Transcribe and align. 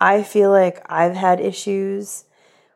I 0.00 0.22
feel 0.22 0.50
like 0.50 0.82
I've 0.86 1.14
had 1.14 1.40
issues 1.40 2.24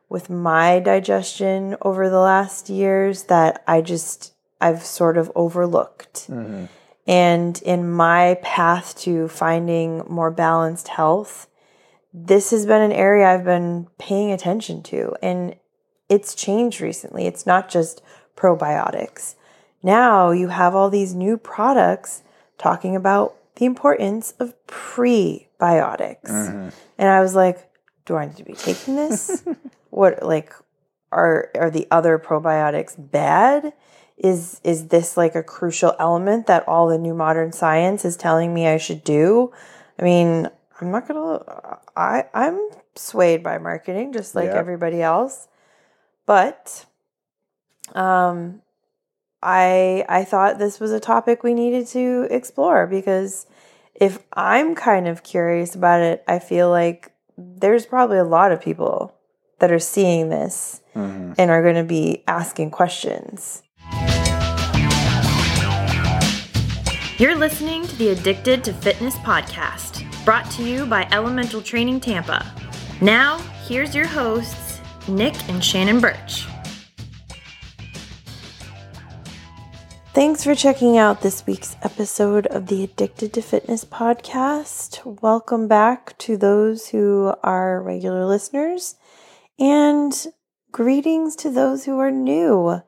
with 0.08 0.28
my 0.28 0.78
digestion 0.80 1.76
over 1.82 2.10
the 2.10 2.20
last 2.20 2.68
years 2.68 3.24
that 3.24 3.64
I 3.66 3.80
just 3.80 4.34
I've 4.60 4.84
sort 4.84 5.16
of 5.16 5.32
overlooked. 5.34 6.28
Mm-hmm. 6.30 6.66
And 7.06 7.60
in 7.62 7.90
my 7.90 8.38
path 8.42 8.96
to 9.00 9.28
finding 9.28 10.04
more 10.08 10.30
balanced 10.30 10.88
health, 10.88 11.48
this 12.12 12.50
has 12.50 12.64
been 12.64 12.80
an 12.80 12.92
area 12.92 13.26
I've 13.26 13.44
been 13.44 13.88
paying 13.98 14.30
attention 14.32 14.82
to. 14.84 15.14
And 15.22 15.56
it's 16.08 16.34
changed 16.34 16.80
recently. 16.80 17.26
It's 17.26 17.46
not 17.46 17.68
just 17.68 18.02
probiotics. 18.36 19.34
Now 19.82 20.30
you 20.30 20.48
have 20.48 20.74
all 20.74 20.88
these 20.90 21.14
new 21.14 21.36
products 21.36 22.22
talking 22.56 22.96
about 22.96 23.36
the 23.56 23.66
importance 23.66 24.32
of 24.38 24.54
prebiotics. 24.66 25.48
Mm-hmm. 26.28 26.68
And 26.98 27.08
I 27.08 27.20
was 27.20 27.34
like, 27.34 27.68
do 28.06 28.16
I 28.16 28.26
need 28.26 28.36
to 28.36 28.44
be 28.44 28.54
taking 28.54 28.96
this? 28.96 29.44
what 29.90 30.22
like 30.22 30.52
are 31.10 31.50
are 31.54 31.70
the 31.70 31.86
other 31.90 32.18
probiotics 32.18 32.94
bad? 32.98 33.72
Is 34.16 34.60
is 34.62 34.88
this 34.88 35.16
like 35.16 35.34
a 35.34 35.42
crucial 35.42 35.94
element 35.98 36.46
that 36.46 36.66
all 36.68 36.88
the 36.88 36.98
new 36.98 37.14
modern 37.14 37.52
science 37.52 38.04
is 38.04 38.16
telling 38.16 38.52
me 38.52 38.66
I 38.66 38.76
should 38.76 39.02
do? 39.04 39.52
I 39.98 40.02
mean, 40.02 40.48
I'm 40.80 40.90
not 40.90 41.08
gonna 41.08 41.78
I 41.96 42.26
I'm 42.34 42.60
swayed 42.94 43.42
by 43.42 43.58
marketing 43.58 44.12
just 44.12 44.34
like 44.34 44.50
everybody 44.50 45.02
else. 45.02 45.48
But 46.26 46.86
um 47.94 48.62
I 49.42 50.04
I 50.08 50.24
thought 50.24 50.58
this 50.58 50.80
was 50.80 50.92
a 50.92 51.00
topic 51.00 51.42
we 51.42 51.54
needed 51.54 51.86
to 51.88 52.26
explore 52.30 52.86
because 52.86 53.46
if 53.94 54.18
I'm 54.32 54.74
kind 54.74 55.06
of 55.08 55.22
curious 55.22 55.74
about 55.74 56.00
it, 56.02 56.24
I 56.26 56.38
feel 56.38 56.68
like 56.70 57.12
there's 57.36 57.86
probably 57.86 58.18
a 58.18 58.24
lot 58.24 58.52
of 58.52 58.60
people 58.60 59.14
that 59.60 59.70
are 59.72 59.78
seeing 59.78 60.28
this 60.30 60.80
Mm-hmm. 60.94 61.32
and 61.38 61.50
are 61.50 61.60
going 61.60 61.74
to 61.74 61.82
be 61.82 62.22
asking 62.28 62.70
questions. 62.70 63.64
You're 67.18 67.34
listening 67.34 67.84
to 67.84 67.96
the 67.96 68.10
Addicted 68.10 68.62
to 68.62 68.72
Fitness 68.72 69.16
podcast, 69.16 70.04
brought 70.24 70.48
to 70.52 70.62
you 70.62 70.86
by 70.86 71.08
Elemental 71.10 71.60
Training 71.60 71.98
Tampa. 71.98 72.46
Now, 73.00 73.38
here's 73.66 73.92
your 73.92 74.06
hosts, 74.06 74.80
Nick 75.08 75.34
and 75.48 75.64
Shannon 75.64 75.98
Birch. 76.00 76.46
Thanks 80.14 80.44
for 80.44 80.54
checking 80.54 80.96
out 80.96 81.22
this 81.22 81.44
week's 81.44 81.74
episode 81.82 82.46
of 82.46 82.68
the 82.68 82.84
Addicted 82.84 83.32
to 83.32 83.42
Fitness 83.42 83.84
podcast. 83.84 85.20
Welcome 85.20 85.66
back 85.66 86.16
to 86.18 86.36
those 86.36 86.90
who 86.90 87.34
are 87.42 87.82
regular 87.82 88.24
listeners 88.24 88.94
and 89.58 90.14
greetings 90.70 91.34
to 91.34 91.50
those 91.50 91.84
who 91.84 91.98
are 91.98 92.12
new. 92.12 92.80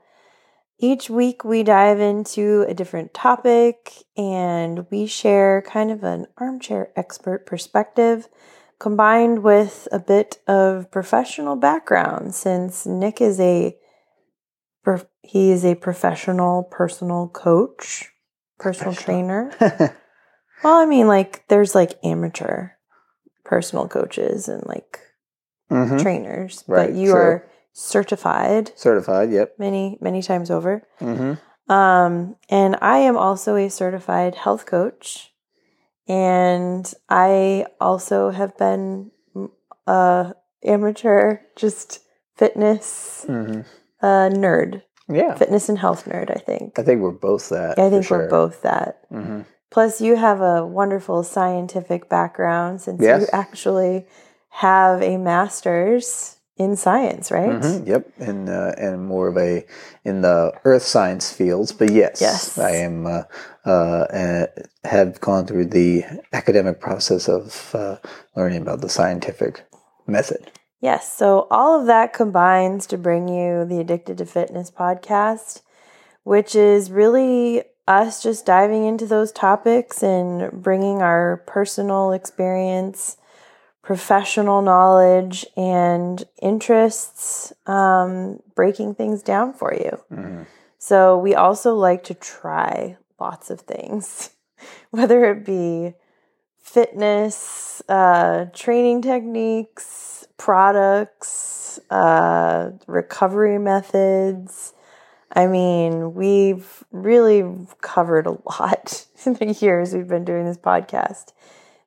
Each 0.78 1.10
week 1.10 1.42
we 1.42 1.64
dive 1.64 1.98
into 1.98 2.64
a 2.68 2.74
different 2.74 3.12
topic 3.12 4.04
and 4.16 4.86
we 4.92 5.08
share 5.08 5.62
kind 5.62 5.90
of 5.90 6.04
an 6.04 6.28
armchair 6.38 6.92
expert 6.94 7.44
perspective 7.44 8.28
combined 8.78 9.42
with 9.42 9.88
a 9.90 9.98
bit 9.98 10.38
of 10.46 10.92
professional 10.92 11.56
background 11.56 12.36
since 12.36 12.86
Nick 12.86 13.20
is 13.20 13.40
a 13.40 13.76
he 15.22 15.50
is 15.50 15.64
a 15.64 15.74
professional 15.74 16.62
personal 16.64 17.28
coach, 17.28 18.10
personal 18.58 18.94
trainer. 18.94 19.50
Well, 20.64 20.74
I 20.80 20.86
mean 20.86 21.06
like 21.06 21.46
there's 21.48 21.74
like 21.74 21.98
amateur 22.02 22.70
personal 23.44 23.88
coaches 23.88 24.48
and 24.48 24.64
like 24.66 24.98
Mm-hmm. 25.70 25.98
trainers, 25.98 26.64
Right, 26.66 26.88
but 26.88 26.96
you 26.96 27.10
true. 27.10 27.20
are 27.20 27.48
certified 27.72 28.70
Certified, 28.76 29.30
yep. 29.30 29.54
many 29.58 29.98
many 30.00 30.22
times 30.22 30.50
over. 30.50 30.82
Mm-hmm. 31.00 31.72
Um, 31.72 32.36
and 32.48 32.76
I 32.80 32.98
am 32.98 33.16
also 33.16 33.56
a 33.56 33.68
certified 33.68 34.34
health 34.36 34.64
coach, 34.64 35.32
and 36.08 36.90
I 37.08 37.66
also 37.80 38.30
have 38.30 38.56
been 38.56 39.10
a 39.86 40.32
amateur, 40.64 41.38
just 41.56 42.00
fitness 42.36 43.26
Mm-hmm. 43.28 43.60
uh, 44.00 44.28
nerd, 44.30 44.82
Yeah. 45.08 45.34
fitness 45.34 45.68
and 45.68 45.78
health 45.78 46.04
nerd. 46.06 46.30
I 46.30 46.38
think. 46.40 46.78
I 46.78 46.82
think 46.82 47.00
we're 47.00 47.10
both 47.12 47.48
that. 47.50 47.78
I 47.78 47.90
think 47.90 48.04
for 48.04 48.18
we're 48.18 48.28
both 48.30 48.62
that. 48.62 49.08
Mm-hmm. 49.10 49.42
Plus, 49.70 50.00
you 50.00 50.16
have 50.16 50.40
a 50.40 50.64
wonderful 50.66 51.22
scientific 51.22 52.08
background 52.08 52.80
since 52.80 53.02
you 53.02 53.26
actually 53.32 54.06
have 54.48 55.02
a 55.02 55.18
master's 55.18 56.36
in 56.56 56.74
science, 56.76 57.30
right? 57.30 57.60
Mhm, 57.60 57.86
Yep, 57.86 58.12
and 58.18 58.48
uh, 58.48 58.72
and 58.78 59.04
more 59.06 59.28
of 59.28 59.36
a 59.36 59.66
in 60.04 60.22
the 60.22 60.52
earth 60.64 60.82
science 60.82 61.30
fields, 61.30 61.72
but 61.72 61.90
yes, 61.90 62.20
Yes. 62.20 62.58
I 62.58 62.70
am 62.70 63.06
uh, 63.06 63.22
uh, 63.66 63.70
uh, 63.70 64.46
have 64.84 65.20
gone 65.20 65.46
through 65.46 65.66
the 65.66 66.04
academic 66.32 66.80
process 66.80 67.28
of 67.28 67.74
uh, 67.74 67.96
learning 68.34 68.62
about 68.62 68.80
the 68.80 68.88
scientific 68.88 69.64
method. 70.06 70.50
Yes, 70.80 71.12
so 71.16 71.46
all 71.50 71.80
of 71.80 71.86
that 71.86 72.12
combines 72.12 72.86
to 72.88 72.98
bring 72.98 73.28
you 73.28 73.64
the 73.64 73.80
Addicted 73.80 74.18
to 74.18 74.26
Fitness 74.26 74.70
podcast, 74.70 75.62
which 76.22 76.54
is 76.54 76.90
really 76.90 77.62
us 77.88 78.22
just 78.22 78.44
diving 78.44 78.84
into 78.84 79.06
those 79.06 79.32
topics 79.32 80.02
and 80.02 80.50
bringing 80.62 81.00
our 81.00 81.42
personal 81.46 82.12
experience, 82.12 83.16
professional 83.82 84.60
knowledge, 84.60 85.46
and 85.56 86.24
interests, 86.42 87.52
um, 87.66 88.40
breaking 88.54 88.94
things 88.94 89.22
down 89.22 89.52
for 89.52 89.72
you. 89.72 89.98
Mhm. 90.12 90.46
So 90.78 91.16
we 91.16 91.34
also 91.34 91.74
like 91.74 92.04
to 92.04 92.14
try 92.14 92.98
lots 93.18 93.50
of 93.50 93.60
things, 93.60 94.30
whether 94.90 95.24
it 95.30 95.44
be 95.44 95.94
fitness, 96.66 97.80
uh, 97.88 98.46
training 98.52 99.00
techniques, 99.00 100.26
products, 100.36 101.78
uh, 101.90 102.70
recovery 102.88 103.56
methods. 103.56 104.74
I 105.32 105.46
mean, 105.46 106.14
we've 106.14 106.84
really 106.90 107.44
covered 107.80 108.26
a 108.26 108.36
lot 108.60 109.06
in 109.24 109.34
the 109.34 109.52
years 109.52 109.94
we've 109.94 110.08
been 110.08 110.24
doing 110.24 110.44
this 110.44 110.58
podcast. 110.58 111.32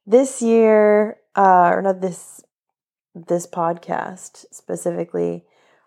This 0.08 0.42
year, 0.42 1.18
uh, 1.36 1.72
or 1.74 1.82
not 1.82 2.00
this 2.02 2.42
this 3.14 3.46
podcast 3.46 4.46
specifically, 4.52 5.44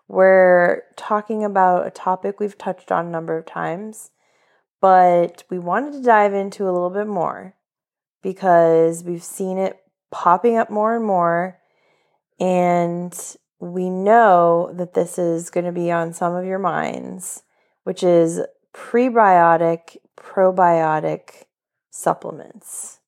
we're 0.07 0.83
talking 0.95 1.43
about 1.43 1.87
a 1.87 1.91
topic 1.91 2.39
we've 2.39 2.57
touched 2.59 2.91
on 2.91 3.07
a 3.07 3.11
number 3.11 3.37
of 3.37 3.47
times, 3.47 4.11
but 4.79 5.43
we 5.49 5.57
wanted 5.57 5.93
to 5.93 6.03
dive 6.03 6.33
into 6.33 6.65
a 6.65 6.71
little 6.71 6.91
bit 6.91 7.07
more 7.07 7.55
because 8.23 9.03
we've 9.03 9.23
seen 9.23 9.59
it 9.59 9.77
popping 10.09 10.57
up 10.57 10.71
more 10.71 10.95
and 10.95 11.05
more. 11.05 11.59
And 12.39 13.15
we 13.59 13.89
know 13.89 14.71
that 14.73 14.95
this 14.95 15.19
is 15.19 15.51
going 15.51 15.65
to 15.65 15.71
be 15.71 15.91
on 15.91 16.13
some 16.13 16.33
of 16.33 16.45
your 16.45 16.59
minds, 16.59 17.43
which 17.83 18.01
is 18.01 18.41
prebiotic, 18.73 19.97
probiotic 20.17 21.43
supplements. 21.91 22.99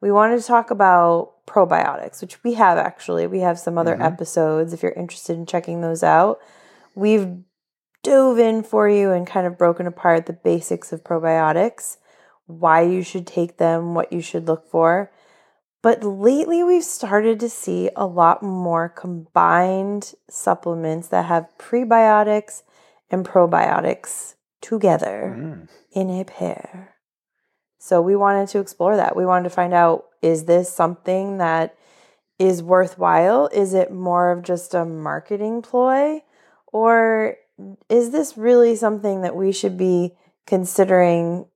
We 0.00 0.12
wanted 0.12 0.40
to 0.40 0.46
talk 0.46 0.70
about 0.70 1.46
probiotics, 1.46 2.20
which 2.20 2.42
we 2.44 2.54
have 2.54 2.78
actually. 2.78 3.26
We 3.26 3.40
have 3.40 3.58
some 3.58 3.78
other 3.78 3.96
Mhm. 3.96 4.04
episodes 4.04 4.72
if 4.72 4.82
you're 4.82 4.92
interested 4.92 5.36
in 5.36 5.46
checking 5.46 5.80
those 5.80 6.02
out. 6.02 6.38
We've 6.94 7.42
dove 8.02 8.38
in 8.38 8.62
for 8.62 8.88
you 8.88 9.12
and 9.12 9.26
kind 9.26 9.46
of 9.46 9.58
broken 9.58 9.86
apart 9.86 10.26
the 10.26 10.32
basics 10.32 10.92
of 10.92 11.04
probiotics, 11.04 11.98
why 12.50 12.82
you 12.82 13.02
should 13.02 13.26
take 13.26 13.56
them, 13.58 13.94
what 13.94 14.12
you 14.12 14.20
should 14.20 14.46
look 14.46 14.68
for. 14.70 15.10
But 15.82 16.04
lately, 16.04 16.62
we've 16.62 16.84
started 16.84 17.40
to 17.40 17.48
see 17.48 17.90
a 17.96 18.06
lot 18.06 18.42
more 18.42 18.88
combined 18.88 20.14
supplements 20.28 21.08
that 21.08 21.24
have 21.26 21.48
prebiotics 21.58 22.62
and 23.10 23.26
probiotics 23.26 24.34
together 24.60 25.36
Mm. 25.38 25.68
in 25.92 26.10
a 26.10 26.24
pair. 26.24 26.96
So 27.78 28.02
we 28.02 28.14
wanted 28.14 28.48
to 28.48 28.58
explore 28.60 28.96
that. 28.96 29.16
We 29.16 29.24
wanted 29.24 29.44
to 29.44 29.54
find 29.54 29.72
out 29.72 30.04
is 30.20 30.44
this 30.44 30.70
something 30.70 31.38
that 31.38 31.74
is 32.38 32.62
worthwhile? 32.62 33.48
Is 33.52 33.72
it 33.72 33.90
more 33.90 34.32
of 34.32 34.42
just 34.42 34.74
a 34.74 34.84
marketing 34.84 35.62
ploy? 35.62 36.22
Or 36.72 37.36
is 37.88 38.10
this 38.10 38.36
really 38.36 38.76
something 38.76 39.22
that 39.22 39.34
we 39.34 39.50
should 39.52 39.78
be 39.78 40.14
considering, 40.46 41.46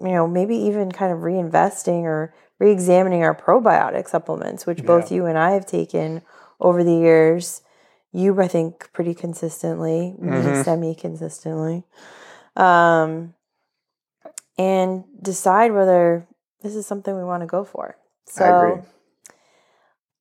you 0.00 0.08
know, 0.12 0.26
maybe 0.26 0.56
even 0.56 0.90
kind 0.92 1.12
of 1.12 1.20
reinvesting 1.20 2.02
or 2.02 2.34
re 2.58 2.70
examining 2.70 3.22
our 3.22 3.34
probiotic 3.34 4.08
supplements, 4.08 4.66
which 4.66 4.84
both 4.84 5.10
Yeah. 5.10 5.16
you 5.16 5.26
and 5.26 5.38
I 5.38 5.52
have 5.52 5.66
taken 5.66 6.22
over 6.60 6.82
the 6.84 6.94
years? 6.94 7.62
You, 8.12 8.40
I 8.40 8.48
think, 8.48 8.92
pretty 8.92 9.14
consistently, 9.14 10.14
me 10.18 10.40
Mhm. 10.42 10.64
semi 10.64 10.94
consistently. 10.94 11.84
Um, 12.56 13.34
and 14.58 15.04
decide 15.22 15.72
whether 15.72 16.26
this 16.62 16.74
is 16.74 16.86
something 16.86 17.16
we 17.16 17.24
want 17.24 17.42
to 17.42 17.46
go 17.46 17.64
for. 17.64 17.96
So, 18.26 18.44
I 18.44 18.48
agree. 18.48 18.82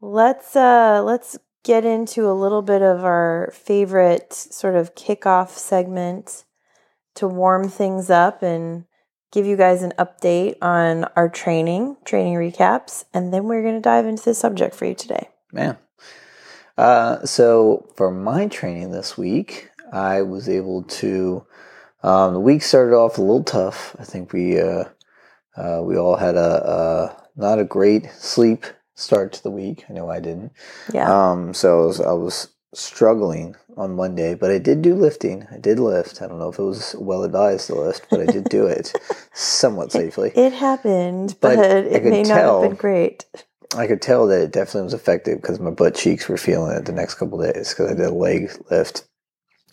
let's 0.01 0.55
uh 0.55 1.01
let's 1.03 1.37
get 1.63 1.83
into 1.83 2.29
a 2.29 2.31
little 2.31 2.61
bit 2.61 2.81
of 2.81 3.03
our 3.03 3.51
favorite 3.53 4.31
sort 4.33 4.75
of 4.75 4.95
kickoff 4.95 5.49
segment 5.49 6.45
to 7.15 7.27
warm 7.27 7.67
things 7.67 8.09
up 8.09 8.41
and 8.41 8.85
give 9.31 9.45
you 9.45 9.55
guys 9.55 9.83
an 9.83 9.93
update 9.97 10.57
on 10.61 11.05
our 11.15 11.29
training, 11.29 11.97
training 12.05 12.33
recaps, 12.33 13.05
and 13.13 13.33
then 13.33 13.45
we're 13.45 13.61
going 13.61 13.75
to 13.75 13.81
dive 13.81 14.05
into 14.05 14.23
the 14.23 14.33
subject 14.33 14.75
for 14.75 14.85
you 14.85 14.95
today. 14.95 15.29
Man. 15.51 15.77
Uh, 16.77 17.25
so 17.25 17.89
for 17.95 18.09
my 18.09 18.47
training 18.47 18.91
this 18.91 19.17
week, 19.17 19.69
I 19.91 20.21
was 20.21 20.47
able 20.47 20.83
to. 20.83 21.45
Um, 22.01 22.33
the 22.33 22.39
week 22.39 22.61
started 22.61 22.95
off 22.95 23.17
a 23.17 23.21
little 23.21 23.43
tough. 23.43 23.95
I 23.99 24.05
think 24.05 24.31
we 24.31 24.59
uh, 24.59 24.85
uh, 25.57 25.81
we 25.83 25.97
all 25.97 26.15
had 26.15 26.35
a, 26.35 26.39
a 26.39 27.23
not 27.35 27.59
a 27.59 27.65
great 27.65 28.09
sleep 28.11 28.65
start 28.95 29.33
to 29.33 29.43
the 29.43 29.51
week. 29.51 29.83
I 29.89 29.93
know 29.93 30.09
I 30.09 30.19
didn't. 30.19 30.53
Yeah. 30.93 31.09
Um, 31.11 31.53
so 31.53 31.83
I 31.83 31.85
was, 31.85 32.01
I 32.01 32.11
was 32.13 32.49
struggling 32.73 33.55
on 33.79 33.95
Monday, 33.95 34.35
but 34.35 34.51
I 34.51 34.57
did 34.59 34.81
do 34.81 34.93
lifting. 34.93 35.47
I 35.51 35.57
did 35.57 35.79
lift. 35.79 36.21
I 36.21 36.27
don't 36.27 36.39
know 36.39 36.49
if 36.49 36.59
it 36.59 36.63
was 36.63 36.95
well 36.99 37.23
advised 37.23 37.67
to 37.67 37.75
lift, 37.75 38.07
but 38.09 38.19
I 38.19 38.25
did 38.25 38.43
do 38.45 38.65
it 38.67 38.93
somewhat 39.33 39.91
safely. 39.91 40.31
it 40.35 40.53
happened, 40.53 41.35
But 41.41 41.55
but, 41.55 41.65
it 41.85 42.03
may 42.03 42.23
not 42.23 42.35
tell- 42.35 42.61
have 42.61 42.71
been 42.71 42.77
great. 42.77 43.25
I 43.77 43.85
could 43.85 44.01
tell 44.01 44.25
that 44.27 44.41
it 44.41 44.51
definitely 44.51 44.81
was 44.83 44.95
effective 44.95 45.41
because 45.41 45.59
my 45.59 45.69
butt 45.69 45.93
cheeks 45.93 46.27
were 46.27 46.37
feeling 46.37 46.75
it 46.75 46.85
the 46.85 46.91
next 46.91 47.15
couple 47.15 47.39
of 47.41 47.53
days 47.53 47.69
because 47.69 47.91
I 47.91 47.93
did 47.93 48.07
a 48.07 48.13
leg 48.13 48.49
lift. 48.71 49.05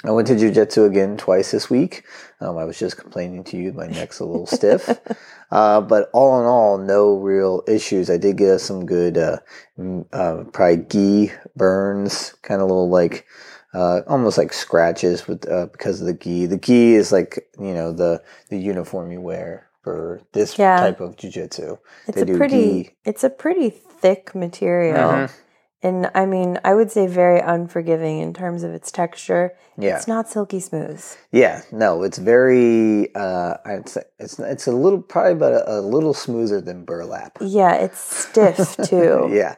I 0.05 0.11
went 0.11 0.29
to 0.29 0.35
jujitsu 0.35 0.87
again 0.87 1.17
twice 1.17 1.51
this 1.51 1.71
week. 1.71 2.05
Um, 2.41 2.59
I 2.59 2.65
was 2.65 2.79
just 2.79 2.99
complaining 2.99 3.43
to 3.45 3.57
you, 3.57 3.73
my 3.73 3.87
neck's 3.87 4.21
a 4.21 4.25
little 4.25 4.47
stiff. 4.47 4.89
Uh, 5.49 5.81
but 5.81 6.11
all 6.13 6.41
in 6.41 6.45
all, 6.47 6.77
no 6.77 7.19
real 7.19 7.63
issues. 7.69 8.11
I 8.11 8.17
did 8.17 8.37
get 8.37 8.59
some 8.61 8.85
good, 8.85 9.17
uh, 9.17 9.39
uh, 10.13 10.43
probably 10.53 10.85
gi 10.91 11.33
burns, 11.55 12.35
kind 12.43 12.61
of 12.61 12.67
little 12.67 12.91
like, 12.91 13.25
uh, 13.77 14.01
almost 14.09 14.39
like 14.39 14.53
scratches 14.53 15.27
with, 15.29 15.47
uh, 15.51 15.67
because 15.73 16.01
of 16.01 16.07
the 16.07 16.15
gi. 16.15 16.47
The 16.47 16.59
gi 16.59 16.95
is 16.95 17.13
like, 17.13 17.33
you 17.61 17.75
know, 17.75 17.93
the, 17.93 18.23
the 18.51 18.59
uniform 18.59 19.13
you 19.13 19.21
wear 19.21 19.69
for 19.83 20.21
this 20.33 20.59
Yeah. 20.59 20.81
type 20.81 21.01
of 21.01 21.17
jujitsu. 21.17 21.79
It's 22.09 22.17
They 22.17 22.23
a 22.23 22.27
do 22.27 22.37
pretty 22.39 22.83
gi. 22.85 22.97
it's 23.05 23.25
a 23.25 23.31
pretty 23.31 23.71
thick 23.71 24.35
material. 24.35 24.97
Mhm. 25.11 25.31
And 25.83 26.11
I 26.15 26.25
mean, 26.25 26.59
I 26.65 26.75
would 26.75 26.91
say 26.91 27.07
very 27.07 27.39
unforgiving 27.39 28.21
in 28.21 28.33
terms 28.33 28.63
of 28.63 28.73
its 28.73 28.91
texture. 28.91 29.53
Yeah. 29.79 29.97
It's 29.97 30.09
not 30.09 30.29
silky 30.29 30.59
smooth. 30.59 31.05
Yeah, 31.33 31.63
no, 31.71 32.03
it's 32.03 32.17
very. 32.17 33.15
Uh, 33.15 33.59
I'd 33.65 33.91
it's 34.19 34.39
it's 34.39 34.67
a 34.67 34.73
little 34.73 35.03
probably 35.03 35.33
about 35.33 35.53
a, 35.53 35.79
a 35.79 35.81
little 35.81 36.15
smoother 36.15 36.63
than 36.63 36.85
burlap. 36.87 37.37
Yeah, 37.43 37.75
it's 37.75 37.99
stiff 37.99 38.77
too. 38.89 39.29
Yeah, 39.31 39.57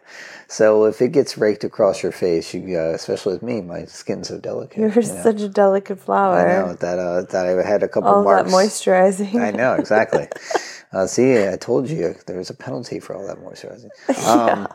so 0.49 0.87
if 0.87 1.03
it 1.03 1.12
gets 1.12 1.37
raked 1.37 1.62
across 1.62 2.03
your 2.03 2.11
face, 2.11 2.55
you 2.55 2.76
uh, 2.76 2.94
especially 2.94 3.35
with 3.35 3.43
me, 3.43 3.61
my 3.61 3.85
skin's 3.85 4.29
so 4.29 4.38
delicate. 4.41 4.79
You're 4.79 4.88
you 4.88 5.03
know. 5.03 5.23
such 5.23 5.43
a 5.43 5.49
delicate 5.49 6.00
flower. 6.00 6.38
I 6.38 6.67
know 6.67 6.75
that 6.75 6.99
uh, 6.99 7.23
that 7.23 7.47
I 7.47 7.69
had 7.69 7.82
a 7.82 7.88
couple 7.88 8.09
All 8.11 8.25
that 8.25 8.47
moisturizing. 8.47 9.41
I 9.41 9.50
know 9.50 9.75
exactly. 9.75 10.26
uh, 10.93 11.06
see, 11.06 11.47
I 11.47 11.56
told 11.56 11.91
you 11.91 12.15
there 12.26 12.38
was 12.38 12.49
a 12.49 12.55
penalty 12.55 12.99
for 12.99 13.15
all 13.15 13.26
that 13.26 13.38
moisturizing. 13.38 13.91
Um, 14.26 14.69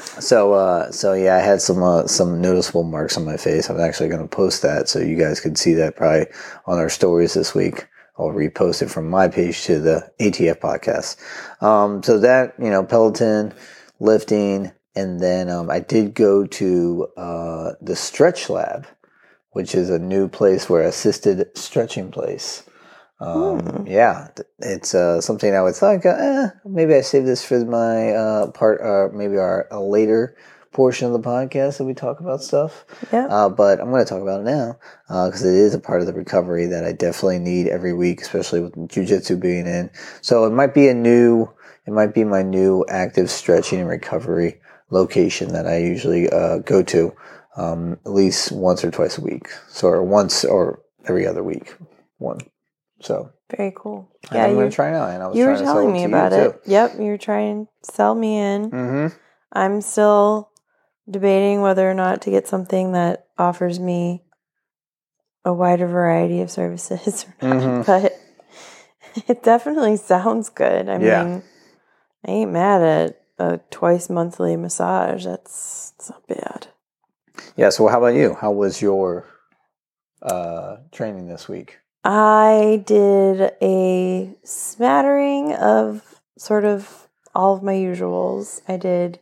So, 0.00 0.54
uh, 0.54 0.90
so 0.90 1.12
yeah, 1.12 1.36
I 1.36 1.40
had 1.40 1.60
some 1.60 1.82
uh, 1.82 2.06
some 2.06 2.40
noticeable 2.40 2.84
marks 2.84 3.16
on 3.16 3.24
my 3.24 3.36
face. 3.36 3.68
I'm 3.68 3.80
actually 3.80 4.08
going 4.08 4.22
to 4.22 4.36
post 4.36 4.62
that 4.62 4.88
so 4.88 4.98
you 4.98 5.16
guys 5.16 5.40
could 5.40 5.58
see 5.58 5.74
that 5.74 5.96
probably 5.96 6.26
on 6.66 6.78
our 6.78 6.88
stories 6.88 7.34
this 7.34 7.54
week. 7.54 7.86
I'll 8.18 8.28
repost 8.28 8.82
it 8.82 8.90
from 8.90 9.08
my 9.08 9.28
page 9.28 9.62
to 9.64 9.78
the 9.78 10.10
ATF 10.20 10.60
podcast. 10.60 11.16
Um, 11.62 12.02
so 12.02 12.18
that 12.18 12.54
you 12.58 12.70
know, 12.70 12.84
Peloton, 12.84 13.52
lifting, 14.00 14.72
and 14.94 15.20
then 15.20 15.50
um, 15.50 15.70
I 15.70 15.80
did 15.80 16.14
go 16.14 16.46
to 16.46 17.08
uh, 17.16 17.72
the 17.80 17.96
Stretch 17.96 18.48
Lab, 18.48 18.86
which 19.50 19.74
is 19.74 19.90
a 19.90 19.98
new 19.98 20.28
place 20.28 20.68
where 20.68 20.82
assisted 20.82 21.56
stretching 21.56 22.10
place. 22.10 22.64
Um, 23.22 23.60
Hmm. 23.60 23.86
Yeah, 23.86 24.28
it's 24.58 24.94
uh, 24.94 25.20
something 25.20 25.54
I 25.54 25.62
would 25.62 25.74
think, 25.74 26.04
eh, 26.06 26.48
maybe 26.64 26.94
I 26.94 27.02
save 27.02 27.24
this 27.24 27.44
for 27.44 27.64
my 27.64 28.10
uh, 28.12 28.50
part, 28.50 28.80
uh, 28.80 29.14
maybe 29.14 29.36
our 29.36 29.66
a 29.70 29.80
later 29.80 30.36
portion 30.72 31.06
of 31.06 31.12
the 31.12 31.20
podcast 31.28 31.78
that 31.78 31.84
we 31.84 31.94
talk 31.94 32.20
about 32.20 32.42
stuff. 32.42 32.84
Yeah. 33.12 33.26
Uh, 33.26 33.48
but 33.48 33.80
I'm 33.80 33.90
going 33.90 34.04
to 34.04 34.08
talk 34.08 34.22
about 34.22 34.40
it 34.40 34.44
now 34.44 34.78
because 35.06 35.44
it 35.44 35.54
is 35.54 35.74
a 35.74 35.78
part 35.78 36.00
of 36.00 36.06
the 36.06 36.14
recovery 36.14 36.66
that 36.66 36.84
I 36.84 36.92
definitely 36.92 37.38
need 37.38 37.68
every 37.68 37.92
week, 37.92 38.22
especially 38.22 38.60
with 38.60 38.74
jujitsu 38.88 39.38
being 39.38 39.66
in. 39.66 39.90
So 40.22 40.44
it 40.46 40.50
might 40.50 40.74
be 40.74 40.88
a 40.88 40.94
new, 40.94 41.48
it 41.86 41.92
might 41.92 42.14
be 42.14 42.24
my 42.24 42.42
new 42.42 42.84
active 42.88 43.30
stretching 43.30 43.80
and 43.80 43.88
recovery 43.88 44.60
location 44.90 45.52
that 45.52 45.66
I 45.66 45.78
usually 45.78 46.30
uh, 46.30 46.58
go 46.58 46.82
to 46.84 47.12
um, 47.56 47.98
at 48.06 48.12
least 48.12 48.52
once 48.52 48.82
or 48.82 48.90
twice 48.90 49.18
a 49.18 49.22
week. 49.22 49.48
So 49.68 49.88
or 49.88 50.02
once 50.02 50.44
or 50.44 50.82
every 51.06 51.26
other 51.26 51.42
week, 51.42 51.76
one. 52.18 52.38
So 53.02 53.30
Very 53.54 53.72
cool. 53.76 54.08
Yeah, 54.32 54.46
I'm 54.46 54.56
to 54.56 54.70
try 54.70 54.94
out. 54.94 55.10
And 55.10 55.22
I 55.22 55.26
was 55.26 55.36
you 55.36 55.44
were 55.44 55.52
trying 55.52 55.58
to 55.58 55.64
sell 55.66 55.74
telling 55.74 55.92
me 55.92 56.04
about 56.04 56.32
too. 56.32 56.36
it. 56.36 56.62
Yep, 56.66 56.94
you 56.98 57.04
were 57.06 57.18
trying 57.18 57.66
to 57.66 57.92
sell 57.92 58.14
me 58.14 58.38
in. 58.38 58.70
Mm-hmm. 58.70 59.16
I'm 59.52 59.80
still 59.80 60.50
debating 61.10 61.60
whether 61.60 61.90
or 61.90 61.94
not 61.94 62.22
to 62.22 62.30
get 62.30 62.46
something 62.48 62.92
that 62.92 63.26
offers 63.36 63.80
me 63.80 64.22
a 65.44 65.52
wider 65.52 65.86
variety 65.88 66.40
of 66.40 66.50
services 66.50 67.26
or 67.42 67.48
not. 67.48 67.62
Mhm. 67.62 67.86
But 67.86 68.18
it 69.28 69.42
definitely 69.42 69.96
sounds 69.96 70.48
good. 70.48 70.88
I 70.88 70.98
Yeah. 70.98 71.24
mean, 71.24 71.42
I 72.26 72.30
ain't 72.30 72.52
mad 72.52 72.82
at 72.82 73.20
a 73.38 73.58
twice 73.70 74.08
monthly 74.08 74.56
massage. 74.56 75.24
That's, 75.24 75.92
that's 75.98 76.10
not 76.10 76.26
bad. 76.28 76.68
Yeah. 77.56 77.70
So 77.70 77.88
how 77.88 77.98
about 77.98 78.14
you? 78.14 78.34
How 78.34 78.52
was 78.52 78.80
your 78.80 79.26
uh, 80.22 80.76
training 80.92 81.26
this 81.26 81.48
week? 81.48 81.80
I 82.04 82.82
did 82.84 83.52
a 83.62 84.34
smattering 84.42 85.54
of 85.54 86.20
sort 86.36 86.64
of 86.64 87.08
all 87.34 87.54
of 87.54 87.62
my 87.62 87.74
usuals. 87.74 88.60
I 88.68 88.76
did 88.76 89.20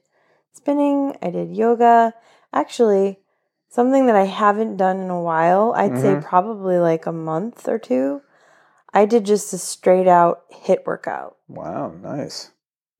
spinning, 0.52 1.16
I 1.22 1.30
did 1.30 1.54
yoga. 1.54 2.14
Actually, 2.52 3.20
something 3.68 4.06
that 4.06 4.16
I 4.16 4.24
haven't 4.24 4.76
done 4.76 4.98
in 5.00 5.10
a 5.10 5.20
while, 5.20 5.74
I'd 5.76 5.98
say 5.98 6.14
Mhm. 6.14 6.22
probably 6.22 6.78
like 6.78 7.06
a 7.06 7.12
month 7.12 7.68
or 7.68 7.78
two. 7.78 8.22
I 8.92 9.04
did 9.04 9.24
just 9.24 9.52
a 9.52 9.58
straight 9.58 10.08
out 10.08 10.44
HIIT 10.50 10.86
workout. 10.86 11.36
Wow, 11.48 11.92
nice. 12.02 12.50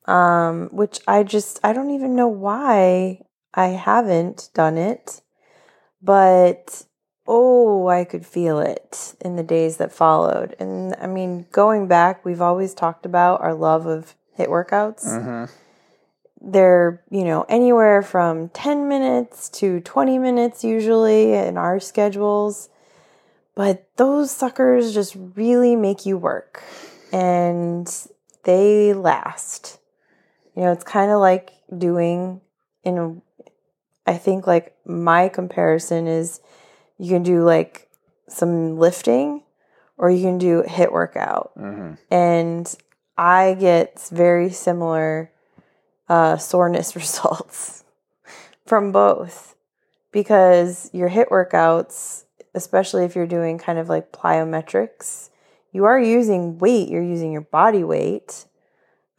Um, 0.07 0.69
which 0.73 1.01
I 1.07 1.23
just 1.23 1.59
I 1.65 1.73
don't 1.73 1.91
even 1.91 2.15
know 2.15 2.29
why 2.29 3.23
I 3.55 3.69
haven't 3.69 4.51
done 4.55 4.79
it. 4.79 5.23
But 6.03 6.85
oh, 7.33 7.87
I 7.87 8.03
could 8.03 8.27
feel 8.27 8.59
it 8.59 9.15
in 9.21 9.37
the 9.37 9.45
days 9.45 9.77
that 9.77 9.93
followed. 9.93 10.57
And 10.59 10.97
I 11.01 11.07
mean, 11.07 11.47
going 11.53 11.87
back, 11.87 12.25
we've 12.25 12.41
always 12.41 12.75
talked 12.75 13.07
about 13.07 13.41
our 13.41 13.55
love 13.55 13.87
of 13.87 14.17
HIIT 14.37 14.49
workouts. 14.49 15.07
Mm-hmm. 15.07 15.45
They're, 16.51 17.05
you 17.09 17.23
know, 17.23 17.47
anywhere 17.49 18.03
from 18.03 18.49
10 18.49 18.89
minutes 18.89 19.49
to 19.51 19.79
20 19.79 20.19
minutes 20.19 20.65
usually 20.65 21.35
in 21.35 21.57
our 21.57 21.79
schedules. 21.79 22.69
But 23.55 23.89
those 23.97 24.33
suckers 24.33 24.93
just 24.93 25.17
really 25.37 25.77
make 25.77 26.05
you 26.05 26.19
work 26.19 26.65
and 27.13 27.89
they 28.43 28.93
last. 28.93 29.79
You 30.57 30.63
know, 30.63 30.73
it's 30.73 30.83
kind 30.83 31.13
of 31.13 31.21
like 31.21 31.53
doing 31.79 32.41
in 32.83 32.99
a 32.99 33.15
I 34.05 34.17
think 34.17 34.49
like 34.49 34.75
my 34.85 35.29
comparison 35.29 36.09
is 36.09 36.41
you 37.01 37.09
can 37.09 37.23
do 37.23 37.43
like 37.45 37.89
some 38.29 38.79
lifting 38.79 39.43
or 39.97 40.11
you 40.11 40.23
can 40.23 40.39
do 40.39 40.63
HIIT 40.63 40.93
workout 40.93 41.53
Mm-hmm. 41.59 41.95
and 42.11 42.77
I 43.17 43.55
get 43.59 44.09
very 44.13 44.51
similar 44.51 45.31
uh, 46.09 46.37
soreness 46.37 46.95
results 47.03 47.85
from 48.67 48.93
both 48.93 49.55
because 50.13 50.91
your 50.93 51.11
HIIT 51.11 51.29
workouts, 51.29 52.25
especially 52.55 53.05
if 53.05 53.15
you're 53.15 53.27
doing 53.27 53.59
kind 53.59 53.79
of 53.79 53.89
like 53.89 54.13
plyometrics, 54.13 55.31
you 55.73 55.85
are 55.85 56.01
using 56.01 56.59
weight, 56.59 56.89
you're 56.89 57.03
using 57.03 57.31
your 57.33 57.43
body 57.43 57.85
weight. 57.85 58.47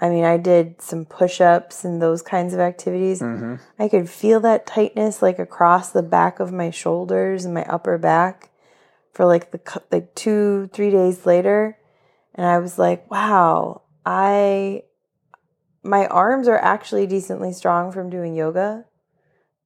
I 0.02 0.10
mean, 0.10 0.24
I 0.24 0.38
did 0.38 0.82
some 0.82 1.06
push 1.06 1.40
ups 1.40 1.86
and 1.86 2.02
those 2.02 2.24
kinds 2.24 2.56
of 2.56 2.60
activities. 2.60 3.22
Mm-hmm. 3.22 3.56
I 3.78 3.88
could 3.88 4.10
feel 4.10 4.40
that 4.40 4.66
tightness 4.66 5.22
like 5.22 5.38
across 5.38 5.92
the 5.92 6.02
back 6.02 6.40
of 6.40 6.52
my 6.52 6.72
shoulders 6.72 7.46
and 7.46 7.54
my 7.54 7.64
upper 7.66 8.00
back 8.00 8.50
for 9.14 9.26
like 9.26 9.52
the 9.52 9.82
like 9.92 10.16
2 10.16 10.72
3 10.74 10.90
days 10.90 11.26
later 11.28 11.78
and 12.34 12.46
I 12.46 12.60
was 12.60 12.80
like, 12.80 13.10
"Wow, 13.12 13.84
I 14.06 14.84
my 15.84 16.08
arms 16.08 16.48
are 16.48 16.58
actually 16.58 17.08
decently 17.08 17.54
strong 17.54 17.92
from 17.92 18.10
doing 18.10 18.36
yoga, 18.36 18.86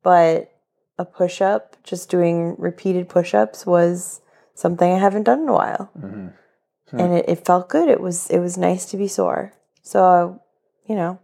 but 0.03 0.51
a 0.97 1.05
push-up, 1.05 1.75
just 1.83 2.09
doing 2.09 2.55
repeated 2.57 3.09
push-ups 3.09 3.65
was 3.65 4.21
something 4.53 4.91
I 4.91 4.99
haven't 4.99 5.23
done 5.23 5.41
in 5.41 5.49
a 5.49 5.53
while." 5.53 5.89
Mm-hmm. 5.97 6.27
Hmm. 6.89 6.99
And 6.99 7.13
it, 7.13 7.25
it 7.27 7.45
felt 7.45 7.69
good. 7.69 7.89
It 7.89 8.01
was 8.01 8.29
it 8.29 8.39
was 8.39 8.57
nice 8.57 8.85
to 8.87 8.97
be 8.97 9.07
sore. 9.07 9.53
So, 9.85 10.41
you 10.87 10.95
know, 10.95 11.19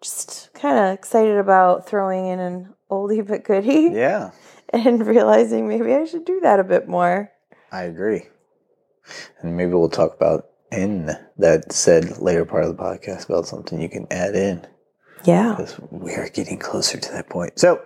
just 0.00 0.50
kind 0.54 0.78
of 0.78 0.94
excited 0.94 1.36
about 1.36 1.86
throwing 1.86 2.26
in 2.26 2.40
an 2.40 2.74
oldie 2.90 3.26
but 3.26 3.44
goodie 3.44 3.90
Yeah, 3.92 4.30
and 4.70 5.06
realizing 5.06 5.68
maybe 5.68 5.92
I 5.94 6.06
should 6.06 6.24
do 6.24 6.40
that 6.40 6.60
a 6.60 6.64
bit 6.64 6.88
more. 6.88 7.30
I 7.70 7.82
agree. 7.82 8.22
And 9.40 9.56
maybe 9.56 9.72
we'll 9.72 9.90
talk 9.90 10.14
about 10.14 10.46
in 10.72 11.10
that 11.36 11.70
said 11.72 12.18
later 12.18 12.46
part 12.46 12.64
of 12.64 12.74
the 12.74 12.82
podcast 12.82 13.26
about 13.26 13.46
something 13.46 13.80
you 13.80 13.88
can 13.90 14.06
add 14.10 14.34
in 14.34 14.66
Yeah. 15.24 15.50
because 15.50 15.78
we 15.90 16.14
are 16.14 16.28
getting 16.30 16.58
closer 16.58 16.98
to 16.98 17.12
that 17.12 17.28
point. 17.28 17.58
So, 17.58 17.82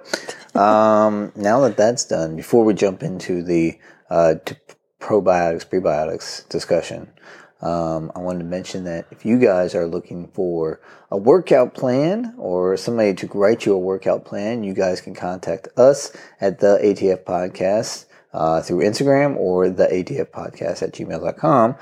um, 0.55 1.33
now 1.37 1.61
that 1.63 1.77
that's 1.77 2.05
done, 2.05 2.37
before 2.37 2.65
we 2.65 2.75
jump 2.75 3.03
into 3.03 3.43
the 3.43 3.79
uh, 4.11 4.35
to 4.45 4.57
probiotics, 5.01 5.67
prebiotics 5.67 6.49
discussion, 6.49 7.11
um, 7.63 8.11
I 8.15 8.19
wanted 8.19 8.41
to 8.41 8.45
mention 8.45 8.85
that 8.85 9.07
if 9.11 9.25
you 9.25 9.39
guys 9.39 9.75
are 9.75 9.87
looking 9.87 10.29
for 10.29 10.81
a 11.11 11.17
workout 11.17 11.75
plan 11.75 12.35
or 12.37 12.77
somebody 12.77 13.15
to 13.15 13.27
write 13.29 13.65
you 13.65 13.75
a 13.75 13.79
workout 13.79 14.25
plan, 14.25 14.65
you 14.65 14.75
guys 14.75 15.01
can 15.01 15.15
contact 15.15 15.69
us 15.77 16.13
at 16.41 16.59
the 16.59 16.79
ATF 16.83 17.25
Podcast. 17.25 18.07
Uh, 18.35 18.63
through 18.63 18.79
Instagram 18.79 19.37
or 19.37 19.69
the 19.69 19.85
ATF 19.89 20.31
podcast 20.31 20.81
at 20.81 20.95
gmail.com 20.95 21.77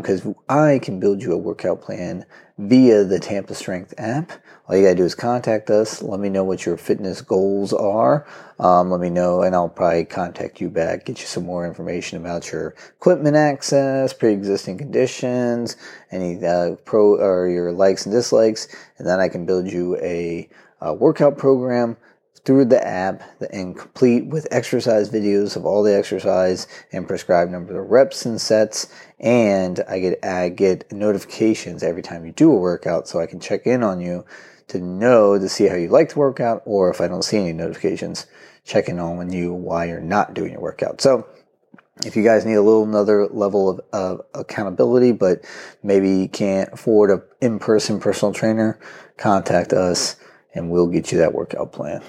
because 0.00 0.24
I 0.48 0.78
can 0.78 1.00
build 1.00 1.20
you 1.20 1.32
a 1.32 1.36
workout 1.36 1.82
plan 1.82 2.26
via 2.58 3.02
the 3.02 3.18
Tampa 3.18 3.56
Strength 3.56 3.94
app. 3.98 4.30
All 4.70 4.76
you 4.76 4.84
gotta 4.84 4.94
do 4.94 5.04
is 5.04 5.16
contact 5.16 5.68
us. 5.68 6.00
Let 6.00 6.20
me 6.20 6.28
know 6.28 6.44
what 6.44 6.64
your 6.64 6.76
fitness 6.76 7.22
goals 7.22 7.72
are. 7.72 8.24
Um, 8.60 8.88
let 8.92 9.00
me 9.00 9.10
know, 9.10 9.42
and 9.42 9.52
I'll 9.52 9.68
probably 9.68 10.04
contact 10.04 10.60
you 10.60 10.70
back, 10.70 11.06
get 11.06 11.18
you 11.18 11.26
some 11.26 11.44
more 11.44 11.66
information 11.66 12.18
about 12.18 12.52
your 12.52 12.76
equipment 12.90 13.34
access, 13.34 14.12
pre-existing 14.12 14.78
conditions, 14.78 15.76
any 16.12 16.46
uh, 16.46 16.76
pro 16.84 17.16
or 17.16 17.48
your 17.48 17.72
likes 17.72 18.06
and 18.06 18.14
dislikes, 18.14 18.68
and 18.96 19.08
then 19.08 19.18
I 19.18 19.28
can 19.28 19.44
build 19.44 19.66
you 19.66 19.96
a, 19.96 20.48
a 20.80 20.94
workout 20.94 21.36
program 21.36 21.96
through 22.44 22.66
the 22.66 22.86
app 22.86 23.24
and 23.52 23.76
complete 23.76 24.26
with 24.26 24.46
exercise 24.52 25.10
videos 25.10 25.56
of 25.56 25.66
all 25.66 25.82
the 25.82 25.96
exercise 25.96 26.68
and 26.92 27.08
prescribed 27.08 27.50
number 27.50 27.82
of 27.82 27.90
reps 27.90 28.24
and 28.24 28.40
sets. 28.40 28.86
And 29.18 29.80
I 29.88 29.98
get 29.98 30.24
I 30.24 30.48
get 30.48 30.92
notifications 30.92 31.82
every 31.82 32.02
time 32.02 32.24
you 32.24 32.30
do 32.30 32.52
a 32.52 32.56
workout, 32.56 33.08
so 33.08 33.18
I 33.18 33.26
can 33.26 33.40
check 33.40 33.66
in 33.66 33.82
on 33.82 34.00
you 34.00 34.24
to 34.70 34.80
know 34.80 35.38
to 35.38 35.48
see 35.48 35.66
how 35.66 35.76
you 35.76 35.88
like 35.88 36.10
the 36.10 36.18
workout, 36.18 36.62
or 36.64 36.90
if 36.90 37.00
I 37.00 37.08
don't 37.08 37.24
see 37.24 37.38
any 37.38 37.52
notifications, 37.52 38.26
checking 38.64 38.98
on 38.98 39.32
you 39.32 39.52
why 39.52 39.86
you're 39.86 40.00
not 40.00 40.34
doing 40.34 40.52
your 40.52 40.60
workout. 40.60 41.00
So 41.00 41.26
if 42.04 42.16
you 42.16 42.22
guys 42.22 42.46
need 42.46 42.54
a 42.54 42.62
little 42.62 42.84
another 42.84 43.26
level 43.28 43.68
of, 43.68 43.80
of 43.92 44.20
accountability, 44.34 45.12
but 45.12 45.44
maybe 45.82 46.10
you 46.10 46.28
can't 46.28 46.72
afford 46.72 47.10
a 47.10 47.22
in-person 47.40 48.00
personal 48.00 48.32
trainer, 48.32 48.78
contact 49.16 49.72
us 49.72 50.16
and 50.54 50.70
we'll 50.70 50.86
get 50.86 51.12
you 51.12 51.18
that 51.18 51.34
workout 51.34 51.72
plan. 51.72 52.02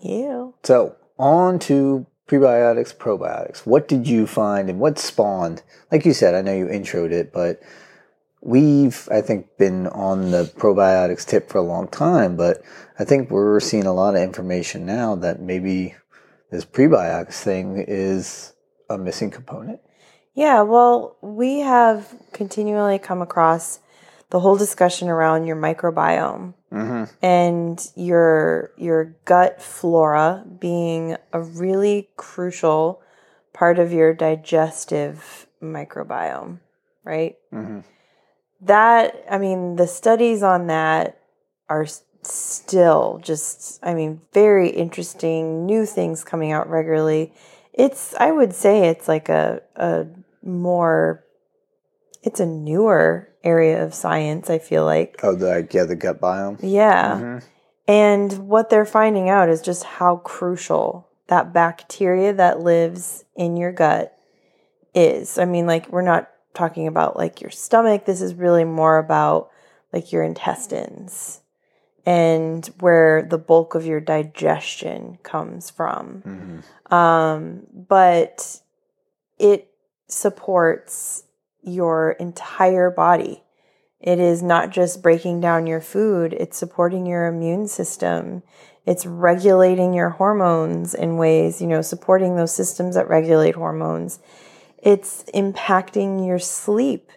Yeah. 0.00 0.50
So 0.62 0.96
on 1.18 1.58
to 1.60 2.06
prebiotics, 2.28 2.94
probiotics. 2.94 3.66
What 3.66 3.88
did 3.88 4.06
you 4.06 4.26
find 4.26 4.68
and 4.68 4.78
what 4.78 4.98
spawned? 4.98 5.62
Like 5.90 6.04
you 6.04 6.12
said, 6.12 6.34
I 6.34 6.42
know 6.42 6.54
you 6.54 6.66
introed 6.66 7.12
it, 7.12 7.32
but 7.32 7.60
we've 8.44 9.08
I 9.10 9.20
think 9.20 9.56
been 9.58 9.86
on 9.88 10.30
the 10.30 10.44
probiotics 10.44 11.26
tip 11.26 11.48
for 11.48 11.58
a 11.58 11.62
long 11.62 11.88
time, 11.88 12.36
but 12.36 12.62
I 12.98 13.04
think 13.04 13.30
we're 13.30 13.58
seeing 13.60 13.86
a 13.86 13.92
lot 13.92 14.14
of 14.14 14.22
information 14.22 14.86
now 14.86 15.16
that 15.16 15.40
maybe 15.40 15.94
this 16.50 16.64
prebiotics 16.64 17.42
thing 17.42 17.84
is 17.88 18.52
a 18.88 18.98
missing 18.98 19.30
component. 19.30 19.80
Yeah, 20.34 20.62
well, 20.62 21.16
we 21.22 21.60
have 21.60 22.14
continually 22.32 22.98
come 22.98 23.22
across 23.22 23.80
the 24.30 24.40
whole 24.40 24.56
discussion 24.56 25.08
around 25.08 25.46
your 25.46 25.56
microbiome 25.56 26.54
Mm-hmm. 26.74 27.04
and 27.24 27.88
your 27.94 28.72
your 28.76 29.14
gut 29.26 29.62
flora 29.62 30.44
being 30.58 31.16
a 31.32 31.40
really 31.40 32.08
crucial 32.16 33.00
part 33.52 33.78
of 33.78 33.92
your 33.92 34.12
digestive 34.12 35.46
microbiome, 35.62 36.58
right? 37.04 37.36
Mm-hmm. 37.52 37.80
That 38.64 39.24
I 39.30 39.38
mean, 39.38 39.76
the 39.76 39.86
studies 39.86 40.42
on 40.42 40.66
that 40.68 41.18
are 41.68 41.86
still 42.22 43.20
just 43.22 43.78
I 43.82 43.94
mean, 43.94 44.20
very 44.32 44.70
interesting, 44.70 45.66
new 45.66 45.86
things 45.86 46.24
coming 46.24 46.52
out 46.52 46.68
regularly. 46.68 47.32
It's 47.72 48.14
I 48.14 48.30
would 48.30 48.54
say 48.54 48.88
it's 48.88 49.08
like 49.08 49.28
a 49.28 49.62
a 49.76 50.06
more 50.42 51.24
it's 52.22 52.40
a 52.40 52.46
newer 52.46 53.28
area 53.42 53.84
of 53.84 53.94
science, 53.94 54.48
I 54.48 54.58
feel 54.58 54.84
like. 54.84 55.20
Oh, 55.22 55.34
the 55.34 55.48
like, 55.48 55.74
yeah, 55.74 55.84
the 55.84 55.96
gut 55.96 56.20
biome. 56.20 56.58
Yeah. 56.62 57.20
Mhm. 57.20 57.44
And 57.86 58.48
what 58.48 58.70
they're 58.70 58.86
finding 58.86 59.28
out 59.28 59.50
is 59.50 59.60
just 59.60 59.84
how 59.84 60.16
crucial 60.16 61.06
that 61.26 61.52
bacteria 61.52 62.32
that 62.32 62.60
lives 62.60 63.24
in 63.36 63.56
your 63.56 63.72
gut 63.72 64.16
is. 64.94 65.38
I 65.38 65.44
mean, 65.44 65.66
like, 65.66 65.90
we're 65.90 66.02
not 66.02 66.30
talking 66.54 66.86
about 66.86 67.16
like 67.16 67.40
your 67.40 67.50
stomach. 67.50 68.04
This 68.04 68.20
is 68.20 68.34
really 68.34 68.64
more 68.64 68.98
about 68.98 69.50
like 69.92 70.12
your 70.12 70.22
intestines 70.22 71.40
and 72.06 72.66
where 72.80 73.22
the 73.22 73.38
bulk 73.38 73.74
of 73.74 73.86
your 73.86 74.00
digestion 74.00 75.18
comes 75.22 75.70
from. 75.70 76.22
Mhm. 76.26 76.92
Um, 76.92 77.66
but 77.72 78.60
it 79.38 79.70
supports 80.08 81.24
your 81.62 82.12
entire 82.12 82.90
body. 82.90 83.42
It 84.00 84.20
is 84.20 84.42
not 84.42 84.70
just 84.70 85.02
breaking 85.02 85.40
down 85.40 85.66
your 85.66 85.80
food, 85.80 86.34
it's 86.34 86.58
supporting 86.58 87.06
your 87.06 87.26
immune 87.26 87.68
system. 87.68 88.42
It's 88.84 89.06
regulating 89.06 89.94
your 89.94 90.10
hormones 90.10 90.94
in 90.94 91.16
ways, 91.16 91.62
you 91.62 91.66
know, 91.66 91.80
supporting 91.80 92.36
those 92.36 92.54
systems 92.54 92.96
that 92.96 93.08
regulate 93.08 93.54
hormones. 93.54 94.18
It's 94.84 95.24
impacting 95.34 96.26
your 96.26 96.38
sleep. 96.38 97.10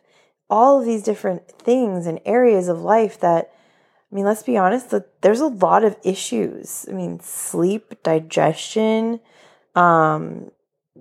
All 0.50 0.80
of 0.80 0.86
these 0.86 1.04
different 1.04 1.50
things 1.50 2.08
and 2.08 2.22
areas 2.26 2.70
of 2.70 2.82
life 2.82 3.20
that, 3.20 3.52
I 4.10 4.16
mean, 4.16 4.24
let's 4.24 4.44
be 4.44 4.58
honest, 4.58 4.90
that 4.92 5.22
there's 5.22 5.42
a 5.42 5.48
lot 5.48 5.84
of 5.84 5.98
issues. 6.04 6.86
I 6.90 6.94
mean, 6.94 7.20
sleep, 7.20 8.02
digestion, 8.04 9.20
um, 9.76 10.50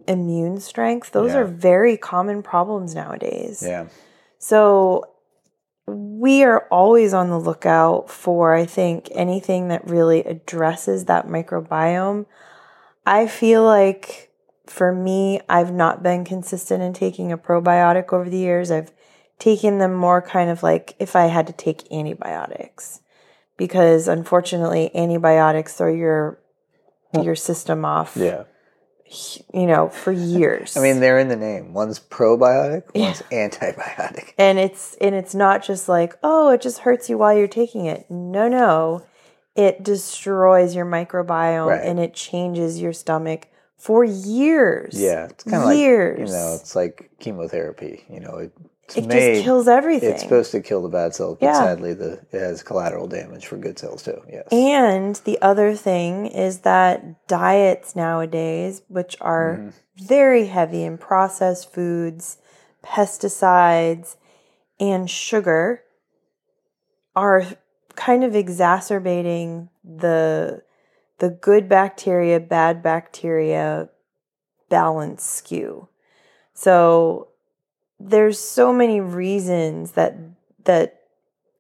immune 0.09 0.59
strength, 0.61 1.13
those 1.13 1.33
Yeah. 1.33 1.41
are 1.41 1.45
very 1.45 1.97
common 1.97 2.43
problems 2.43 2.95
nowadays. 2.95 3.63
Yeah. 3.65 3.87
So 4.39 5.05
we 5.87 6.43
are 6.43 6.67
always 6.71 7.15
on 7.15 7.31
the 7.31 7.39
lookout 7.39 8.11
for, 8.11 8.55
I 8.55 8.67
think, 8.67 9.09
anything 9.13 9.69
that 9.69 9.89
really 9.89 10.25
addresses 10.25 11.05
that 11.05 11.29
microbiome. 11.29 12.27
I 13.07 13.29
feel 13.29 13.63
like 13.63 14.26
for 14.67 14.93
me, 14.93 15.41
I've 15.49 15.73
not 15.73 16.03
been 16.03 16.25
consistent 16.25 16.83
in 16.83 16.93
taking 16.93 17.33
a 17.33 17.39
probiotic 17.39 18.13
over 18.13 18.29
the 18.29 18.39
years. 18.39 18.71
I've 18.71 18.93
taken 19.39 19.79
them 19.79 19.95
more 19.95 20.23
kind 20.23 20.51
of 20.51 20.63
like 20.63 20.95
if 20.99 21.15
I 21.17 21.27
had 21.27 21.47
to 21.47 21.53
take 21.53 21.91
antibiotics. 21.93 23.01
Because 23.57 24.07
unfortunately 24.09 24.91
antibiotics 24.95 25.75
throw 25.75 25.93
your 25.93 26.39
your 27.23 27.35
system 27.35 27.85
off 27.87 28.15
Yeah. 28.17 28.45
you 29.55 29.67
know, 29.67 29.89
for 29.89 30.13
years. 30.13 30.77
I 30.77 30.81
mean, 30.81 31.01
they're 31.01 31.19
in 31.19 31.29
the 31.29 31.37
name. 31.37 31.73
One's 31.73 31.99
probiotic, 31.99 32.83
one's 32.95 33.23
antibiotic. 33.33 34.35
and 34.39 34.59
it's 34.59 34.95
and 35.01 35.15
it's 35.15 35.35
not 35.35 35.63
just 35.63 35.89
like 35.89 36.15
oh 36.23 36.51
it 36.51 36.61
just 36.61 36.81
hurts 36.81 37.09
you 37.09 37.17
while 37.17 37.35
you're 37.37 37.49
taking 37.49 37.87
it 37.87 38.11
no 38.11 38.49
no 38.49 39.03
it 39.55 39.83
destroys 39.83 40.75
your 40.75 40.85
microbiome 40.85 41.69
Right. 41.69 41.83
and 41.87 41.99
it 41.99 42.13
changes 42.13 42.79
your 42.81 42.93
stomach 42.93 43.49
for 43.77 44.05
years 44.05 44.99
Yeah, 45.01 45.27
it's 45.27 45.45
kind 45.45 45.57
of 45.63 45.65
like 45.69 45.79
years 45.79 46.19
you 46.31 46.35
know, 46.37 46.55
it's 46.61 46.75
like 46.77 47.11
chemotherapy. 47.21 48.05
You 48.09 48.21
know, 48.21 48.37
it, 48.39 48.53
it 48.97 49.07
made. 49.07 49.35
just 49.35 49.45
kills 49.45 49.69
everything 49.69 50.11
it's 50.11 50.23
supposed 50.23 50.51
to 50.53 50.61
kill 50.61 50.83
the 50.83 50.89
bad 50.89 51.15
cells, 51.15 51.37
but 51.41 51.47
Yeah. 51.47 51.59
sadly, 51.59 51.93
the 51.95 52.13
it 52.33 52.39
has 52.41 52.63
collateral 52.63 53.07
damage 53.07 53.47
for 53.47 53.57
good 53.57 53.79
cells 53.79 54.03
too. 54.03 54.21
Yes. 54.31 54.49
and 54.53 55.17
the 55.25 55.41
other 55.43 55.75
thing 55.75 56.27
is 56.27 56.61
that 56.61 57.27
diets 57.29 57.95
nowadays 57.97 58.83
which 58.89 59.17
are 59.21 59.57
Mm-hmm. 59.59 60.05
very 60.07 60.47
heavy 60.47 60.83
in 60.85 60.99
processed 60.99 61.73
foods 61.73 62.39
pesticides 62.85 64.17
and 64.79 65.09
sugar 65.11 65.83
are 67.15 67.45
kind 67.95 68.23
of 68.25 68.35
exacerbating 68.37 69.71
the 69.83 70.63
the 71.19 71.31
good 71.31 71.69
bacteria 71.69 72.41
bad 72.41 72.83
bacteria 72.83 73.89
balance 74.69 75.23
skew. 75.25 75.89
So 76.55 77.29
there's 77.99 78.39
so 78.39 78.73
many 78.73 79.01
reasons 79.01 79.93
that 79.93 80.17
that 80.65 81.01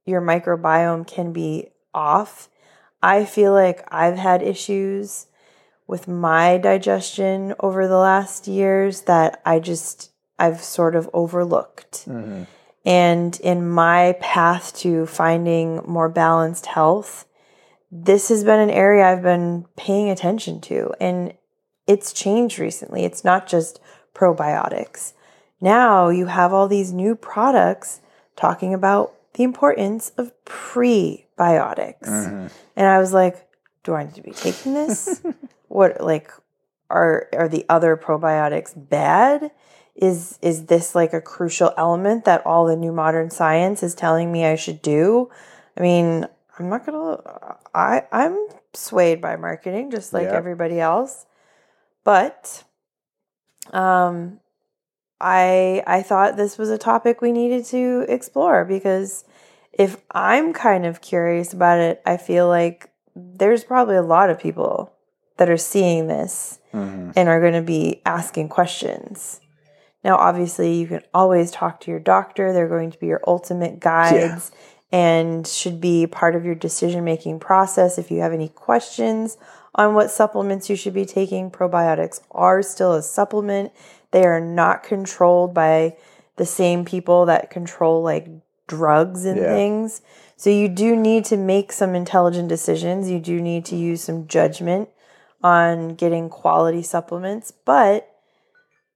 your 0.04 0.20
microbiome 0.20 1.06
can 1.06 1.32
be 1.32 1.68
off. 1.94 2.48
I 3.02 3.25
feel 3.25 3.52
like 3.52 3.86
i've 3.92 4.18
had 4.18 4.42
issues 4.42 5.26
with 5.86 6.08
my 6.08 6.58
digestion 6.58 7.54
over 7.60 7.86
the 7.86 7.98
last 7.98 8.48
years 8.48 9.02
that 9.02 9.40
i 9.46 9.60
just 9.60 10.10
i've 10.38 10.62
sort 10.62 10.96
of 10.96 11.08
overlooked. 11.12 12.04
Hmm 12.04 12.44
And 12.86 13.38
in 13.40 13.68
my 13.68 14.14
path 14.20 14.72
to 14.78 15.06
finding 15.06 15.82
more 15.86 16.08
balanced 16.08 16.66
health, 16.66 17.26
this 18.04 18.28
has 18.28 18.44
been 18.44 18.60
an 18.60 18.70
area 18.70 19.04
I've 19.04 19.22
been 19.22 19.66
paying 19.76 20.10
attention 20.10 20.60
to. 20.62 20.92
And 21.00 21.34
it's 21.86 22.12
changed 22.12 22.58
recently. 22.58 23.04
It's 23.04 23.24
not 23.24 23.46
just 23.46 23.80
probiotics. 24.14 25.12
Now 25.60 26.08
you 26.08 26.26
have 26.26 26.52
all 26.52 26.68
these 26.68 26.92
new 26.92 27.14
products 27.14 28.00
talking 28.34 28.74
about 28.74 29.14
the 29.34 29.44
importance 29.44 30.12
of 30.16 30.32
prebiotics. 30.44 31.28
Mm-hmm. 32.02 32.46
And 32.76 32.86
I 32.86 32.98
was 32.98 33.12
like, 33.12 33.46
do 33.84 33.94
I 33.94 34.04
need 34.04 34.14
to 34.14 34.22
be 34.22 34.32
taking 34.32 34.74
this? 34.74 35.22
what 35.68 36.00
like 36.00 36.30
are 36.90 37.28
are 37.32 37.48
the 37.48 37.64
other 37.68 37.96
probiotics 37.96 38.72
bad? 38.76 39.50
Is 39.94 40.38
is 40.42 40.66
this 40.66 40.94
like 40.94 41.12
a 41.12 41.20
crucial 41.20 41.72
element 41.76 42.24
that 42.24 42.44
all 42.44 42.66
the 42.66 42.76
new 42.76 42.92
modern 42.92 43.30
science 43.30 43.82
is 43.82 43.94
telling 43.94 44.30
me 44.30 44.44
I 44.44 44.56
should 44.56 44.82
do? 44.82 45.30
I 45.76 45.82
mean, 45.82 46.26
I'm 46.58 46.68
not 46.68 46.86
gonna 46.86 47.20
I 47.75 48.04
I'm 48.12 48.36
swayed 48.75 49.20
by 49.20 49.36
marketing 49.36 49.90
just 49.90 50.12
like 50.12 50.25
Yeah. 50.25 50.34
everybody 50.36 50.80
else. 50.80 51.26
But 52.04 52.64
um 53.72 54.40
I 55.20 55.82
I 55.86 56.02
thought 56.02 56.36
this 56.36 56.58
was 56.58 56.70
a 56.70 56.78
topic 56.78 57.20
we 57.20 57.32
needed 57.32 57.64
to 57.66 58.04
explore 58.08 58.64
because 58.64 59.25
if 59.72 59.98
I'm 60.10 60.52
kind 60.52 60.86
of 60.86 61.00
curious 61.00 61.52
about 61.52 61.78
it, 61.78 62.00
I 62.06 62.16
feel 62.16 62.48
like 62.48 62.90
there's 63.14 63.64
probably 63.64 63.96
a 63.96 64.02
lot 64.02 64.30
of 64.30 64.38
people 64.38 64.92
that 65.36 65.50
are 65.50 65.56
seeing 65.58 66.06
this 66.06 66.58
Mhm. 66.72 67.12
and 67.14 67.28
are 67.28 67.40
going 67.40 67.52
to 67.54 67.62
be 67.62 68.00
asking 68.06 68.48
questions. 68.48 69.40
Now, 70.04 70.16
obviously, 70.16 70.75
you 70.75 70.86
can 70.86 71.02
always 71.12 71.50
talk 71.50 71.80
to 71.80 71.90
your 71.90 72.00
doctor. 72.00 72.52
They're 72.52 72.68
going 72.68 72.90
to 72.90 72.98
be 72.98 73.06
your 73.06 73.22
ultimate 73.26 73.80
guides 73.80 74.50
and 74.92 75.46
should 75.46 75.80
be 75.80 76.06
part 76.06 76.36
of 76.36 76.44
your 76.44 76.54
decision 76.54 77.04
making 77.04 77.40
process. 77.40 77.98
If 77.98 78.10
you 78.10 78.20
have 78.20 78.32
any 78.32 78.48
questions 78.48 79.36
on 79.74 79.94
what 79.94 80.10
supplements 80.10 80.70
you 80.70 80.76
should 80.76 80.94
be 80.94 81.04
taking, 81.04 81.50
probiotics 81.50 82.20
are 82.30 82.62
still 82.62 82.94
a 82.94 83.02
supplement. 83.02 83.72
They 84.12 84.24
are 84.24 84.40
not 84.40 84.82
controlled 84.82 85.52
by 85.52 85.96
the 86.36 86.46
same 86.46 86.84
people 86.84 87.26
that 87.26 87.50
control 87.50 88.02
like 88.02 88.28
drugs 88.66 89.24
and 89.24 89.38
Yeah. 89.40 89.54
things. 89.54 90.02
So 90.36 90.50
you 90.50 90.68
do 90.68 90.94
need 90.94 91.24
to 91.26 91.36
make 91.36 91.72
some 91.72 91.94
intelligent 91.94 92.48
decisions. 92.48 93.10
You 93.10 93.18
do 93.20 93.40
need 93.40 93.64
to 93.66 93.76
use 93.76 94.02
some 94.02 94.26
judgment 94.26 94.88
on 95.42 95.94
getting 95.94 96.28
quality 96.28 96.82
supplements. 96.82 97.52
But 97.52 98.08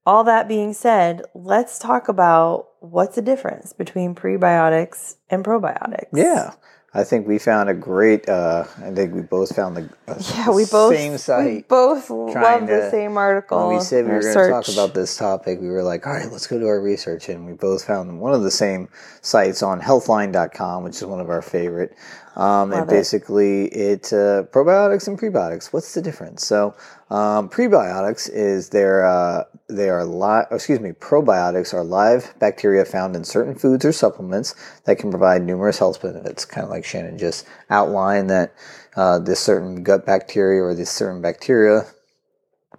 all 0.05 0.23
that 0.23 0.47
being 0.47 0.73
said, 0.73 1.23
let's 1.33 1.79
talk 1.79 2.07
about 2.07 2.67
what's 2.79 3.15
the 3.15 3.21
difference 3.21 3.73
between 3.73 4.15
prebiotics 4.15 5.15
and 5.29 5.45
probiotics. 5.45 6.07
Yeah. 6.13 6.53
I 6.93 7.05
think 7.05 7.25
we 7.25 7.39
found 7.39 7.69
a 7.69 7.73
great. 7.73 8.27
Uh, 8.27 8.65
I 8.83 8.91
think 8.91 9.13
we 9.13 9.21
both 9.21 9.55
found 9.55 9.77
the 9.77 9.89
uh, 10.09 10.21
Yeah, 10.35 10.49
we 10.49 10.65
both 10.65 10.93
same 10.93 11.17
site. 11.17 11.45
We 11.45 11.61
both 11.61 12.09
love 12.09 12.67
the 12.67 12.89
same 12.91 13.15
article. 13.15 13.67
when 13.67 13.77
we 13.77 13.81
said 13.81 14.05
we 14.05 14.11
were 14.11 14.21
going 14.21 14.33
to 14.33 14.49
talk 14.49 14.67
about 14.67 14.93
this 14.93 15.15
topic, 15.15 15.61
we 15.61 15.69
were 15.69 15.83
like, 15.83 16.05
all 16.05 16.11
right, 16.11 16.29
let's 16.29 16.47
go 16.47 16.59
do 16.59 16.67
our 16.67 16.81
research. 16.81 17.29
And 17.29 17.45
we 17.45 17.53
both 17.53 17.85
found 17.85 18.19
one 18.19 18.33
of 18.33 18.43
the 18.43 18.51
same 18.51 18.89
sites 19.21 19.63
on 19.63 19.79
healthline.com, 19.79 20.83
which 20.83 20.97
is 20.97 21.05
one 21.05 21.21
of 21.21 21.29
our 21.29 21.41
favorite. 21.41 21.95
Um, 22.35 22.71
and 22.71 22.81
Love 22.81 22.87
it. 22.87 22.91
basically, 22.91 23.65
it 23.65 24.13
uh, 24.13 24.43
probiotics 24.51 25.07
and 25.07 25.19
prebiotics. 25.19 25.73
What's 25.73 25.93
the 25.93 26.01
difference? 26.01 26.45
So, 26.45 26.75
um, 27.09 27.49
prebiotics 27.49 28.29
is 28.31 28.69
their 28.69 29.05
uh, 29.05 29.43
they 29.67 29.89
are 29.89 30.05
li- 30.05 30.45
excuse 30.49 30.79
me, 30.79 30.91
probiotics 30.91 31.73
are 31.73 31.83
live 31.83 32.33
bacteria 32.39 32.85
found 32.85 33.15
in 33.15 33.25
certain 33.25 33.55
foods 33.55 33.83
or 33.83 33.91
supplements 33.91 34.55
that 34.85 34.97
can 34.97 35.09
provide 35.09 35.43
numerous 35.43 35.79
health 35.79 36.01
benefits. 36.01 36.45
Kind 36.45 36.63
of 36.63 36.69
like 36.71 36.85
Shannon 36.85 37.17
just 37.17 37.45
outlined 37.69 38.29
that 38.29 38.53
uh, 38.95 39.19
this 39.19 39.39
certain 39.39 39.83
gut 39.83 40.05
bacteria 40.05 40.61
or 40.61 40.73
this 40.73 40.89
certain 40.89 41.21
bacteria 41.21 41.85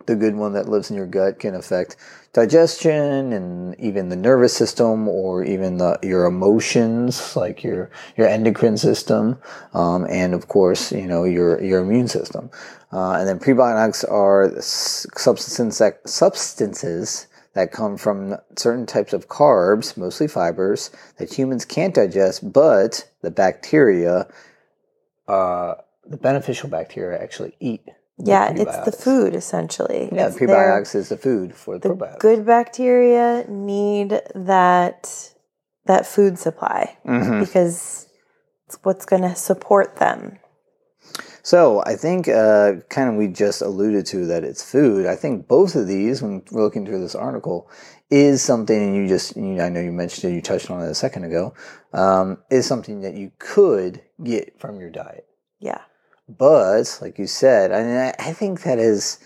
the 0.06 0.16
good 0.16 0.34
one 0.34 0.52
that 0.52 0.68
lives 0.68 0.90
in 0.90 0.96
your 0.96 1.06
gut 1.06 1.38
can 1.38 1.54
affect 1.54 1.96
digestion 2.32 3.32
and 3.32 3.78
even 3.78 4.08
the 4.08 4.16
nervous 4.16 4.56
system 4.56 5.06
or 5.08 5.44
even 5.44 5.76
the, 5.76 5.98
your 6.02 6.24
emotions 6.24 7.36
like 7.36 7.62
your 7.62 7.90
your 8.16 8.26
endocrine 8.26 8.76
system 8.76 9.38
um, 9.74 10.06
and 10.08 10.34
of 10.34 10.48
course 10.48 10.92
you 10.92 11.06
know 11.06 11.24
your 11.24 11.62
your 11.62 11.80
immune 11.80 12.08
system. 12.08 12.50
Uh, 12.92 13.12
and 13.12 13.28
then 13.28 13.38
prebiotics 13.38 14.04
are 14.10 14.52
substances 14.60 15.78
that, 15.78 16.06
substances 16.08 17.26
that 17.54 17.72
come 17.72 17.96
from 17.96 18.36
certain 18.56 18.86
types 18.86 19.12
of 19.12 19.28
carbs 19.28 19.96
mostly 19.96 20.28
fibers 20.28 20.90
that 21.18 21.32
humans 21.32 21.64
can't 21.64 21.94
digest 21.94 22.52
but 22.52 23.08
the 23.22 23.30
bacteria 23.30 24.26
uh, 25.28 25.74
the 26.06 26.16
beneficial 26.16 26.68
bacteria 26.68 27.22
actually 27.22 27.54
eat 27.60 27.82
yeah, 28.18 28.52
it's 28.52 28.78
the 28.84 28.92
food 28.92 29.34
essentially. 29.34 30.08
Yeah, 30.12 30.28
It's 30.28 30.36
prebiotics 30.36 30.94
is 30.94 31.08
the 31.08 31.16
food 31.16 31.54
for 31.54 31.78
the, 31.78 31.88
the 31.88 31.94
probiotics. 31.94 32.18
good 32.20 32.46
bacteria 32.46 33.44
need 33.48 34.20
that 34.34 35.32
that 35.86 36.06
food 36.06 36.38
supply 36.38 36.96
Mhm. 37.04 37.40
because 37.40 38.06
it's 38.66 38.78
what's 38.82 39.04
going 39.04 39.22
to 39.22 39.34
support 39.34 39.96
them. 39.96 40.38
So 41.42 41.82
I 41.84 41.96
think, 41.96 42.28
uh, 42.28 42.74
kind 42.88 43.08
of, 43.08 43.16
we 43.16 43.26
just 43.26 43.62
alluded 43.62 44.06
to 44.06 44.26
that 44.26 44.44
it's 44.44 44.62
food. 44.62 45.06
I 45.06 45.16
think 45.16 45.48
both 45.48 45.74
of 45.74 45.88
these, 45.88 46.22
when 46.22 46.42
we're 46.52 46.62
looking 46.62 46.86
through 46.86 47.00
this 47.00 47.16
article, 47.16 47.68
is 48.10 48.40
something. 48.42 48.80
And 48.80 48.94
you 48.94 49.08
just, 49.08 49.34
you, 49.36 49.60
I 49.60 49.68
know 49.68 49.80
you 49.80 49.90
mentioned 49.90 50.32
it, 50.32 50.36
you 50.36 50.40
touched 50.40 50.70
on 50.70 50.80
it 50.82 50.88
a 50.88 50.94
second 50.94 51.24
ago, 51.24 51.52
um, 51.92 52.38
is 52.48 52.64
something 52.64 53.00
that 53.00 53.14
you 53.14 53.32
could 53.40 54.00
get 54.22 54.60
from 54.60 54.78
your 54.78 54.90
diet. 54.90 55.26
Yeah. 55.58 55.80
But 56.28 56.98
like 57.00 57.18
you 57.18 57.26
said, 57.26 57.72
I 57.72 57.82
mean, 57.82 57.96
I, 57.96 58.14
I 58.18 58.32
think 58.32 58.62
that 58.62 58.78
is, 58.78 59.18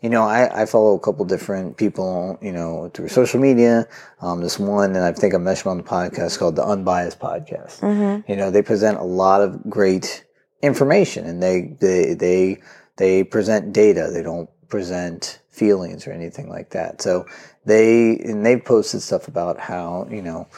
you 0.00 0.10
know, 0.10 0.22
I, 0.22 0.62
I 0.62 0.66
follow 0.66 0.94
a 0.94 1.00
couple 1.00 1.24
different 1.24 1.76
people, 1.76 2.38
you 2.42 2.52
know, 2.52 2.90
through 2.92 3.08
social 3.08 3.40
media. 3.40 3.86
Um, 4.20 4.40
this 4.40 4.58
one, 4.58 4.96
and 4.96 5.04
I 5.04 5.12
think 5.12 5.34
I 5.34 5.38
mentioned 5.38 5.70
on 5.70 5.76
the 5.78 5.82
podcast 5.82 6.38
called 6.38 6.56
the 6.56 6.64
Unbiased 6.64 7.20
Podcast. 7.20 7.80
Mm-hmm. 7.80 8.30
You 8.30 8.36
know, 8.36 8.50
they 8.50 8.62
present 8.62 8.98
a 8.98 9.04
lot 9.04 9.42
of 9.42 9.68
great 9.68 10.24
information, 10.62 11.26
and 11.26 11.42
they 11.42 11.76
they 11.80 12.14
they 12.14 12.62
they 12.96 13.24
present 13.24 13.72
data. 13.72 14.10
They 14.12 14.22
don't 14.22 14.48
present 14.68 15.40
feelings 15.50 16.06
or 16.06 16.12
anything 16.12 16.48
like 16.48 16.70
that. 16.70 17.02
So 17.02 17.26
they 17.64 18.16
and 18.18 18.44
they've 18.44 18.64
posted 18.64 19.02
stuff 19.02 19.28
about 19.28 19.58
how 19.58 20.08
you 20.10 20.22
know 20.22 20.48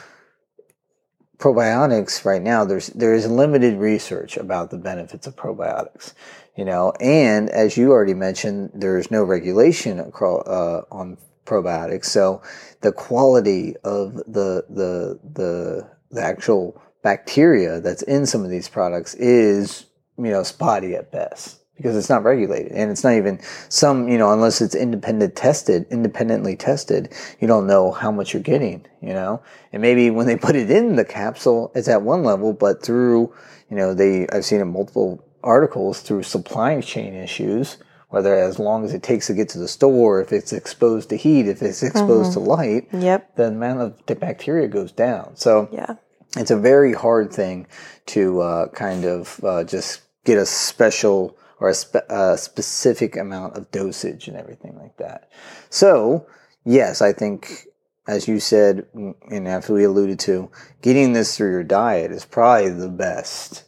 probiotics 1.43 2.23
right 2.23 2.41
now 2.41 2.63
there's 2.63 2.87
there 2.87 3.13
is 3.13 3.27
limited 3.27 3.77
research 3.77 4.37
about 4.37 4.69
the 4.71 4.77
benefits 4.77 5.27
of 5.27 5.35
probiotics 5.35 6.13
you 6.55 6.65
know? 6.65 6.93
And 6.99 7.49
as 7.49 7.77
you 7.77 7.91
already 7.91 8.13
mentioned 8.13 8.71
there's 8.73 9.09
no 9.11 9.23
regulation 9.23 9.99
across, 9.99 10.47
uh, 10.47 10.83
on 10.91 11.17
probiotics. 11.45 12.05
So 12.05 12.41
the 12.81 12.91
quality 12.91 13.75
of 13.83 14.15
the 14.15 14.65
the 14.69 15.19
the 15.33 15.89
the 16.11 16.21
actual 16.21 16.81
bacteria 17.01 17.81
that's 17.81 18.01
in 18.03 18.25
some 18.25 18.45
of 18.45 18.49
these 18.49 18.69
products 18.69 19.13
is 19.15 19.85
you 20.17 20.31
know 20.31 20.43
spotty 20.43 20.95
at 20.95 21.11
best 21.11 21.62
because 21.75 21.95
it's 21.95 22.09
not 22.09 22.23
regulated 22.23 22.71
and 22.71 22.91
it's 22.91 23.03
not 23.03 23.13
even 23.13 23.39
some 23.69 24.07
you 24.07 24.17
know 24.17 24.31
unless 24.31 24.61
it's 24.61 24.75
independent 24.75 25.35
tested 25.35 25.85
independently 25.89 26.55
tested 26.55 27.11
you 27.39 27.47
don't 27.47 27.67
know 27.67 27.91
how 27.91 28.11
much 28.11 28.33
you're 28.33 28.43
getting 28.43 28.85
you 29.01 29.13
know 29.13 29.41
and 29.71 29.81
maybe 29.81 30.09
when 30.09 30.27
they 30.27 30.35
put 30.35 30.55
it 30.55 30.69
in 30.69 30.95
the 30.95 31.05
capsule 31.05 31.71
it's 31.75 31.87
at 31.87 32.01
one 32.01 32.23
level 32.23 32.53
but 32.53 32.83
through 32.83 33.33
you 33.69 33.75
know 33.75 33.93
they 33.93 34.27
i've 34.29 34.45
seen 34.45 34.61
in 34.61 34.67
multiple 34.71 35.23
articles 35.43 36.01
through 36.01 36.23
supply 36.23 36.79
chain 36.79 37.13
issues 37.13 37.77
whether 38.09 38.35
as 38.35 38.59
long 38.59 38.85
as 38.85 38.93
it 38.93 39.01
takes 39.01 39.25
to 39.27 39.33
get 39.33 39.49
to 39.49 39.57
the 39.57 39.67
store 39.67 40.21
if 40.21 40.31
it's 40.31 40.53
exposed 40.53 41.09
to 41.09 41.15
heat 41.17 41.47
if 41.47 41.61
it's 41.61 41.81
exposed 41.83 42.33
to 42.33 42.39
light 42.39 42.87
Yep. 42.93 43.35
the 43.35 43.45
amount 43.47 43.81
of 43.81 43.99
the 44.05 44.15
bacteria 44.15 44.67
goes 44.67 44.91
down 44.91 45.35
so 45.35 45.67
Yeah. 45.71 45.95
it's 46.37 46.51
a 46.51 46.57
very 46.57 46.93
hard 46.93 47.33
thing 47.33 47.65
to 48.07 48.41
uh, 48.41 48.67
kind 48.69 49.05
of 49.05 49.43
uh, 49.43 49.63
just 49.63 50.01
get 50.23 50.37
a 50.37 50.45
special 50.45 51.35
or 51.63 51.69
a, 51.69 51.73
spe- 51.73 52.09
a 52.09 52.37
specific 52.37 53.15
amount 53.15 53.55
of 53.55 53.71
dosage 53.71 54.27
and 54.27 54.35
everything 54.35 54.77
like 54.77 54.97
that. 54.97 55.29
So, 55.69 56.27
yes, 56.65 57.01
I 57.01 57.13
think, 57.13 57.67
as 58.05 58.27
you 58.27 58.41
said, 58.41 58.85
and 58.93 59.47
after 59.47 59.73
we 59.73 59.85
alluded 59.85 60.19
to, 60.19 60.51
getting 60.81 61.13
this 61.13 61.37
through 61.37 61.51
your 61.51 61.63
diet 61.63 62.11
is 62.11 62.25
probably 62.25 62.69
the 62.69 62.89
best, 62.89 63.63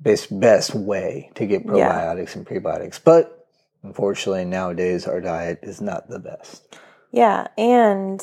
best, 0.00 0.40
best 0.40 0.74
way 0.74 1.30
to 1.36 1.46
get 1.46 1.64
Yeah. 1.64 1.92
probiotics 1.92 2.34
and 2.34 2.44
prebiotics. 2.44 2.98
But 3.02 3.46
unfortunately, 3.84 4.44
nowadays, 4.44 5.06
our 5.06 5.20
diet 5.20 5.60
is 5.62 5.80
not 5.80 6.10
the 6.10 6.18
best. 6.18 6.76
Yeah, 7.12 7.46
and 7.56 8.20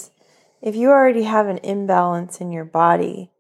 if 0.61 0.75
you 0.75 0.89
already 0.89 1.23
have 1.23 1.47
an 1.47 1.59
imbalance 1.59 2.41
in 2.41 2.51
your 2.51 2.65
body, 2.65 3.31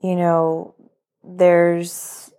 you 0.00 0.16
know, 0.16 0.74
there's 1.22 2.30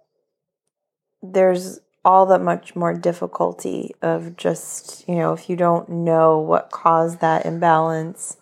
there's 1.21 1.79
all 2.05 2.25
that 2.27 2.41
much 2.41 2.75
more 2.75 2.93
difficulty 2.93 3.95
of 4.01 4.35
just, 4.35 5.07
you 5.07 5.15
know, 5.15 5.33
if 5.33 5.49
you 5.49 5.55
don't 5.55 5.87
know 5.87 6.39
what 6.39 6.69
caused 6.71 7.21
that 7.21 7.45
imbalance, 7.45 8.37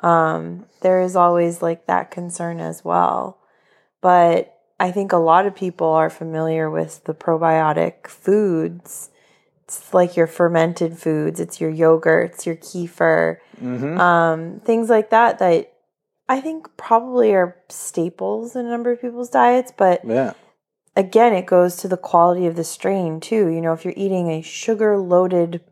um, 0.00 0.66
there 0.82 1.00
is 1.00 1.16
always 1.16 1.62
like 1.62 1.86
that 1.86 2.10
concern 2.10 2.60
as 2.60 2.84
well. 2.84 3.38
But 4.00 4.54
I 4.78 4.90
think 4.90 5.12
a 5.12 5.16
lot 5.16 5.46
of 5.46 5.56
people 5.56 5.88
are 5.88 6.10
familiar 6.10 6.70
with 6.70 7.04
the 7.04 7.14
probiotic 7.14 8.06
foods. 8.06 9.10
It's 9.64 9.92
like 9.92 10.16
your 10.16 10.26
fermented 10.26 10.98
foods, 10.98 11.40
it's 11.40 11.60
your 11.60 11.72
yogurts, 11.72 12.46
your 12.46 12.56
kefir, 12.56 13.38
Mm-hmm. 13.60 13.98
um, 13.98 14.60
things 14.60 14.88
like 14.88 15.10
that, 15.10 15.40
that 15.40 15.72
I 16.28 16.40
think 16.40 16.76
probably 16.76 17.34
are 17.34 17.56
staples 17.68 18.54
in 18.54 18.66
a 18.66 18.70
number 18.70 18.92
of 18.92 19.00
people's 19.00 19.30
diets. 19.30 19.72
But 19.76 20.04
yeah. 20.04 20.34
Again, 20.98 21.32
it 21.32 21.46
goes 21.46 21.76
to 21.76 21.88
the 21.88 21.96
quality 21.96 22.46
of 22.46 22.56
the 22.56 22.64
strain 22.64 23.20
too. 23.20 23.46
You 23.48 23.62
know, 23.62 23.72
if 23.72 23.84
you're 23.84 23.94
eating 23.96 24.28
a 24.30 24.42
sugar 24.42 24.98
loaded 24.98 25.62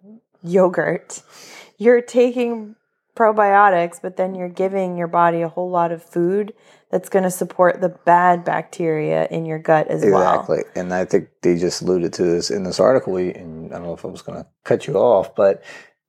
yogurt, 0.43 1.23
you're 1.77 2.01
taking 2.01 2.77
probiotics, 3.15 4.01
but 4.01 4.17
then 4.17 4.35
you're 4.35 4.49
giving 4.49 4.97
your 4.97 5.09
body 5.09 5.43
a 5.43 5.49
whole 5.49 5.71
lot 5.71 5.91
of 5.91 6.03
food 6.03 6.55
that's 6.91 7.09
going 7.09 7.25
to 7.25 7.31
support 7.31 7.81
the 7.81 7.89
bad 7.89 8.45
bacteria 8.45 9.27
in 9.31 9.45
your 9.45 9.59
gut 9.59 9.89
as 9.89 10.05
well. 10.05 10.21
Exactly. 10.21 10.63
And 10.77 10.95
I 10.95 11.05
think 11.05 11.29
they 11.43 11.59
just 11.59 11.83
alluded 11.83 12.13
to 12.15 12.23
this 12.23 12.51
in 12.51 12.63
this 12.63 12.79
article. 12.79 13.17
And 13.17 13.73
I 13.73 13.79
don't 13.79 13.87
know 13.87 13.95
if 13.95 14.05
I 14.05 14.09
was 14.09 14.23
going 14.23 14.39
to 14.39 14.47
cut 14.65 14.87
you 14.87 14.95
off, 14.95 15.35
but 15.35 15.63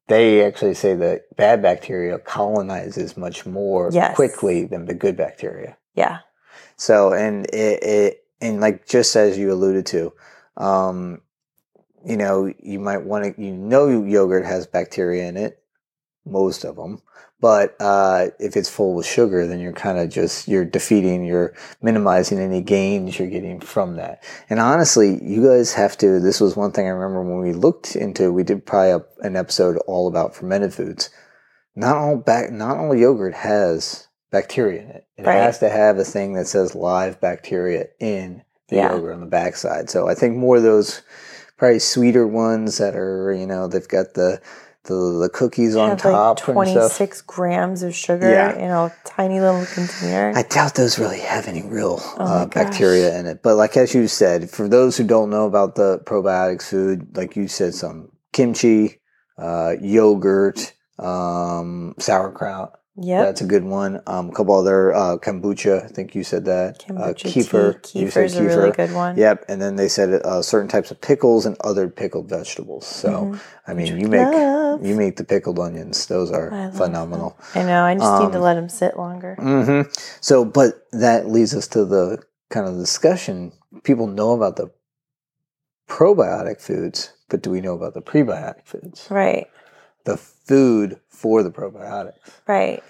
they 0.07 0.45
actually 0.45 0.75
say 0.75 0.93
that 0.95 1.35
bad 1.35 1.61
bacteria 1.61 2.19
colonizes 2.19 3.17
much 3.17 3.45
more 3.45 3.89
Yes. 3.91 4.15
quickly 4.15 4.65
than 4.65 4.85
the 4.85 4.93
good 4.93 5.17
bacteria. 5.17 5.77
Yeah. 5.95 6.19
So, 6.75 7.11
and 7.11 7.45
it, 7.47 7.83
it 7.83 8.16
and 8.41 8.61
like 8.61 8.87
just 8.87 9.15
as 9.15 9.37
you 9.37 9.51
alluded 9.51 9.85
to, 9.87 10.13
um, 10.57 11.21
you 12.05 12.17
know, 12.17 12.53
you 12.59 12.79
might 12.79 13.03
want 13.03 13.35
to, 13.35 13.41
you 13.41 13.51
know, 13.51 14.03
yogurt 14.03 14.45
has 14.45 14.67
bacteria 14.67 15.27
in 15.27 15.37
it, 15.37 15.61
most 16.25 16.63
of 16.63 16.75
them. 16.75 17.01
But 17.39 17.75
uh, 17.79 18.29
if 18.39 18.57
it's 18.57 18.69
full 18.69 18.95
with 18.95 19.05
sugar, 19.05 19.45
then 19.45 19.59
you're 19.59 19.73
kind 19.73 19.99
of 19.99 20.09
just 20.09 20.47
you're 20.47 20.65
defeating, 20.65 21.23
you're 21.23 21.53
minimizing 21.83 22.39
any 22.39 22.61
gains 22.61 23.19
you're 23.19 23.29
getting 23.29 23.59
from 23.59 23.97
that. 23.97 24.23
And 24.49 24.59
honestly, 24.59 25.23
you 25.23 25.43
guys 25.45 25.73
have 25.73 25.97
to. 25.99 26.19
This 26.19 26.41
was 26.41 26.55
one 26.55 26.71
thing 26.71 26.87
I 26.87 26.89
remember 26.89 27.21
when 27.21 27.39
we 27.39 27.53
looked 27.53 27.95
into. 27.95 28.33
We 28.33 28.43
did 28.43 28.65
probably 28.65 28.91
a, 28.91 29.25
an 29.25 29.35
episode 29.35 29.77
all 29.85 30.07
about 30.07 30.35
fermented 30.35 30.73
foods. 30.73 31.11
Not 31.75 31.97
all 31.97 32.17
back, 32.17 32.51
not 32.51 32.77
all 32.77 32.95
yogurt 32.95 33.35
has 33.35 34.06
bacteria 34.31 34.81
in 34.81 34.89
it. 34.89 35.05
It 35.17 35.25
Right. 35.25 35.35
has 35.41 35.59
to 35.59 35.69
have 35.69 35.97
a 35.97 36.03
thing 36.03 36.33
that 36.33 36.47
says 36.47 36.75
live 36.75 37.19
bacteria 37.21 37.87
in 37.99 38.43
the 38.69 38.77
Yeah. 38.77 38.93
yogurt 38.93 39.13
on 39.13 39.21
the 39.21 39.25
backside. 39.27 39.89
So 39.89 40.07
I 40.09 40.13
think 40.15 40.35
more 40.35 40.57
of 40.57 40.63
those 40.63 41.01
probably 41.57 41.79
sweeter 41.79 42.27
ones 42.27 42.77
that 42.77 42.95
are 42.95 43.31
you 43.33 43.47
know 43.47 43.67
they've 43.67 43.87
got 43.87 44.13
the 44.13 44.39
the, 44.83 44.93
the 45.23 45.29
cookies 45.29 45.75
on 45.75 45.89
Have 45.89 45.97
top 45.99 46.47
like 46.47 46.57
and 46.57 46.69
stuff. 46.69 46.95
26 46.95 47.21
grams 47.23 47.83
of 47.83 47.93
sugar 47.93 48.29
Yeah. 48.31 48.53
in 48.55 48.71
a 48.71 48.89
tiny 49.03 49.41
little 49.41 49.65
container. 49.65 50.31
I 50.33 50.43
doubt 50.43 50.75
those 50.75 50.97
really 50.97 51.19
have 51.19 51.49
any 51.49 51.61
real 51.61 52.01
Oh 52.17 52.23
uh, 52.23 52.45
bacteria 52.45 53.17
in 53.19 53.25
it. 53.25 53.43
But 53.43 53.55
like 53.57 53.75
as 53.75 53.93
you 53.93 54.07
said, 54.07 54.49
for 54.49 54.69
those 54.69 54.95
who 54.95 55.03
don't 55.03 55.29
know 55.29 55.45
about 55.45 55.75
the 55.75 55.99
probiotics 56.05 56.63
food, 56.69 57.17
like 57.17 57.35
you 57.35 57.49
said, 57.49 57.73
some 57.73 58.11
kimchi, 58.31 59.01
uh, 59.37 59.73
yogurt, 59.81 60.71
um, 60.99 61.93
sauerkraut. 61.99 62.79
Yep. 62.97 63.25
That's 63.25 63.41
a 63.41 63.45
good 63.45 63.63
one. 63.63 64.01
Um, 64.07 64.29
a 64.29 64.33
couple 64.33 64.55
other 64.55 64.93
uh, 64.93 65.17
kombucha. 65.17 65.85
I 65.85 65.87
think 65.87 66.15
you 66.15 66.23
said 66.23 66.45
that. 66.45 66.83
uh, 66.89 66.93
Kombucha 66.93 67.29
kefir. 67.31 67.81
tea. 67.81 67.99
You 67.99 68.09
said 68.11 68.33
a 68.33 68.43
really 68.43 68.71
good 68.71 68.91
one. 68.93 69.17
Yep. 69.17 69.45
And 69.47 69.61
then 69.61 69.75
they 69.75 69.87
said 69.87 70.09
uh, 70.25 70.41
certain 70.41 70.67
types 70.67 70.91
of 70.91 70.99
pickles 70.99 71.45
and 71.45 71.55
other 71.61 71.87
pickled 71.89 72.29
vegetables. 72.29 72.85
So 72.85 73.09
Mhm. 73.09 73.39
I 73.67 73.73
mean, 73.73 73.99
you 73.99 74.07
make 74.07 74.27
love. 74.27 74.85
you 74.85 74.95
make 74.95 75.17
the 75.17 75.23
pickled 75.23 75.59
onions. 75.59 76.07
Those 76.07 76.31
are 76.31 76.51
I 76.53 76.69
phenomenal. 76.71 77.37
I 77.55 77.63
know. 77.63 77.83
I 77.83 77.95
just 77.95 78.19
need 78.19 78.31
to 78.31 78.37
Um, 78.37 78.43
let 78.43 78.53
them 78.55 78.69
sit 78.69 78.97
longer. 78.97 79.35
hmm 79.35 79.81
So, 80.21 80.45
but 80.45 80.87
that 80.91 81.29
leads 81.29 81.53
us 81.55 81.67
to 81.69 81.85
the 81.85 82.21
kind 82.49 82.67
of 82.67 82.77
discussion. 82.77 83.51
People 83.83 84.07
know 84.07 84.31
about 84.31 84.55
the 84.55 84.71
probiotic 85.89 86.59
foods, 86.61 87.13
but 87.29 87.41
do 87.41 87.49
we 87.49 87.61
know 87.61 87.73
about 87.73 87.93
the 87.93 88.01
prebiotic 88.01 88.65
foods? 88.65 89.07
Right. 89.09 89.47
The 90.07 90.17
food 90.17 90.99
for 91.09 91.43
the 91.43 91.51
probiotics. 91.51 92.13
Right. 92.47 92.81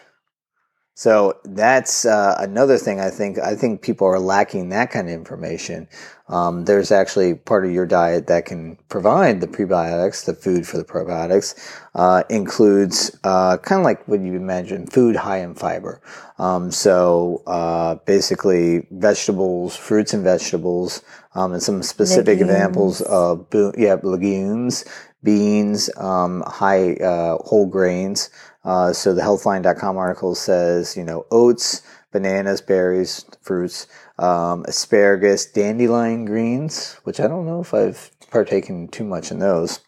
So 0.98 1.38
that's 1.44 2.06
uh, 2.06 2.38
another 2.40 2.80
thing. 2.80 3.00
I 3.00 3.12
think 3.12 3.38
I 3.38 3.54
think 3.54 3.84
people 3.84 4.08
are 4.08 4.18
lacking 4.20 4.70
that 4.70 4.90
kind 4.90 5.08
of 5.08 5.14
information. 5.14 5.88
Um, 6.28 6.66
there's 6.66 6.92
actually 6.92 7.36
part 7.36 7.66
of 7.66 7.72
your 7.72 7.86
diet 7.86 8.26
that 8.28 8.46
can 8.46 8.80
provide 8.90 9.40
the 9.40 9.48
prebiotics, 9.48 10.26
the 10.26 10.34
food 10.34 10.68
for 10.68 10.78
the 10.78 10.84
probiotics, 10.84 11.54
uh, 11.94 12.24
includes 12.32 13.16
uh, 13.24 13.58
kind 13.58 13.80
of 13.80 13.86
like 13.86 14.08
what 14.08 14.22
you 14.22 14.34
imagine, 14.34 14.88
food 14.88 15.16
high 15.16 15.42
in 15.42 15.54
fiber. 15.54 16.02
Um, 16.40 16.72
so 16.72 17.44
uh, 17.46 17.96
basically, 18.08 18.88
vegetables, 18.90 19.76
fruits 19.76 20.16
and 20.16 20.24
vegetables, 20.24 21.04
um, 21.36 21.54
and 21.54 21.62
some 21.62 21.84
specific 21.84 22.40
examples 22.40 23.02
of 23.02 23.46
yeah 23.78 23.98
legumes, 24.02 24.84
beans, 25.24 25.90
um, 25.98 26.44
high 26.48 26.94
uh, 26.96 27.38
whole 27.38 27.66
grains. 27.68 28.30
Uh, 28.64 28.94
so 28.94 29.14
the 29.14 29.22
healthline.com 29.22 29.98
article 29.98 30.36
says, 30.36 30.96
you 30.98 31.04
know, 31.04 31.26
oats, 31.32 31.82
bananas, 32.12 32.62
berries, 32.62 33.26
fruits, 33.42 33.88
um, 34.20 34.66
asparagus, 34.68 35.46
dandelion 35.46 36.26
greens, 36.26 36.96
which 37.04 37.20
I 37.20 37.28
don't 37.28 37.46
know 37.46 37.62
if 37.62 37.74
I've 37.74 38.12
partaken 38.30 38.88
too 38.90 39.04
much 39.06 39.32
in 39.32 39.40
those. 39.40 39.80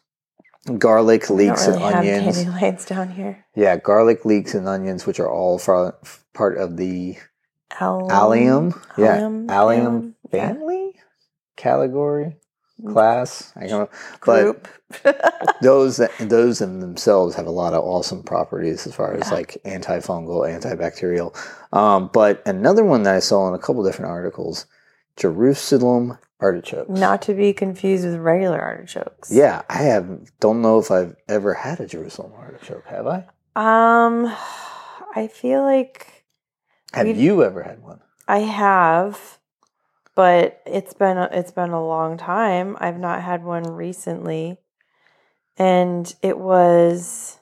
Garlic, 0.78 1.30
leeks, 1.30 1.66
don't 1.66 1.76
really 1.76 1.94
and 1.94 1.96
have 1.96 2.20
onions. 2.20 2.38
dandelions 2.44 2.86
down 2.86 3.10
here. 3.12 3.46
Yeah, 3.56 3.78
garlic, 3.78 4.26
leeks, 4.26 4.54
and 4.54 4.68
onions, 4.68 5.06
which 5.06 5.20
are 5.20 5.30
all 5.32 5.58
part 5.60 6.58
of 6.58 6.78
the 6.78 7.18
Allium. 7.80 8.12
allium. 8.12 8.82
Yeah, 8.98 9.06
Allium 9.16 9.50
allium 9.50 10.16
yeah. 10.32 10.48
family 10.50 10.96
category 11.56 12.36
class. 12.88 13.52
I 13.56 13.68
don't 13.68 13.80
know, 13.82 13.90
but 14.26 14.44
Group. 14.44 14.68
those 15.62 15.98
those 16.20 16.62
in 16.62 16.80
themselves 16.80 17.36
have 17.36 17.46
a 17.48 17.52
lot 17.52 17.74
of 17.74 17.84
awesome 17.84 18.24
properties 18.24 18.88
as 18.88 18.96
far 18.96 19.14
as 19.14 19.28
Yeah. 19.30 19.36
like 19.36 19.58
antifungal, 19.66 20.48
antibacterial. 20.48 21.36
Um, 21.76 22.10
but 22.14 22.42
another 22.48 22.84
one 22.84 23.04
that 23.04 23.16
I 23.16 23.20
saw 23.20 23.48
in 23.48 23.54
a 23.54 23.60
couple 23.60 23.84
different 23.84 24.12
articles, 24.12 24.66
Jerusalem 25.18 26.18
artichokes. 26.40 26.90
Not 26.90 27.22
to 27.24 27.34
be 27.34 27.52
confused 27.54 28.06
with 28.06 28.16
regular 28.16 28.60
artichokes. 28.60 29.30
Yeah, 29.32 29.62
I 29.70 29.84
have 29.84 30.30
don't 30.40 30.62
know 30.62 30.80
if 30.80 30.90
I've 30.92 31.16
ever 31.28 31.54
had 31.54 31.80
a 31.80 31.86
Jerusalem 31.88 32.32
artichoke. 32.38 32.86
Have 32.88 33.08
I? 33.08 33.26
Um, 33.56 34.26
I 35.16 35.28
feel 35.28 35.64
like 35.64 36.24
Have 36.94 37.08
you 37.08 37.44
ever 37.44 37.64
had 37.64 37.82
one? 37.84 38.00
I 38.28 38.40
have, 38.40 39.39
but 40.20 40.62
it's 40.66 40.94
been 40.94 41.18
a, 41.18 41.30
it's 41.32 41.52
been 41.54 41.70
a 41.70 41.88
long 41.88 42.18
time. 42.18 42.76
I've 42.82 43.00
not 43.00 43.22
had 43.22 43.42
one 43.42 43.64
recently, 43.64 44.58
and 45.56 46.14
it 46.22 46.38
was 46.38 47.40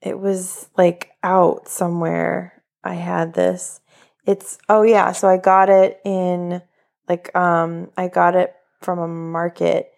it 0.00 0.20
was 0.20 0.68
like 0.78 1.10
out 1.24 1.66
somewhere. 1.66 2.62
I 2.84 2.94
had 2.94 3.34
this. 3.34 3.80
It's 4.24 4.58
oh 4.68 4.82
yeah, 4.82 5.10
so 5.10 5.26
I 5.26 5.38
got 5.38 5.68
it 5.68 6.00
in 6.04 6.62
like 7.08 7.34
um 7.34 7.90
I 7.96 8.06
got 8.06 8.36
it 8.36 8.54
from 8.80 9.00
a 9.00 9.08
market. 9.08 9.92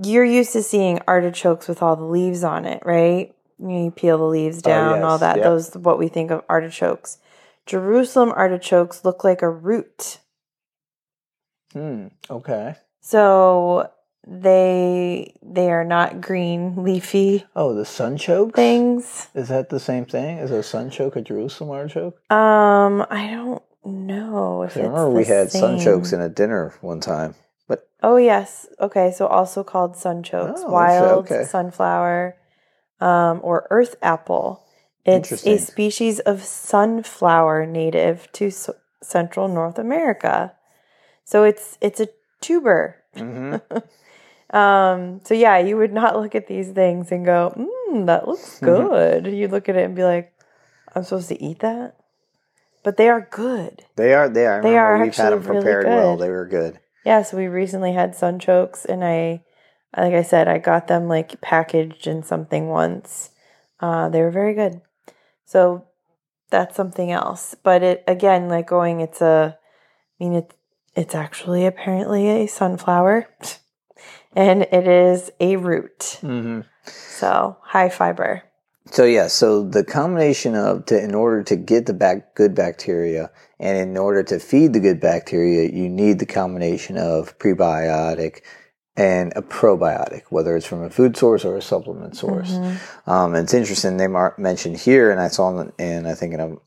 You're 0.00 0.24
used 0.24 0.52
to 0.52 0.62
seeing 0.62 1.00
artichokes 1.08 1.66
with 1.66 1.82
all 1.82 1.96
the 1.96 2.04
leaves 2.04 2.44
on 2.44 2.64
it, 2.64 2.80
right? 2.86 3.34
You 3.58 3.90
peel 3.90 4.18
the 4.18 4.24
leaves 4.24 4.58
Oh, 4.58 4.68
down, 4.68 5.02
all 5.02 5.14
yes, 5.14 5.20
that. 5.20 5.36
yep. 5.38 5.44
Those 5.46 5.74
what 5.74 5.98
we 5.98 6.06
think 6.06 6.30
of 6.30 6.44
artichokes. 6.48 7.18
Jerusalem 7.66 8.32
artichokes 8.34 9.04
look 9.04 9.24
like 9.24 9.42
a 9.42 9.48
root. 9.50 10.18
Hmm. 11.72 12.08
Okay. 12.30 12.76
So 13.00 13.90
they 14.26 15.34
they 15.42 15.70
are 15.70 15.84
not 15.84 16.20
green 16.20 16.82
leafy 16.82 17.44
Oh, 17.56 17.74
the 17.74 17.82
sunchokes. 17.82 18.54
things. 18.54 19.28
Is 19.34 19.48
that 19.48 19.68
the 19.70 19.80
same 19.80 20.04
thing? 20.06 20.38
Is 20.38 20.50
a 20.50 20.60
sunchoke 20.60 21.16
a 21.16 21.22
Jerusalem 21.22 21.70
artichoke? 21.70 22.18
Um, 22.30 23.04
I 23.10 23.28
don't 23.30 23.62
know 23.84 24.62
if 24.62 24.76
I 24.76 24.80
remember 24.80 25.10
we 25.10 25.24
had 25.24 25.50
same. 25.50 25.78
sunchokes 25.78 26.12
in 26.12 26.20
a 26.20 26.28
dinner 26.28 26.74
one 26.80 27.00
time. 27.00 27.34
But 27.68 27.88
Oh 28.02 28.16
yes. 28.16 28.66
Okay, 28.80 29.10
so 29.10 29.26
also 29.26 29.64
called 29.64 29.94
sunchokes, 29.94 30.60
Oh, 30.64 30.70
wild 30.70 31.26
okay. 31.30 31.44
sunflower, 31.44 32.36
um, 33.00 33.40
or 33.42 33.66
earth 33.70 33.96
apple. 34.02 34.63
It's 35.04 35.46
a 35.46 35.58
species 35.58 36.20
of 36.20 36.42
sunflower 36.42 37.66
native 37.66 38.30
to 38.32 38.46
s- 38.46 38.70
central 39.02 39.48
North 39.48 39.78
America. 39.78 40.52
So 41.24 41.44
it's 41.44 41.76
it's 41.80 42.00
a 42.00 42.08
tuber. 42.40 42.96
Mhm. 43.16 43.60
Um, 44.50 45.20
so 45.24 45.34
yeah, 45.34 45.58
you 45.58 45.76
would 45.76 45.92
not 45.92 46.14
look 46.16 46.34
at 46.36 46.46
these 46.46 46.70
things 46.70 47.10
and 47.10 47.24
go, 47.24 47.52
"Mmm, 47.56 48.06
that 48.06 48.28
looks 48.28 48.60
Mm-hmm. 48.60 48.64
good." 48.64 49.26
You'd 49.26 49.50
look 49.50 49.68
at 49.68 49.74
it 49.76 49.84
and 49.84 49.96
be 49.96 50.04
like, 50.04 50.32
"I'm 50.94 51.02
supposed 51.02 51.28
to 51.30 51.42
eat 51.42 51.58
that," 51.60 51.96
but 52.84 52.96
they 52.96 53.08
are 53.08 53.26
good. 53.32 53.84
they 53.96 54.14
are 54.14 54.28
they 54.28 54.46
are. 54.46 54.62
They 54.62 54.76
are 54.76 55.02
we've 55.02 55.16
had 55.16 55.32
them 55.32 55.40
really 55.42 55.60
prepared 55.62 55.86
well. 55.86 56.16
They 56.16 56.30
were 56.30 56.46
good. 56.46 56.78
Yeah, 57.04 57.22
so 57.22 57.36
we 57.36 57.48
recently 57.48 57.94
had 57.94 58.12
sunchokes, 58.14 58.84
and 58.84 59.02
I, 59.02 59.42
like 59.96 60.14
I 60.14 60.22
said, 60.22 60.46
I 60.46 60.58
got 60.58 60.86
them 60.86 61.08
like 61.08 61.40
packaged 61.40 62.06
in 62.06 62.22
something 62.22 62.68
once, 62.68 63.30
Uh, 63.80 64.08
they 64.08 64.20
were 64.22 64.30
very 64.30 64.54
good. 64.54 64.80
So 65.44 65.84
that's 66.50 66.76
something 66.76 67.10
else. 67.10 67.54
But 67.62 67.82
it 67.82 68.04
again, 68.06 68.48
like 68.48 68.68
going, 68.68 69.00
it's 69.00 69.20
a. 69.20 69.58
I 70.20 70.24
mean, 70.24 70.34
it's 70.34 70.54
it's 70.94 71.14
actually 71.14 71.66
apparently 71.66 72.28
a 72.28 72.46
sunflower, 72.46 73.28
and 74.36 74.62
it 74.62 74.86
is 74.86 75.30
a 75.40 75.56
root. 75.56 76.18
Mm-hmm. 76.22 76.60
So 76.86 77.56
high 77.62 77.88
fiber. 77.88 78.42
So 78.90 79.04
yeah, 79.04 79.28
so 79.28 79.62
the 79.62 79.82
combination 79.82 80.54
of 80.54 80.86
to 80.86 81.02
in 81.02 81.14
order 81.14 81.42
to 81.44 81.56
get 81.56 81.86
the 81.86 81.94
back 81.94 82.34
good 82.34 82.54
bacteria 82.54 83.30
and 83.58 83.78
in 83.78 83.96
order 83.96 84.22
to 84.24 84.38
feed 84.38 84.74
the 84.74 84.80
good 84.80 85.00
bacteria, 85.00 85.70
you 85.72 85.88
need 85.88 86.18
the 86.18 86.26
combination 86.26 86.98
of 86.98 87.38
prebiotic 87.38 88.42
and 88.96 89.32
a 89.34 89.42
probiotic, 89.42 90.22
whether 90.30 90.56
it's 90.56 90.66
from 90.66 90.82
a 90.82 90.90
food 90.90 91.16
source 91.16 91.44
or 91.44 91.56
a 91.56 91.62
supplement 91.62 92.16
source. 92.16 92.52
Mhm. 92.52 92.76
Um, 93.08 93.34
and 93.34 93.44
it's 93.44 93.54
interesting 93.54 93.96
they 93.96 94.06
mar- 94.06 94.34
mentioned 94.38 94.76
here, 94.78 95.10
and 95.10 95.20
I 95.20 95.28
saw 95.28 95.58
in, 95.58 95.72
in 95.78 96.06
I 96.06 96.14
think 96.14 96.32
in 96.34 96.40
an 96.40 96.58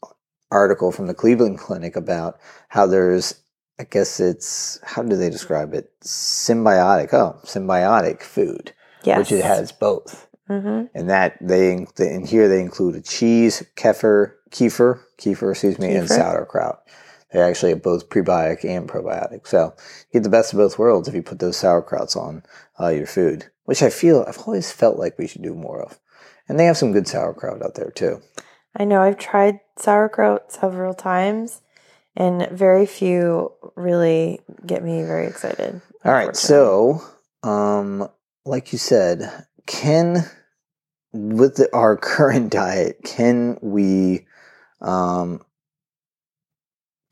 article 0.52 0.92
from 0.92 1.08
the 1.08 1.14
Cleveland 1.14 1.58
Clinic 1.60 1.96
about 1.96 2.38
how 2.70 2.86
there's, 2.86 3.36
I 3.80 3.84
guess 3.86 4.20
it's 4.20 4.80
how 4.84 5.04
do 5.04 5.16
they 5.16 5.30
describe 5.30 5.74
it? 5.74 5.90
Symbiotic. 6.02 7.14
Oh, 7.14 7.38
symbiotic 7.46 8.22
food, 8.22 8.74
Yes. 9.04 9.18
which 9.20 9.32
it 9.32 9.44
has 9.46 9.72
both 9.72 10.28
hmm 10.48 10.84
and 10.96 11.10
that 11.10 11.38
they 11.42 11.74
in 12.00 12.26
here 12.26 12.48
they 12.48 12.62
include 12.62 12.96
a 12.96 13.02
cheese, 13.02 13.64
kefir, 13.76 14.32
kefir, 14.50 15.00
kefir, 15.18 15.52
excuse 15.52 15.78
me, 15.78 15.94
and 15.94 16.08
sauerkraut. 16.10 16.82
They 17.32 17.42
actually 17.42 17.72
have 17.72 17.84
both 17.84 18.10
prebiotic 18.10 18.64
and 18.64 18.88
probiotic. 18.88 19.48
So 19.48 19.74
you 20.12 20.20
get 20.20 20.24
the 20.24 20.30
best 20.30 20.54
of 20.54 20.58
both 20.58 20.80
worlds 20.80 21.08
if 21.08 21.16
you 21.16 21.22
put 21.22 21.40
those 21.40 21.58
sauerkrauts 21.58 22.16
on 22.16 22.44
uh, 22.80 22.90
your 22.90 23.08
food, 23.08 23.48
which 23.66 23.84
I 23.84 23.90
feel 23.90 24.24
I've 24.28 24.40
always 24.40 24.72
felt 24.72 24.98
like 24.98 25.18
we 25.18 25.28
should 25.28 25.42
do 25.42 25.54
more 25.54 25.82
of. 25.82 26.00
And 26.48 26.58
they 26.58 26.66
have 26.66 26.78
some 26.78 26.94
good 26.94 27.08
sauerkraut 27.08 27.62
out 27.62 27.76
there 27.76 27.92
too. 27.92 28.22
I 28.76 28.86
know 28.86 29.02
I've 29.02 29.18
tried 29.18 29.60
sauerkraut 29.78 30.52
several 30.52 30.94
times, 30.94 31.62
and 32.16 32.48
very 32.50 32.86
few 32.86 33.52
really 33.76 34.40
get 34.66 34.84
me 34.84 35.04
very 35.04 35.28
excited. 35.28 35.82
All 36.06 36.14
right, 36.14 36.36
so 36.36 37.02
um, 37.44 38.08
like 38.46 38.72
you 38.72 38.78
said, 38.78 39.46
can 39.66 40.26
with 41.12 41.56
the, 41.56 41.70
our 41.74 41.98
current 42.02 42.52
diet, 42.52 43.02
can 43.04 43.58
we 43.62 44.28
um, 44.80 45.42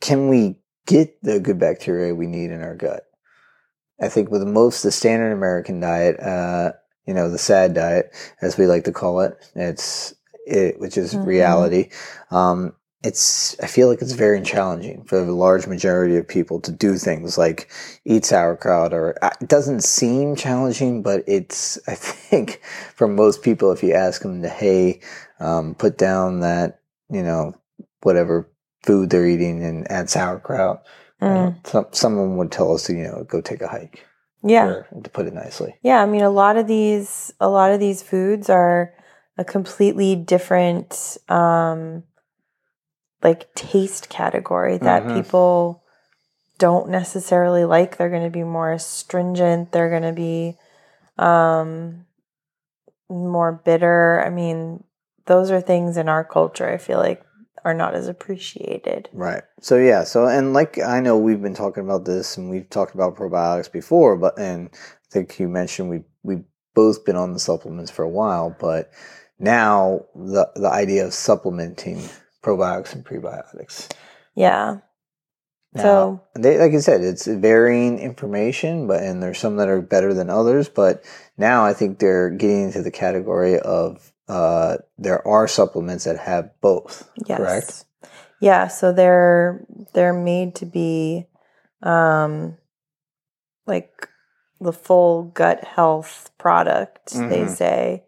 can 0.01 0.27
we 0.29 0.57
get 0.85 1.21
the 1.23 1.39
good 1.39 1.59
bacteria 1.59 2.13
we 2.13 2.27
need 2.27 2.51
in 2.51 2.61
our 2.61 2.75
gut? 2.75 3.03
I 4.01 4.09
think 4.09 4.29
with 4.29 4.43
most 4.43 4.83
the 4.83 4.91
standard 4.91 5.31
American 5.31 5.79
diet, 5.79 6.19
uh, 6.19 6.73
you 7.05 7.13
know, 7.13 7.29
the 7.29 7.37
sad 7.37 7.73
diet, 7.73 8.11
as 8.41 8.57
we 8.57 8.65
like 8.65 8.83
to 8.85 8.91
call 8.91 9.21
it, 9.21 9.37
it's 9.55 10.13
it, 10.45 10.79
which 10.79 10.97
is 10.97 11.13
Mhm. 11.15 11.25
reality. 11.25 11.89
Um, 12.29 12.73
it's 13.03 13.55
I 13.61 13.67
feel 13.67 13.87
like 13.87 14.01
it's 14.01 14.13
very 14.13 14.41
challenging 14.41 15.03
for 15.05 15.23
the 15.23 15.31
large 15.31 15.67
majority 15.67 16.17
of 16.17 16.27
people 16.27 16.59
to 16.61 16.71
do 16.71 16.97
things 16.97 17.37
like 17.37 17.69
eat 18.03 18.25
sauerkraut 18.25 18.93
or 18.93 19.15
uh, 19.21 19.29
it 19.41 19.47
doesn't 19.47 19.83
seem 19.83 20.35
challenging, 20.35 21.01
but 21.03 21.23
it's 21.27 21.79
I 21.87 21.95
think 21.95 22.61
for 22.95 23.07
most 23.07 23.43
people, 23.43 23.71
if 23.71 23.83
you 23.83 23.93
ask 23.93 24.21
them 24.21 24.41
to 24.41 24.49
hey, 24.49 24.99
um, 25.39 25.75
put 25.75 25.97
down 25.97 26.41
that 26.41 26.79
you 27.09 27.23
know 27.23 27.55
whatever 28.01 28.49
food 28.85 29.09
they're 29.09 29.25
eating 29.27 29.63
and 29.63 29.89
add 29.91 30.09
sauerkraut, 30.09 30.83
Mm. 31.21 31.55
some 31.65 31.85
someone 31.91 32.37
would 32.37 32.51
tell 32.51 32.73
us 32.73 32.83
to 32.83 32.93
you 32.93 33.03
know 33.03 33.23
go 33.27 33.41
take 33.41 33.61
a 33.61 33.67
hike. 33.67 34.05
Yeah. 34.43 34.65
or- 34.67 34.87
to 35.03 35.09
put 35.09 35.25
it 35.25 35.33
nicely. 35.33 35.75
Yeah, 35.81 36.01
I 36.03 36.05
mean 36.05 36.21
a 36.21 36.29
lot 36.29 36.55
of 36.57 36.67
these 36.67 37.33
a 37.39 37.49
lot 37.49 37.71
of 37.71 37.79
these 37.79 38.03
foods 38.03 38.47
are 38.49 38.93
a 39.37 39.43
completely 39.43 40.15
different 40.15 41.17
um 41.29 42.03
like 43.23 43.51
taste 43.55 44.07
category 44.09 44.77
that 44.77 45.03
Mhm. 45.03 45.15
people 45.15 45.81
don't 46.59 46.89
necessarily 46.89 47.65
like. 47.65 47.97
They're 47.97 48.09
going 48.11 48.23
to 48.23 48.29
be 48.29 48.43
more 48.43 48.71
astringent, 48.71 49.71
they're 49.71 49.89
going 49.89 50.03
to 50.03 50.13
be 50.13 50.57
um 51.17 52.05
more 53.09 53.51
bitter. 53.65 54.21
I 54.25 54.29
mean, 54.29 54.83
those 55.25 55.49
are 55.51 55.61
things 55.61 55.97
in 55.97 56.07
our 56.09 56.23
culture 56.23 56.69
I 56.71 56.77
feel 56.77 56.99
like 56.99 57.23
are 57.65 57.73
not 57.73 57.95
as 57.95 58.07
appreciated. 58.07 59.09
Right. 59.11 59.43
So 59.59 59.77
yeah. 59.77 60.03
So 60.03 60.27
and 60.27 60.53
like 60.53 60.79
I 60.79 61.01
know 61.01 61.17
we've 61.17 61.41
been 61.41 61.55
talking 61.55 61.83
about 61.83 62.05
this 62.05 62.37
and 62.37 62.49
we've 62.49 62.69
talked 62.69 62.93
about 62.93 63.17
probiotics 63.17 63.71
before, 63.71 64.15
but 64.15 64.39
and 64.39 64.69
I 64.71 64.77
think 65.11 65.39
you 65.39 65.49
mentioned 65.49 65.89
we 65.89 66.03
we've 66.23 66.45
both 66.75 67.03
been 67.03 67.15
on 67.15 67.33
the 67.33 67.39
supplements 67.39 67.91
for 67.91 68.03
a 68.03 68.09
while, 68.09 68.55
but 68.59 68.91
now 69.39 70.05
the 70.15 70.47
the 70.55 70.69
idea 70.69 71.05
of 71.05 71.13
supplementing 71.13 72.01
probiotics 72.43 72.93
and 72.93 73.03
prebiotics. 73.03 73.91
Yeah. 74.35 74.77
Now, 75.73 75.81
So 75.81 76.21
they, 76.35 76.59
like 76.59 76.73
I 76.73 76.79
said, 76.79 77.01
it's 77.01 77.25
varying 77.25 77.99
information, 77.99 78.87
but 78.87 79.01
and 79.01 79.21
there's 79.21 79.39
some 79.39 79.57
that 79.57 79.67
are 79.69 79.81
better 79.81 80.13
than 80.13 80.29
others. 80.29 80.69
But 80.69 81.03
now 81.37 81.65
I 81.65 81.73
think 81.73 81.97
they're 81.97 82.29
getting 82.29 82.65
into 82.65 82.83
the 82.83 82.91
category 82.91 83.59
of 83.59 84.13
uh, 84.27 84.77
there 84.97 85.25
are 85.27 85.47
supplements 85.47 86.05
that 86.05 86.17
have 86.19 86.49
both. 86.61 87.09
Yes. 87.25 87.37
Correct. 87.37 87.85
Yeah, 88.39 88.67
so 88.67 88.91
they're 88.91 89.65
they're 89.93 90.13
made 90.13 90.55
to 90.55 90.65
be 90.65 91.27
um 91.81 92.57
like 93.65 94.09
the 94.59 94.73
full 94.73 95.23
gut 95.23 95.63
health 95.63 96.31
product, 96.37 97.11
they 97.13 97.43
Mhm. 97.45 97.49
say. 97.49 98.03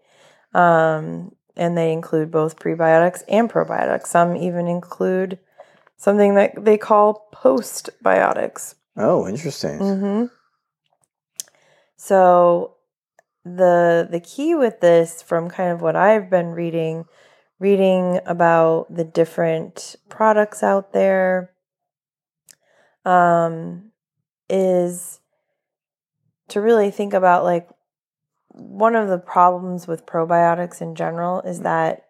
Um 0.53 1.31
and 1.55 1.77
they 1.77 1.91
include 1.91 2.29
both 2.29 2.59
prebiotics 2.59 3.23
and 3.27 3.49
probiotics. 3.49 4.07
Some 4.07 4.35
even 4.35 4.67
include 4.67 5.39
something 5.97 6.35
that 6.35 6.63
they 6.63 6.77
call 6.77 7.27
postbiotics. 7.33 8.75
Oh, 8.95 9.27
interesting. 9.27 9.79
Mm-hmm. 9.79 10.25
So 11.95 12.76
the 13.55 14.07
the 14.09 14.19
key 14.19 14.55
with 14.55 14.79
this, 14.79 15.21
from 15.21 15.49
kind 15.49 15.71
of 15.71 15.81
what 15.81 15.95
I've 15.95 16.29
been 16.29 16.51
reading, 16.51 17.05
reading 17.59 18.19
about 18.25 18.87
the 18.93 19.03
different 19.03 19.95
products 20.09 20.63
out 20.63 20.93
there, 20.93 21.51
um, 23.05 23.91
is 24.49 25.19
to 26.49 26.61
really 26.61 26.91
think 26.91 27.13
about 27.13 27.43
like 27.43 27.69
one 28.49 28.95
of 28.95 29.07
the 29.07 29.19
problems 29.19 29.87
with 29.87 30.05
probiotics 30.05 30.81
in 30.81 30.95
general 30.95 31.41
is 31.41 31.61
that 31.61 32.07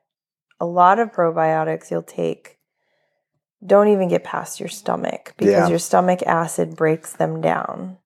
a 0.60 0.66
lot 0.66 1.00
of 1.00 1.12
probiotics 1.12 1.92
you'll 1.92 2.02
take 2.02 2.58
don't 3.66 3.88
even 3.88 4.08
get 4.08 4.24
past 4.24 4.60
your 4.60 4.70
stomach 4.70 5.34
because 5.38 5.54
Yeah. 5.54 5.68
your 5.68 5.80
stomach 5.80 6.22
acid 6.24 6.76
breaks 6.76 7.14
them 7.14 7.42
down. 7.42 7.98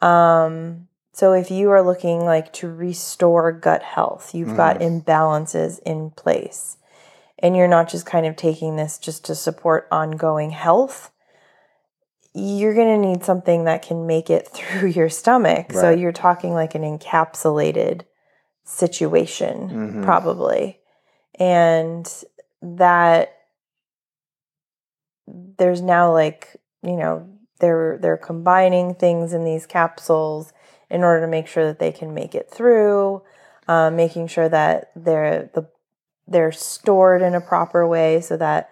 Um, 0.00 0.88
so 1.12 1.32
if 1.32 1.50
you 1.50 1.70
are 1.70 1.82
looking 1.82 2.24
like 2.24 2.52
to 2.54 2.68
restore 2.72 3.52
gut 3.52 3.82
health, 3.82 4.34
you've 4.34 4.56
got 4.56 4.80
imbalances 4.80 5.78
in 5.84 6.10
place, 6.10 6.78
and 7.38 7.56
you're 7.56 7.68
not 7.68 7.88
just 7.90 8.06
kind 8.06 8.24
of 8.26 8.34
taking 8.36 8.76
this 8.76 8.98
just 8.98 9.24
to 9.26 9.34
support 9.34 9.86
ongoing 9.92 10.50
health. 10.50 11.10
You're 12.34 12.74
going 12.74 13.00
to 13.02 13.08
need 13.08 13.24
something 13.24 13.64
that 13.64 13.82
can 13.82 14.06
make 14.06 14.30
it 14.30 14.48
through 14.54 14.88
your 14.88 15.10
stomach. 15.10 15.72
So 15.72 15.90
you're 15.90 16.12
talking 16.12 16.54
like 16.54 16.74
an 16.74 16.82
encapsulated 16.82 18.02
situation, 18.64 19.68
Mhm. 19.70 20.02
probably. 20.02 20.80
And 21.38 22.10
that 22.62 23.36
there's 25.26 25.80
now 25.80 26.12
like 26.12 26.56
you 26.82 26.96
know 26.96 27.28
they're 27.60 27.98
they're 27.98 28.16
combining 28.16 28.94
things 28.94 29.32
in 29.32 29.44
these 29.44 29.66
capsules 29.66 30.52
in 30.92 31.02
order 31.02 31.22
to 31.22 31.30
make 31.30 31.48
sure 31.48 31.66
that 31.66 31.80
they 31.80 31.90
can 31.90 32.14
make 32.14 32.34
it 32.34 32.48
through 32.48 33.22
um, 33.68 33.96
making 33.96 34.26
sure 34.26 34.48
that 34.48 34.90
they're 34.96 35.50
the 35.54 35.68
they're 36.26 36.52
stored 36.52 37.22
in 37.22 37.34
a 37.34 37.40
proper 37.40 37.86
way 37.86 38.20
so 38.20 38.36
that 38.36 38.70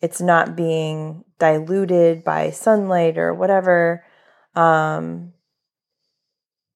it's 0.00 0.20
not 0.20 0.56
being 0.56 1.24
diluted 1.38 2.24
by 2.24 2.50
sunlight 2.50 3.18
or 3.18 3.34
whatever. 3.34 4.04
Um, 4.54 5.32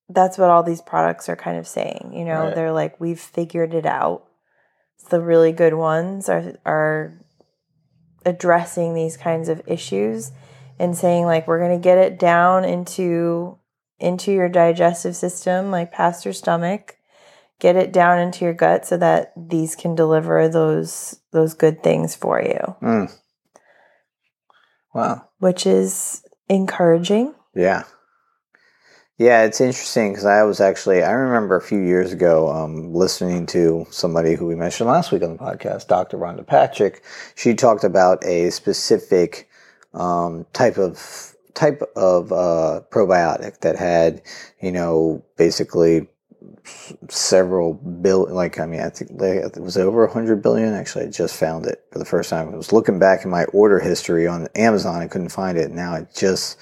that's 0.09 0.39
what 0.39 0.51
all 0.51 0.63
these 0.63 0.81
products 0.81 1.29
are 1.29 1.37
kind 1.37 1.59
of 1.59 1.67
saying 1.67 2.13
you 2.15 2.25
know? 2.25 2.47
Right. 2.47 2.55
they're 2.55 2.73
like 2.73 3.01
we've 3.01 3.21
figured 3.21 3.75
it 3.75 3.87
out. 3.87 4.25
The 5.11 5.21
really 5.21 5.53
good 5.53 5.75
ones 5.75 6.29
are 6.29 6.55
are 6.65 7.21
addressing 8.25 8.95
these 8.95 9.17
kinds 9.17 9.49
of 9.49 9.63
issues 9.67 10.33
and 10.79 10.97
saying 10.97 11.25
like 11.25 11.47
we're 11.47 11.61
going 11.61 11.79
to 11.79 11.83
get 11.83 11.99
it 11.99 12.19
down 12.19 12.65
into 12.65 13.59
into 13.99 14.33
your 14.33 14.49
digestive 14.49 15.17
system 15.17 15.71
like 15.71 15.93
past 15.93 16.25
your 16.25 16.35
stomach 16.35 16.97
get 17.59 17.77
it 17.77 17.93
down 17.93 18.19
into 18.19 18.45
your 18.45 18.53
gut 18.55 18.85
so 18.85 18.97
that 18.97 19.33
these 19.37 19.75
can 19.75 19.95
deliver 19.95 20.49
those 20.49 21.19
those 21.33 21.55
good 21.55 21.83
things 21.83 22.15
for 22.15 22.41
you 22.43 22.77
Mm. 22.83 23.13
Wow. 24.95 25.29
which 25.39 25.67
is 25.67 26.23
encouraging 26.49 27.35
Yeah. 27.55 27.85
Yeah, 29.19 29.45
it's 29.45 29.63
interesting 29.63 30.13
because 30.13 30.27
I 30.27 30.43
was 30.43 30.61
actually, 30.61 31.03
I 31.03 31.13
remember 31.13 31.57
a 31.57 31.63
few 31.63 31.81
years 31.81 32.13
ago 32.13 32.51
um, 32.53 32.93
listening 32.93 33.47
to 33.47 33.87
somebody 33.91 34.35
who 34.35 34.45
we 34.47 34.55
mentioned 34.55 34.91
last 34.91 35.11
week 35.11 35.23
on 35.23 35.33
the 35.33 35.39
podcast, 35.39 35.87
Dr. 35.87 36.19
Rhonda 36.19 36.47
Patrick. 36.47 37.03
She 37.35 37.55
talked 37.55 37.83
about 37.83 38.23
a 38.27 38.51
specific 38.51 39.49
um, 39.95 40.45
type 40.53 40.77
of 40.77 41.35
type 41.57 41.83
of 41.97 42.31
uh, 42.33 42.83
probiotic 42.91 43.61
that 43.61 43.77
had, 43.77 44.23
you 44.61 44.71
know, 44.71 45.25
basically 45.37 46.07
several 47.09 47.75
bill 47.75 48.29
like 48.31 48.61
i 48.61 48.67
mean 48.67 48.81
i 48.81 48.89
think 48.89 49.11
it 49.21 49.61
was 49.61 49.77
over 49.77 50.05
100 50.05 50.43
billion. 50.43 50.75
Actually 50.75 51.07
i 51.07 51.09
just 51.09 51.37
found 51.37 51.67
it 51.67 51.85
for 51.91 51.99
the 51.99 52.05
first 52.05 52.31
time. 52.31 52.53
I 52.53 52.57
was 52.57 52.73
looking 52.73 52.99
back 52.99 53.25
in 53.25 53.31
my 53.31 53.45
order 53.47 53.79
history 53.81 54.27
on 54.27 54.47
amazon 54.55 55.01
i 55.01 55.09
couldn't 55.09 55.31
find 55.31 55.59
it. 55.59 55.71
Now 55.71 55.93
i 55.93 56.07
just 56.15 56.61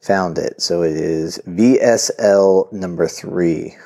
found 0.00 0.38
it. 0.38 0.60
So 0.60 0.82
it 0.82 0.96
is 0.96 1.38
vsl 1.46 2.72
number 2.72 3.06
three. 3.06 3.76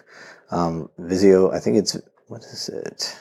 Um, 0.50 0.88
visio 0.98 1.52
i 1.52 1.58
think 1.58 1.76
it's 1.76 1.96
what 2.28 2.42
is 2.42 2.68
it 2.68 3.16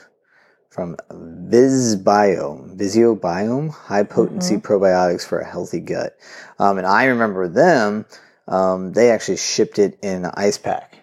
from 0.76 0.98
Visbiome, 1.10 2.78
Biome, 2.78 3.72
high 3.72 4.04
potency 4.04 4.56
mm-hmm. 4.56 4.74
probiotics 4.74 5.26
for 5.26 5.40
a 5.40 5.50
healthy 5.50 5.80
gut. 5.80 6.18
Um, 6.60 6.78
and 6.78 6.86
I 6.86 7.06
remember 7.06 7.48
them, 7.48 8.06
um, 8.48 8.92
they 8.92 9.10
actually 9.10 9.38
shipped 9.38 9.80
it 9.80 9.98
in 10.04 10.26
an 10.26 10.32
ice 10.36 10.58
pack 10.58 10.96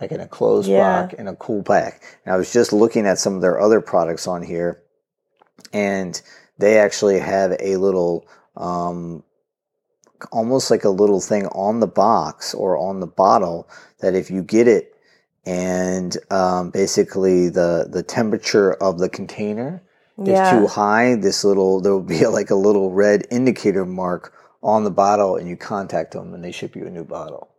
like 0.00 0.12
in 0.12 0.20
a 0.20 0.28
closed 0.28 0.68
yeah. 0.68 1.06
pack 1.06 1.14
in 1.14 1.26
a 1.28 1.36
cool 1.36 1.62
pack. 1.62 2.02
And 2.24 2.34
I 2.34 2.36
was 2.36 2.52
just 2.52 2.72
looking 2.72 3.06
at 3.06 3.18
some 3.18 3.34
of 3.34 3.40
their 3.40 3.60
other 3.60 3.80
products 3.80 4.26
on 4.26 4.42
here, 4.42 4.82
and 5.72 6.20
they 6.58 6.78
actually 6.78 7.18
have 7.18 7.56
a 7.58 7.76
little, 7.76 8.28
um, 8.56 9.22
almost 10.30 10.70
like 10.70 10.84
a 10.84 10.90
little 10.90 11.20
thing 11.20 11.46
on 11.46 11.80
the 11.80 11.86
box 11.86 12.54
or 12.54 12.76
on 12.76 13.00
the 13.00 13.06
bottle 13.06 13.68
that 14.00 14.14
if 14.14 14.30
you 14.30 14.42
get 14.42 14.68
it 14.68 14.93
and 15.46 16.16
um, 16.30 16.70
basically 16.70 17.48
the 17.48 17.88
the 17.90 18.02
temperature 18.02 18.74
of 18.74 18.98
the 18.98 19.08
container 19.08 19.82
yeah. 20.22 20.44
is 20.44 20.50
too 20.50 20.66
high, 20.66 21.16
this 21.16 21.44
little 21.44 21.80
there 21.80 21.92
will 21.92 22.02
be 22.02 22.26
like 22.26 22.50
a 22.50 22.54
little 22.54 22.90
red 22.90 23.26
indicator 23.30 23.84
mark 23.84 24.34
on 24.62 24.84
the 24.84 24.90
bottle, 24.90 25.36
and 25.36 25.48
you 25.48 25.56
contact 25.56 26.12
them 26.12 26.32
and 26.34 26.42
they 26.42 26.52
ship 26.52 26.74
you 26.74 26.86
a 26.86 26.90
new 26.90 27.04
bottle. 27.04 27.50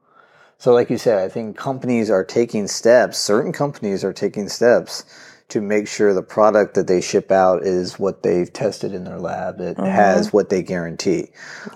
So, 0.58 0.74
like 0.74 0.90
you 0.90 0.98
said, 0.98 1.20
I 1.20 1.30
think 1.30 1.58
companies 1.58 2.10
are 2.10 2.24
taking 2.24 2.68
steps, 2.68 3.18
certain 3.18 3.52
companies 3.52 4.04
are 4.04 4.14
taking 4.14 4.50
steps 4.50 5.04
to 5.50 5.62
make 5.62 5.88
sure 5.88 6.14
the 6.14 6.24
product 6.24 6.74
that 6.74 6.88
they 6.88 7.02
ship 7.02 7.32
out 7.32 7.64
is 7.64 8.00
what 8.00 8.24
they've 8.24 8.52
tested 8.52 8.94
in 8.94 9.04
their 9.04 9.20
lab, 9.20 9.60
it 9.60 9.78
mm-hmm. 9.78 9.86
has 9.86 10.34
what 10.34 10.50
they 10.50 10.64
guarantee. 10.64 11.28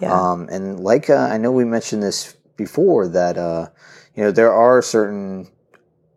Yeah. 0.01 0.11
Um, 0.11 0.49
and 0.49 0.79
like 0.79 1.09
uh, 1.09 1.27
I 1.31 1.37
know 1.37 1.51
we 1.51 1.65
mentioned 1.65 2.01
this 2.01 2.35
before, 2.57 3.07
that 3.09 3.37
uh, 3.37 3.67
you 4.15 4.23
know 4.23 4.31
there 4.31 4.51
are 4.51 4.81
certain 4.81 5.47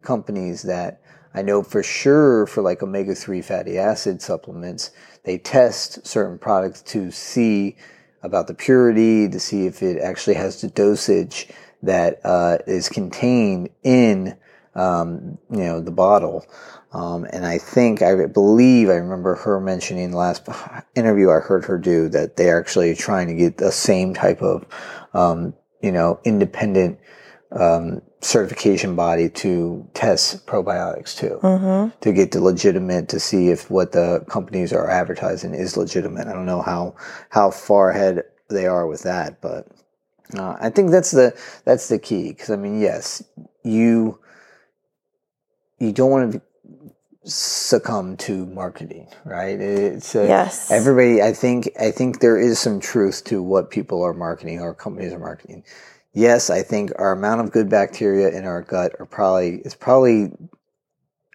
companies 0.02 0.62
that 0.62 1.00
I 1.34 1.42
know 1.42 1.62
for 1.62 1.82
sure 1.82 2.46
for 2.46 2.62
like 2.62 2.82
omega 2.82 3.14
3 3.14 3.40
fatty 3.42 3.78
acid 3.78 4.20
supplements, 4.20 4.90
they 5.24 5.38
test 5.38 6.06
certain 6.06 6.38
products 6.38 6.82
to 6.82 7.10
see 7.10 7.76
about 8.22 8.46
the 8.46 8.54
purity, 8.54 9.28
to 9.28 9.40
see 9.40 9.66
if 9.66 9.82
it 9.82 10.00
actually 10.00 10.34
has 10.34 10.60
the 10.60 10.68
dosage 10.68 11.48
that 11.82 12.20
uh, 12.24 12.58
is 12.66 12.88
contained 12.88 13.70
in 13.82 14.36
um, 14.74 15.38
you 15.50 15.64
know 15.64 15.80
the 15.80 15.90
bottle. 15.90 16.46
Um, 16.92 17.24
and 17.32 17.46
I 17.46 17.58
think 17.58 18.02
I 18.02 18.26
believe 18.26 18.90
I 18.90 18.94
remember 18.94 19.34
her 19.36 19.60
mentioning 19.60 20.10
the 20.10 20.18
last 20.18 20.46
interview 20.94 21.30
I 21.30 21.40
heard 21.40 21.64
her 21.64 21.78
do 21.78 22.08
that 22.10 22.36
they're 22.36 22.60
actually 22.60 22.94
trying 22.94 23.28
to 23.28 23.34
get 23.34 23.56
the 23.56 23.72
same 23.72 24.14
type 24.14 24.42
of 24.42 24.66
um, 25.14 25.54
you 25.80 25.92
know 25.92 26.20
independent 26.24 26.98
um, 27.58 28.02
certification 28.20 28.96
body 28.96 29.28
to 29.28 29.86
test 29.94 30.46
probiotics 30.46 31.16
too, 31.16 31.38
mm-hmm. 31.42 31.96
to 32.00 32.12
get 32.12 32.32
the 32.32 32.40
legitimate 32.40 33.08
to 33.08 33.20
see 33.20 33.48
if 33.48 33.70
what 33.70 33.92
the 33.92 34.24
companies 34.28 34.72
are 34.72 34.88
advertising 34.88 35.54
is 35.54 35.76
legitimate. 35.76 36.28
I 36.28 36.32
don't 36.32 36.46
know 36.46 36.62
how 36.62 36.94
how 37.30 37.50
far 37.50 37.90
ahead 37.90 38.24
they 38.48 38.66
are 38.66 38.86
with 38.86 39.02
that, 39.02 39.40
but 39.40 39.68
uh, 40.36 40.56
I 40.60 40.70
think 40.70 40.90
that's 40.90 41.10
the 41.10 41.36
that's 41.64 41.88
the 41.88 41.98
key 41.98 42.28
because 42.28 42.50
I 42.50 42.56
mean, 42.56 42.80
yes, 42.80 43.22
you 43.64 44.18
you 45.78 45.92
don't 45.92 46.10
want 46.10 46.32
to 46.32 46.42
succumb 47.24 48.16
to 48.16 48.46
marketing, 48.46 49.08
right? 49.24 49.60
It's 49.60 50.14
a, 50.14 50.26
yes. 50.26 50.70
Everybody, 50.70 51.22
I 51.22 51.32
think, 51.32 51.70
I 51.78 51.90
think 51.90 52.20
there 52.20 52.38
is 52.38 52.58
some 52.58 52.80
truth 52.80 53.24
to 53.24 53.42
what 53.42 53.70
people 53.70 54.02
are 54.02 54.12
marketing 54.14 54.60
or 54.60 54.74
companies 54.74 55.12
are 55.12 55.18
marketing. 55.18 55.64
Yes, 56.14 56.50
I 56.50 56.62
think 56.62 56.92
our 56.98 57.12
amount 57.12 57.40
of 57.40 57.52
good 57.52 57.70
bacteria 57.70 58.28
in 58.28 58.44
our 58.44 58.62
gut 58.62 58.92
are 58.98 59.06
probably 59.06 59.62
is 59.64 59.74
probably 59.74 60.32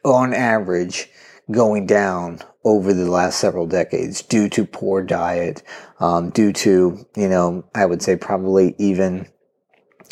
on 0.06 0.34
average 0.34 1.10
going 1.50 1.88
down 1.88 2.40
over 2.64 2.94
the 2.94 3.10
last 3.10 3.40
several 3.40 3.66
decades 3.66 4.22
due 4.22 4.50
to 4.50 4.66
poor 4.66 5.02
diet, 5.02 5.64
um, 6.00 6.30
due 6.30 6.52
to, 6.52 7.06
you 7.16 7.30
know, 7.30 7.66
I 7.74 7.86
would 7.86 8.02
say 8.02 8.18
probably 8.18 8.76
even 8.78 9.28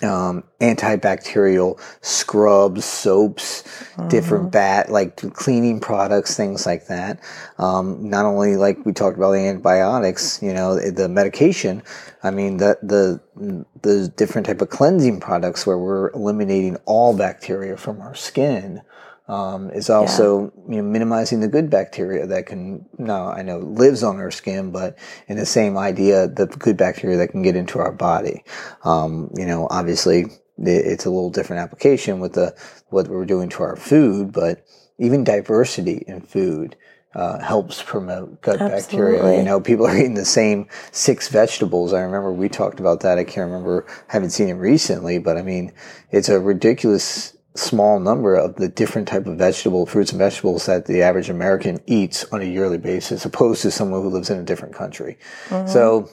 um, 0.04 0.44
antibacterial 0.60 1.80
scrubs, 2.02 2.84
soaps, 2.84 3.64
mm-hmm. 3.64 4.08
different 4.10 4.52
bat, 4.52 4.90
like 4.92 5.16
cleaning 5.34 5.80
products, 5.80 6.36
things 6.36 6.66
like 6.66 6.88
that. 6.88 7.20
Um, 7.58 8.10
not 8.10 8.26
only 8.26 8.58
like 8.58 8.86
we 8.86 8.94
talked 8.94 9.18
about 9.18 9.32
the 9.32 9.40
antibiotics, 9.40 10.42
you 10.42 10.54
know, 10.54 10.76
the 10.76 11.08
medication. 11.08 11.82
I 12.24 12.32
mean, 12.32 12.58
the, 12.58 12.78
the, 12.82 13.66
the 13.82 14.10
different 14.16 14.48
type 14.48 14.62
of 14.62 14.70
cleansing 14.70 15.20
products 15.20 15.66
where 15.66 15.78
we're 15.78 16.12
eliminating 16.12 16.78
all 16.86 17.16
bacteria 17.16 17.78
from 17.78 18.02
our 18.02 18.16
skin 18.16 18.82
um, 19.28 19.72
is 19.72 19.90
also 19.90 20.54
yeah. 20.68 20.76
you 20.76 20.82
know, 20.82 20.88
minimizing 20.88 21.40
the 21.40 21.48
good 21.48 21.70
bacteria 21.70 22.28
that 22.28 22.46
can 22.46 22.86
now 22.98 23.30
I 23.30 23.42
know 23.42 23.60
lives 23.60 24.04
on 24.04 24.18
our 24.18 24.32
skin, 24.32 24.72
but 24.72 24.98
in 25.28 25.38
the 25.38 25.46
same 25.46 25.78
idea, 25.78 26.28
the 26.28 26.46
good 26.46 26.78
bacteria 26.78 27.18
that 27.18 27.30
can 27.30 27.42
get 27.42 27.56
into 27.56 27.80
our 27.80 27.92
body. 27.92 28.44
Um, 28.84 29.32
you 29.36 29.46
know, 29.46 29.68
obviously 29.72 30.26
it's 30.58 31.06
a 31.06 31.10
little 31.10 31.32
different 31.32 31.62
application 31.62 32.20
with 32.20 32.34
the 32.34 32.56
what 32.90 33.08
we're 33.08 33.26
doing 33.26 33.50
to 33.50 33.64
our 33.64 33.76
food, 33.76 34.32
but 34.32 34.66
even 34.98 35.24
diversity 35.24 36.04
in 36.08 36.22
food. 36.22 36.76
Uh, 37.14 37.40
helps 37.40 37.82
promote 37.82 38.42
gut 38.42 38.60
Absolutely. 38.60 39.14
bacteria. 39.14 39.38
You 39.38 39.44
know, 39.46 39.62
people 39.62 39.88
are 39.88 39.96
eating 39.96 40.16
the 40.16 40.26
same 40.26 40.68
six 40.92 41.30
vegetables. 41.30 41.94
I 41.94 42.02
remember 42.02 42.34
we 42.34 42.50
talked 42.50 42.82
about 42.82 43.00
that. 43.00 43.18
I 43.18 43.24
can't 43.24 43.50
remember, 43.50 43.86
haven't 44.10 44.32
seen 44.32 44.50
it 44.50 44.56
recently, 44.56 45.18
but 45.18 45.38
I 45.38 45.42
mean, 45.42 45.72
it's 46.12 46.28
a 46.28 46.42
ridiculous 46.42 47.35
small 47.56 48.00
number 48.00 48.36
of 48.36 48.56
the 48.56 48.68
different 48.68 49.08
type 49.08 49.26
of 49.26 49.38
vegetable 49.38 49.86
fruits 49.86 50.12
and 50.12 50.20
vegetables 50.20 50.66
that 50.66 50.86
the 50.86 51.02
average 51.02 51.30
American 51.30 51.80
eats 51.88 52.26
on 52.26 52.42
a 52.42 52.46
yearly 52.46 52.78
basis, 52.78 53.26
opposed 53.26 53.62
to 53.62 53.72
someone 53.72 54.02
who 54.02 54.10
lives 54.10 54.30
in 54.30 54.38
a 54.38 54.44
different 54.44 54.76
country. 54.76 55.18
Mm-hmm. 55.48 55.68
So 55.68 56.10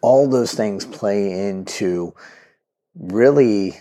all 0.00 0.28
those 0.28 0.52
things 0.52 0.84
play 0.84 1.48
into 1.48 2.14
really, 2.94 3.76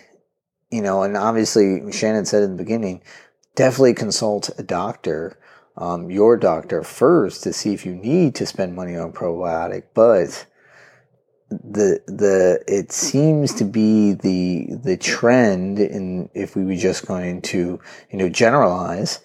you 0.71 0.81
know, 0.81 1.03
and 1.03 1.17
obviously 1.17 1.91
Shannon 1.91 2.25
said 2.25 2.43
in 2.43 2.51
the 2.51 2.63
beginning, 2.63 3.01
definitely 3.55 3.93
consult 3.93 4.49
a 4.57 4.63
doctor, 4.63 5.37
um, 5.77 6.11
your 6.11 6.37
doctor 6.37 6.83
first 6.83 7.43
to 7.43 7.53
see 7.53 7.73
if 7.73 7.85
you 7.85 7.95
need 7.95 8.35
to 8.35 8.45
spend 8.45 8.75
money 8.75 8.95
on 8.95 9.11
probiotic, 9.11 9.83
but 9.93 10.45
the 11.63 12.01
the 12.07 12.63
it 12.67 12.91
seems 12.91 13.53
to 13.55 13.65
be 13.65 14.13
the 14.13 14.67
the 14.83 14.97
trend 14.97 15.79
in 15.79 16.29
if 16.33 16.55
we 16.55 16.63
were 16.63 16.75
just 16.75 17.05
going 17.05 17.41
to 17.41 17.79
you 18.11 18.17
know 18.17 18.29
generalize 18.29 19.19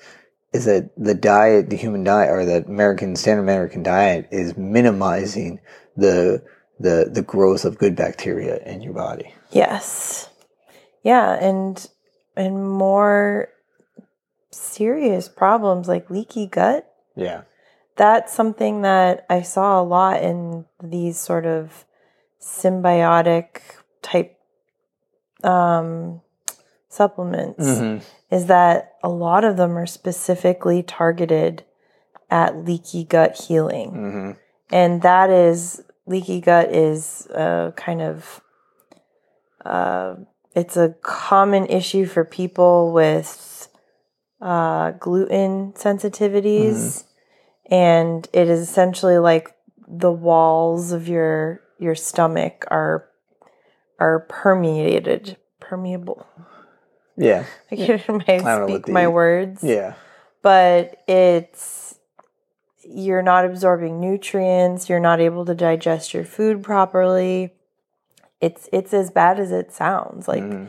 is 0.52 0.64
that 0.64 0.90
the 0.96 1.14
diet 1.14 1.70
the 1.70 1.76
human 1.76 2.04
diet 2.04 2.30
or 2.30 2.44
the 2.44 2.64
American 2.64 3.16
standard 3.16 3.42
American 3.42 3.82
diet 3.82 4.28
is 4.30 4.56
minimizing 4.56 5.60
the 5.96 6.42
the 6.80 7.10
the 7.12 7.22
growth 7.22 7.64
of 7.64 7.78
good 7.78 7.96
bacteria 7.96 8.58
in 8.64 8.80
your 8.80 8.94
body. 8.94 9.34
Yes. 9.50 10.30
Yeah, 11.02 11.32
and 11.32 11.86
and 12.36 12.68
more 12.68 13.48
serious 14.50 15.28
problems 15.28 15.88
like 15.88 16.10
leaky 16.10 16.46
gut. 16.46 16.90
Yeah. 17.16 17.42
That's 17.96 18.32
something 18.32 18.82
that 18.82 19.26
I 19.28 19.42
saw 19.42 19.80
a 19.80 19.82
lot 19.82 20.22
in 20.22 20.66
these 20.82 21.18
sort 21.18 21.46
of 21.46 21.84
synbiotic 22.40 23.60
type 24.02 24.38
um, 25.44 26.20
supplements 26.88 27.64
mm-hmm. 27.64 28.04
is 28.34 28.46
that 28.46 28.94
a 29.02 29.08
lot 29.08 29.44
of 29.44 29.56
them 29.56 29.76
are 29.76 29.86
specifically 29.86 30.82
targeted 30.82 31.64
at 32.30 32.56
leaky 32.56 33.04
gut 33.04 33.36
healing. 33.48 33.90
Mm-hmm. 33.90 34.30
And 34.70 35.02
that 35.02 35.30
is 35.30 35.82
leaky 36.06 36.40
gut 36.40 36.70
is 36.70 37.26
a 37.30 37.72
kind 37.76 38.02
of 38.02 38.40
uh, 39.64 40.16
it's 40.54 40.76
a 40.76 40.94
common 41.02 41.66
issue 41.66 42.06
for 42.06 42.24
people 42.24 42.92
with 42.92 43.68
uh, 44.40 44.92
gluten 44.92 45.72
sensitivities. 45.72 46.74
Mm-hmm. 46.74 47.74
And 47.74 48.28
it 48.32 48.48
is 48.48 48.60
essentially 48.60 49.18
like 49.18 49.54
the 49.86 50.12
walls 50.12 50.92
of 50.92 51.08
your 51.08 51.62
your 51.78 51.94
stomach 51.94 52.64
are 52.70 53.08
are 53.98 54.20
permeated 54.28 55.36
permeable. 55.60 56.26
Yeah. 57.16 57.44
I 57.70 57.76
can't 57.76 58.02
I 58.46 58.64
speak 58.66 58.86
the- 58.86 58.92
my 58.92 59.08
words. 59.08 59.62
Yeah. 59.64 59.94
but 60.42 61.02
it's 61.08 61.98
you're 62.90 63.22
not 63.22 63.44
absorbing 63.44 64.00
nutrients 64.00 64.88
you're 64.88 65.00
not 65.00 65.20
able 65.20 65.44
to 65.44 65.54
digest 65.54 66.14
your 66.14 66.24
food 66.24 66.62
properly 66.62 67.52
it's 68.40 68.66
it's 68.72 68.94
as 68.94 69.10
bad 69.10 69.38
as 69.38 69.50
it 69.52 69.72
sounds 69.72 70.26
like 70.28 70.42
Mhm. 70.42 70.68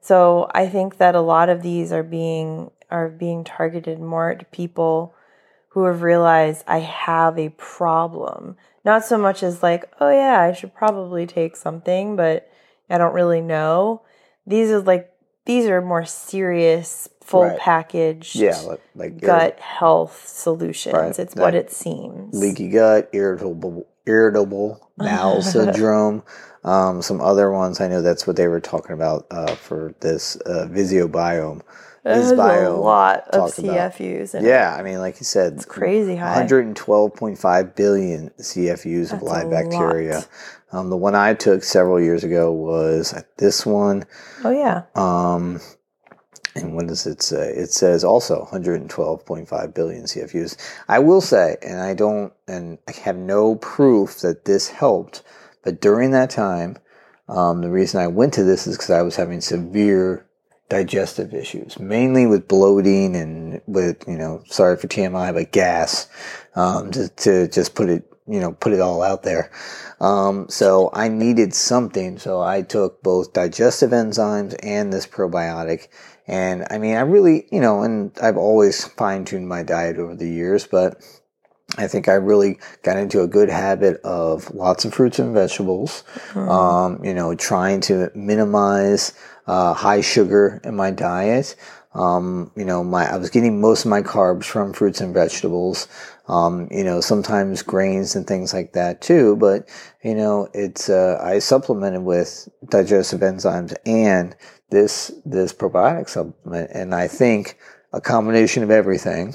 so 0.00 0.48
i 0.54 0.66
think 0.66 0.96
that 0.96 1.14
a 1.14 1.20
lot 1.20 1.48
of 1.50 1.60
these 1.62 1.92
are 1.92 2.04
being 2.04 2.70
are 2.90 3.08
being 3.10 3.44
targeted 3.44 3.98
more 4.00 4.34
to 4.34 4.44
people 4.46 5.12
who 5.78 5.84
have 5.84 6.02
realized 6.02 6.64
i 6.66 6.78
have 6.80 7.38
a 7.38 7.50
problem 7.50 8.56
not 8.84 9.04
so 9.04 9.16
much 9.16 9.44
as 9.44 9.62
like 9.62 9.84
oh 10.00 10.10
yeah 10.10 10.40
i 10.40 10.52
should 10.52 10.74
probably 10.74 11.24
take 11.24 11.54
something 11.54 12.16
but 12.16 12.50
i 12.90 12.98
don't 12.98 13.14
really 13.14 13.40
know 13.40 14.02
these 14.44 14.70
are 14.70 14.80
like 14.80 15.08
these 15.46 15.66
are 15.66 15.80
more 15.80 16.04
serious 16.04 17.08
full 17.22 17.44
Right. 17.44 17.58
package 17.58 18.34
Yeah. 18.34 18.58
Like, 18.60 18.80
like 18.94 19.20
gut 19.20 19.60
health 19.60 20.26
solutions. 20.26 20.94
Right. 20.94 21.18
It's 21.18 21.34
what 21.36 21.54
it 21.54 21.70
seems. 21.70 22.34
leaky 22.34 22.68
gut, 22.70 23.08
irritable, 23.12 23.86
irritable 24.08 24.90
bowel 24.96 25.42
syndrome. 25.54 26.22
Um, 26.64 27.02
some 27.02 27.20
other 27.20 27.52
ones. 27.52 27.80
I 27.80 27.88
know 27.88 28.02
that's 28.02 28.26
what 28.26 28.36
they 28.36 28.48
were 28.48 28.60
talking 28.60 28.92
about 28.92 29.26
uh, 29.30 29.54
for 29.54 29.94
this 30.00 30.36
uh, 30.44 30.66
Visiobiome. 30.68 31.62
Visbio 32.04 32.66
a 32.66 32.70
lot 32.70 33.28
of 33.28 33.50
CFUs. 33.54 34.40
Yeah, 34.42 34.74
I 34.78 34.82
mean, 34.82 34.98
like 34.98 35.20
you 35.20 35.24
said, 35.24 35.54
It's 35.54 35.64
crazy 35.64 36.16
high. 36.16 36.46
112.5 36.46 37.74
billion 37.74 38.30
CFUs 38.30 39.12
of 39.12 39.22
live 39.22 39.50
bacteria. 39.50 40.24
Um, 40.72 40.90
the 40.90 40.96
one 40.96 41.14
I 41.14 41.34
took 41.34 41.62
several 41.62 42.00
years 42.00 42.24
ago 42.24 42.52
was 42.52 43.14
this 43.36 43.64
one. 43.64 44.04
Oh 44.44 44.50
yeah. 44.50 44.82
Um, 44.94 45.60
and 46.62 46.74
what 46.74 46.86
does 46.86 47.06
it 47.06 47.22
say? 47.22 47.52
It 47.52 47.70
says 47.70 48.04
also 48.04 48.48
112.5 48.50 49.74
billion 49.74 50.04
CFUs. 50.04 50.56
I 50.88 50.98
will 50.98 51.20
say, 51.20 51.56
and 51.62 51.80
I 51.80 51.94
don't, 51.94 52.32
and 52.46 52.78
I 52.88 52.92
have 52.92 53.16
no 53.16 53.56
proof 53.56 54.20
that 54.20 54.44
this 54.44 54.68
helped, 54.68 55.22
but 55.62 55.80
during 55.80 56.10
that 56.12 56.30
time, 56.30 56.78
um, 57.28 57.60
the 57.60 57.70
reason 57.70 58.00
I 58.00 58.06
went 58.06 58.32
to 58.34 58.44
this 58.44 58.66
is 58.66 58.76
because 58.76 58.90
I 58.90 59.02
was 59.02 59.16
having 59.16 59.40
severe 59.40 60.26
digestive 60.68 61.34
issues, 61.34 61.78
mainly 61.78 62.26
with 62.26 62.48
bloating 62.48 63.16
and 63.16 63.60
with, 63.66 64.04
you 64.06 64.16
know, 64.16 64.42
sorry 64.46 64.76
for 64.76 64.86
TMI, 64.86 65.32
but 65.32 65.52
gas, 65.52 66.08
um, 66.54 66.90
to, 66.90 67.08
to 67.08 67.48
just 67.48 67.74
put 67.74 67.88
it, 67.88 68.04
you 68.26 68.40
know, 68.40 68.52
put 68.52 68.72
it 68.72 68.80
all 68.80 69.02
out 69.02 69.22
there. 69.22 69.50
Um, 70.00 70.48
so 70.48 70.90
I 70.92 71.08
needed 71.08 71.54
something. 71.54 72.18
So 72.18 72.40
I 72.40 72.62
took 72.62 73.02
both 73.02 73.32
digestive 73.32 73.90
enzymes 73.90 74.54
and 74.62 74.92
this 74.92 75.06
probiotic. 75.06 75.88
And 76.28 76.66
I 76.70 76.76
mean, 76.76 76.94
I 76.94 77.00
really, 77.00 77.46
you 77.50 77.60
know, 77.60 77.82
and 77.82 78.12
I've 78.22 78.36
always 78.36 78.84
fine 78.84 79.24
tuned 79.24 79.48
my 79.48 79.62
diet 79.62 79.96
over 79.96 80.14
the 80.14 80.28
years, 80.28 80.66
but 80.66 81.02
I 81.76 81.86
think 81.88 82.08
I 82.08 82.14
really 82.14 82.58
got 82.82 82.98
into 82.98 83.22
a 83.22 83.26
good 83.26 83.48
habit 83.48 84.00
of 84.02 84.54
lots 84.54 84.84
of 84.84 84.94
fruits 84.94 85.18
and 85.18 85.34
vegetables. 85.34 86.04
Um, 86.34 87.02
you 87.04 87.14
know, 87.14 87.34
trying 87.34 87.80
to 87.82 88.10
minimize 88.14 89.14
uh, 89.46 89.72
high 89.72 90.02
sugar 90.02 90.60
in 90.64 90.76
my 90.76 90.90
diet. 90.90 91.56
Um, 91.94 92.52
you 92.54 92.64
know, 92.64 92.84
my 92.84 93.10
I 93.10 93.16
was 93.16 93.30
getting 93.30 93.60
most 93.60 93.84
of 93.84 93.90
my 93.90 94.02
carbs 94.02 94.44
from 94.44 94.72
fruits 94.72 95.00
and 95.00 95.14
vegetables. 95.14 95.88
Um, 96.28 96.68
you 96.70 96.84
know, 96.84 97.00
sometimes 97.00 97.62
grains 97.62 98.14
and 98.14 98.26
things 98.26 98.52
like 98.52 98.74
that 98.74 99.00
too. 99.00 99.36
But 99.36 99.68
you 100.02 100.14
know, 100.14 100.48
it's 100.52 100.90
uh, 100.90 101.18
I 101.22 101.38
supplemented 101.38 102.02
with 102.02 102.48
digestive 102.68 103.20
enzymes 103.20 103.74
and 103.86 104.36
this 104.70 105.12
this 105.24 105.52
probiotic 105.52 106.08
supplement, 106.08 106.70
and 106.72 106.94
I 106.94 107.08
think 107.08 107.58
a 107.92 108.00
combination 108.00 108.62
of 108.62 108.70
everything 108.70 109.34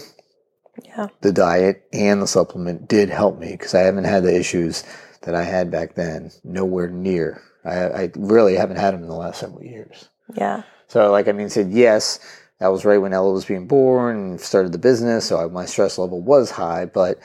Yeah. 0.86 1.08
the 1.22 1.32
diet 1.32 1.84
and 1.92 2.22
the 2.22 2.28
supplement 2.28 2.88
did 2.88 3.10
help 3.10 3.40
me 3.40 3.52
because 3.52 3.74
I 3.74 3.82
haven't 3.82 4.04
had 4.06 4.24
the 4.24 4.36
issues 4.38 4.84
that 5.22 5.36
I 5.36 5.44
had 5.44 5.72
back 5.72 5.96
then. 5.96 6.32
Nowhere 6.44 6.90
near. 6.90 7.42
I, 7.66 7.86
I 8.04 8.12
really 8.16 8.56
haven't 8.56 8.78
had 8.78 8.94
them 8.94 9.04
in 9.04 9.08
the 9.10 9.16
last 9.16 9.40
several 9.40 9.64
years. 9.64 10.10
Yeah. 10.36 10.64
So, 10.88 11.12
like 11.12 11.28
I 11.28 11.32
mean, 11.32 11.50
said 11.50 11.72
yes, 11.72 12.20
that 12.60 12.68
was 12.68 12.86
right 12.86 12.98
when 12.98 13.14
Ella 13.14 13.32
was 13.32 13.46
being 13.46 13.68
born 13.68 14.16
and 14.18 14.42
started 14.42 14.72
the 14.72 14.78
business. 14.78 15.26
So 15.26 15.38
I, 15.40 15.48
my 15.48 15.66
stress 15.66 15.98
level 15.98 16.22
was 16.22 16.52
high, 16.52 16.86
but 16.86 17.20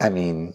I 0.00 0.08
mean, 0.10 0.54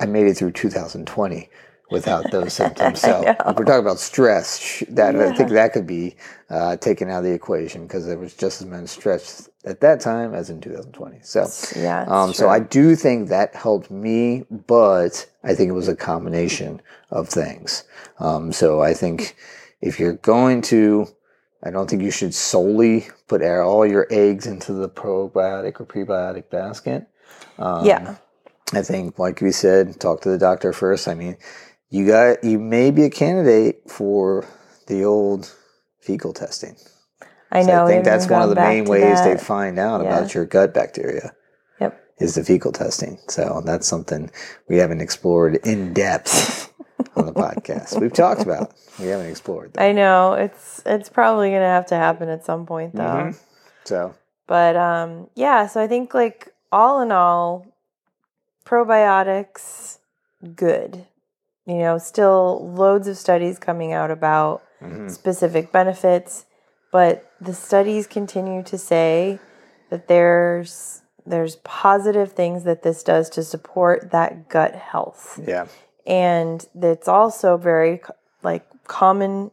I 0.00 0.06
made 0.06 0.26
it 0.26 0.36
through 0.36 0.52
2020 0.52 1.48
without 1.90 2.30
those 2.30 2.52
symptoms. 2.52 3.00
So 3.10 3.22
if 3.26 3.56
we're 3.56 3.64
talking 3.64 3.80
about 3.80 3.98
stress, 3.98 4.82
that 4.88 5.16
I 5.16 5.34
think 5.34 5.50
that 5.50 5.72
could 5.72 5.86
be 5.86 6.16
uh, 6.48 6.76
taken 6.76 7.10
out 7.10 7.18
of 7.18 7.24
the 7.24 7.32
equation 7.32 7.86
because 7.86 8.06
there 8.06 8.18
was 8.18 8.34
just 8.34 8.60
as 8.60 8.66
much 8.66 8.88
stress 8.88 9.48
at 9.64 9.80
that 9.80 10.00
time 10.00 10.34
as 10.34 10.50
in 10.50 10.60
2020. 10.60 11.18
So. 11.22 11.46
Yeah. 11.76 12.04
Um, 12.06 12.32
so. 12.32 12.48
I 12.48 12.60
do 12.60 12.94
think 12.94 13.28
that 13.28 13.54
helped 13.54 13.90
me, 13.90 14.44
but 14.50 15.26
I 15.42 15.54
think 15.54 15.70
it 15.70 15.72
was 15.72 15.88
a 15.88 15.96
combination 15.96 16.82
of 17.10 17.28
things. 17.28 17.84
Um, 18.18 18.52
so 18.52 18.80
I 18.82 18.94
think 18.94 19.36
if 19.80 19.98
you're 19.98 20.14
going 20.14 20.62
to, 20.62 21.08
I 21.62 21.70
don't 21.70 21.88
think 21.88 22.02
you 22.02 22.10
should 22.10 22.34
solely 22.34 23.08
put 23.28 23.42
all 23.42 23.86
your 23.86 24.06
eggs 24.10 24.46
into 24.46 24.72
the 24.72 24.88
probiotic 24.88 25.80
or 25.80 25.86
prebiotic 25.86 26.50
basket. 26.50 27.06
Um, 27.58 27.84
yeah. 27.84 28.16
I 28.72 28.82
think, 28.82 29.18
like 29.18 29.40
we 29.40 29.50
said, 29.50 29.98
talk 30.00 30.20
to 30.22 30.28
the 30.28 30.38
doctor 30.38 30.72
first. 30.72 31.08
I 31.08 31.14
mean, 31.14 31.36
you 31.90 32.06
got 32.06 32.42
you 32.44 32.58
may 32.58 32.90
be 32.90 33.04
a 33.04 33.10
candidate 33.10 33.82
for 33.90 34.46
the 34.86 35.04
old 35.04 35.52
fecal 36.00 36.32
testing. 36.32 36.76
I 37.52 37.62
So 37.62 37.68
know. 37.68 37.84
I 37.84 37.88
think 37.88 38.04
that's 38.04 38.28
one 38.28 38.42
of 38.42 38.48
the 38.48 38.54
main 38.54 38.84
to 38.84 38.90
ways 38.90 39.22
they 39.22 39.36
find 39.36 39.78
out 39.78 40.02
Yeah. 40.02 40.08
about 40.08 40.34
your 40.34 40.44
gut 40.46 40.72
bacteria 40.72 41.32
Yep. 41.80 42.00
is 42.18 42.36
the 42.36 42.44
fecal 42.44 42.72
testing. 42.72 43.18
So 43.28 43.60
that's 43.64 43.86
something 43.86 44.30
we 44.68 44.76
haven't 44.78 45.00
explored 45.00 45.56
in 45.66 45.92
depth 45.92 46.72
on 47.16 47.26
the 47.26 47.32
podcast. 47.32 48.00
We've 48.00 48.12
talked 48.12 48.42
about, 48.42 48.70
It. 48.70 49.00
we 49.00 49.06
haven't 49.08 49.26
explored. 49.26 49.72
That. 49.74 49.82
I 49.82 49.92
know. 49.92 50.34
It's 50.34 50.80
it's 50.86 51.08
probably 51.08 51.50
gonna 51.50 51.64
have 51.66 51.86
to 51.86 51.96
happen 51.96 52.28
at 52.28 52.44
some 52.44 52.66
point 52.66 52.94
though. 52.94 53.02
Mhm. 53.32 53.36
So 53.84 54.14
But 54.46 54.76
um 54.76 55.28
yeah, 55.34 55.66
so 55.66 55.80
I 55.82 55.88
think 55.88 56.14
like 56.14 56.52
all 56.72 57.00
in 57.02 57.10
all, 57.10 57.66
probiotics, 58.64 59.98
good. 60.54 61.06
You 61.70 61.78
know, 61.78 61.96
still 61.98 62.72
loads 62.74 63.06
of 63.06 63.16
studies 63.16 63.60
coming 63.60 63.92
out 63.92 64.10
about 64.10 64.64
mhm. 64.82 65.08
specific 65.08 65.70
benefits, 65.70 66.46
but 66.90 67.30
the 67.40 67.54
studies 67.54 68.08
continue 68.08 68.64
to 68.64 68.76
say 68.76 69.38
that 69.90 70.08
there's 70.08 71.02
there's 71.24 71.54
positive 71.56 72.32
things 72.32 72.64
that 72.64 72.82
this 72.82 73.04
does 73.04 73.30
to 73.30 73.44
support 73.44 74.10
that 74.10 74.48
gut 74.48 74.74
health. 74.74 75.38
yeah, 75.46 75.68
And 76.04 76.66
it's 76.74 77.06
also 77.06 77.56
very 77.56 78.00
like 78.42 78.66
common 78.88 79.52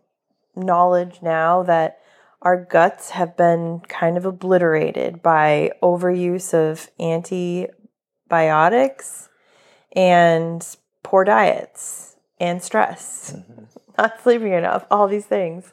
knowledge 0.55 1.19
now 1.21 1.61
that 1.63 1.99
our 2.41 2.57
guts 2.57 3.11
have 3.11 3.37
been 3.37 3.81
kind 3.81 4.17
of 4.17 4.25
obliterated 4.25 5.21
by 5.21 5.69
overuse 5.83 6.55
of 6.55 6.89
antibiotics 6.99 9.29
and 9.95 10.77
poor 11.07 11.23
diets 11.23 12.17
and 12.37 12.61
stress, 12.61 13.33
not 13.97 14.21
sleeping 14.21 14.51
enough, 14.51 14.85
all 14.91 15.07
these 15.07 15.25
things. 15.25 15.71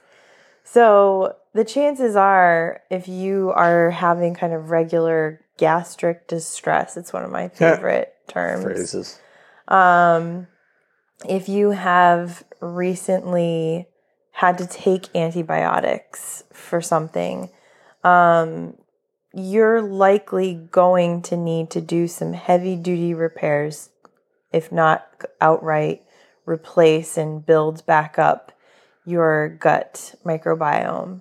So 0.63 1.35
the 1.53 1.65
chances 1.65 2.15
are, 2.15 2.83
if 2.89 3.09
you 3.09 3.51
are 3.51 3.91
having 3.91 4.35
kind 4.35 4.53
of 4.53 4.71
regular 4.71 5.41
gastric 5.59 6.29
distress, 6.29 6.97
it's 6.97 7.13
one 7.13 7.25
of 7.25 7.33
my 7.33 7.49
favorite 7.55 8.15
terms 8.29 8.63
phrases. 8.63 9.19
um, 9.67 10.47
if 11.29 11.49
you 11.49 11.71
have 11.71 12.45
recently 12.61 13.89
had 14.31 14.57
to 14.59 14.69
take 14.69 15.15
antibiotics 15.17 16.45
for 16.53 16.81
something, 16.81 17.51
um, 18.05 18.75
you're 19.33 19.83
likely 19.83 20.55
going 20.71 21.23
to 21.23 21.37
need 21.37 21.71
to 21.71 21.81
do 21.81 22.07
some 22.07 22.35
heavy 22.35 22.77
duty 22.77 23.15
repairs, 23.15 23.91
if 24.55 24.71
not 24.71 25.07
outright 25.41 26.03
replace 26.47 27.17
and 27.17 27.45
build 27.45 27.85
back 27.87 28.19
up 28.19 28.53
your 29.05 29.49
gut 29.49 30.15
microbiome. 30.25 31.21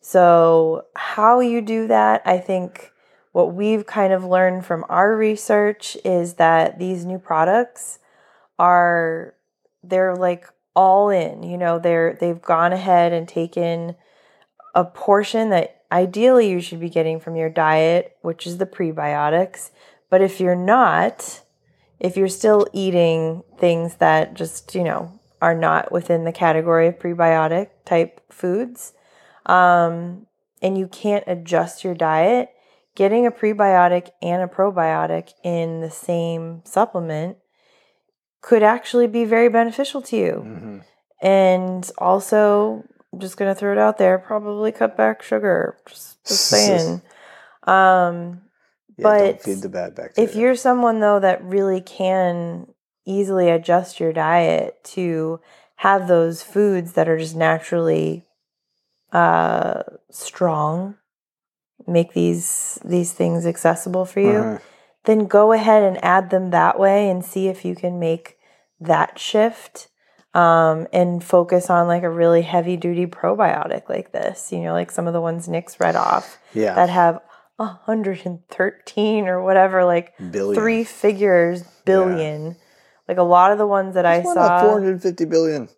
So, 0.00 0.84
how 0.94 1.40
you 1.40 1.60
do 1.60 1.86
that, 1.88 2.22
I 2.26 2.38
think 2.38 2.92
what 3.32 3.54
we've 3.54 3.86
kind 3.86 4.12
of 4.12 4.24
learned 4.24 4.64
from 4.64 4.84
our 4.88 5.16
research 5.16 5.96
is 6.04 6.34
that 6.34 6.78
these 6.78 7.04
new 7.04 7.18
products 7.18 7.98
are 8.58 9.34
they're 9.82 10.14
like 10.14 10.46
all 10.76 11.08
in 11.08 11.42
you 11.42 11.56
know 11.56 11.78
they're 11.78 12.16
they've 12.20 12.42
gone 12.42 12.72
ahead 12.72 13.12
and 13.12 13.28
taken 13.28 13.96
a 14.74 14.84
portion 14.84 15.50
that 15.50 15.82
ideally 15.90 16.48
you 16.48 16.60
should 16.60 16.80
be 16.80 16.88
getting 16.88 17.18
from 17.18 17.36
your 17.36 17.50
diet 17.50 18.16
which 18.22 18.46
is 18.46 18.58
the 18.58 18.66
prebiotics 18.66 19.70
but 20.10 20.20
if 20.20 20.40
you're 20.40 20.54
not 20.54 21.42
if 22.00 22.16
you're 22.16 22.28
still 22.28 22.66
eating 22.72 23.42
things 23.58 23.96
that 23.96 24.34
just 24.34 24.74
you 24.74 24.84
know 24.84 25.18
are 25.40 25.54
not 25.54 25.92
within 25.92 26.24
the 26.24 26.32
category 26.32 26.86
of 26.86 26.98
prebiotic 26.98 27.70
type 27.84 28.20
foods, 28.32 28.92
um, 29.46 30.26
and 30.62 30.78
you 30.78 30.88
can't 30.88 31.24
adjust 31.26 31.84
your 31.84 31.94
diet, 31.94 32.50
getting 32.94 33.26
a 33.26 33.30
prebiotic 33.30 34.10
and 34.22 34.42
a 34.42 34.46
probiotic 34.46 35.32
in 35.42 35.80
the 35.80 35.90
same 35.90 36.62
supplement 36.64 37.36
could 38.40 38.62
actually 38.62 39.06
be 39.06 39.24
very 39.24 39.48
beneficial 39.48 40.02
to 40.02 40.16
you. 40.16 40.32
hmm 40.32 40.78
And 41.20 41.90
also, 41.98 42.84
I'm 43.12 43.20
just 43.20 43.36
gonna 43.36 43.54
throw 43.54 43.72
it 43.72 43.78
out 43.78 43.98
there, 43.98 44.18
probably 44.18 44.72
cut 44.72 44.96
back 44.96 45.22
sugar. 45.22 45.76
Just, 45.86 46.22
just 46.24 46.46
saying. 46.48 47.02
Um, 47.64 48.42
Yeah, 48.96 49.04
But 49.04 49.42
feed 49.42 49.62
the 49.62 49.68
bad 49.68 49.94
bacteria. 49.94 50.28
if 50.28 50.36
you're 50.36 50.56
someone 50.56 51.00
though 51.00 51.20
that 51.20 51.42
really 51.44 51.80
can 51.80 52.68
easily 53.04 53.50
adjust 53.50 54.00
your 54.00 54.12
diet 54.12 54.82
to 54.84 55.40
have 55.76 56.08
those 56.08 56.42
foods 56.42 56.92
that 56.92 57.08
are 57.08 57.18
just 57.18 57.36
naturally 57.36 58.24
uh 59.12 59.82
strong 60.10 60.96
make 61.86 62.12
these 62.14 62.78
these 62.84 63.12
things 63.12 63.46
accessible 63.46 64.04
for 64.04 64.20
you 64.20 64.28
Uh-huh. 64.28 64.58
then 65.04 65.26
go 65.26 65.52
ahead 65.52 65.82
and 65.82 66.02
add 66.04 66.30
them 66.30 66.50
that 66.50 66.78
way 66.78 67.10
and 67.10 67.24
see 67.24 67.48
if 67.48 67.64
you 67.64 67.74
can 67.74 67.98
make 67.98 68.38
that 68.80 69.18
shift 69.18 69.88
um, 70.32 70.88
and 70.92 71.22
focus 71.22 71.70
on 71.70 71.86
like 71.86 72.02
a 72.02 72.10
really 72.10 72.42
heavy 72.42 72.76
duty 72.76 73.06
probiotic 73.06 73.88
like 73.88 74.12
this 74.12 74.50
you 74.52 74.60
know 74.60 74.72
like 74.72 74.90
some 74.90 75.06
of 75.06 75.12
the 75.12 75.20
ones 75.20 75.48
nick's 75.48 75.78
read 75.78 75.94
off 75.96 76.38
yeah, 76.54 76.74
that 76.74 76.88
have 76.88 77.20
113 77.56 79.28
or 79.28 79.42
whatever 79.42 79.84
like 79.84 80.14
billion. 80.30 80.54
three 80.60 80.84
figures 80.84 81.62
billion 81.84 82.56
like 83.08 83.18
a 83.18 83.22
lot 83.22 83.52
of 83.52 83.58
the 83.58 83.66
ones 83.66 83.94
that 83.94 84.06
i 84.06 84.22
saw 84.22 84.60
450 84.60 85.24
billion. 85.26 85.68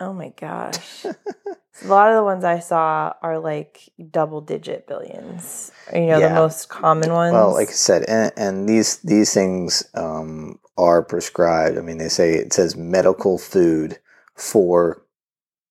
oh 0.00 0.12
my 0.12 0.32
gosh 0.40 1.04
a 1.04 1.86
lot 1.86 2.10
of 2.10 2.16
the 2.16 2.22
ones 2.22 2.44
i 2.44 2.58
saw 2.58 3.12
are 3.22 3.38
like 3.38 3.88
double 4.10 4.40
digit 4.40 4.86
billions 4.86 5.72
you 5.92 6.06
know 6.06 6.18
Yeah. 6.20 6.28
the 6.28 6.34
most 6.34 6.68
common 6.68 7.12
ones 7.12 7.32
Well, 7.32 7.52
like 7.52 7.68
I 7.68 7.72
said, 7.72 8.04
and, 8.08 8.32
and 8.36 8.68
these 8.68 8.98
these 8.98 9.32
things 9.34 9.84
um, 9.94 10.58
are 10.76 11.02
prescribed. 11.02 11.78
I 11.78 11.80
mean, 11.80 11.98
they 11.98 12.08
say 12.08 12.34
it 12.34 12.52
says 12.52 12.76
medical 12.76 13.38
food 13.38 13.98
for 14.34 15.02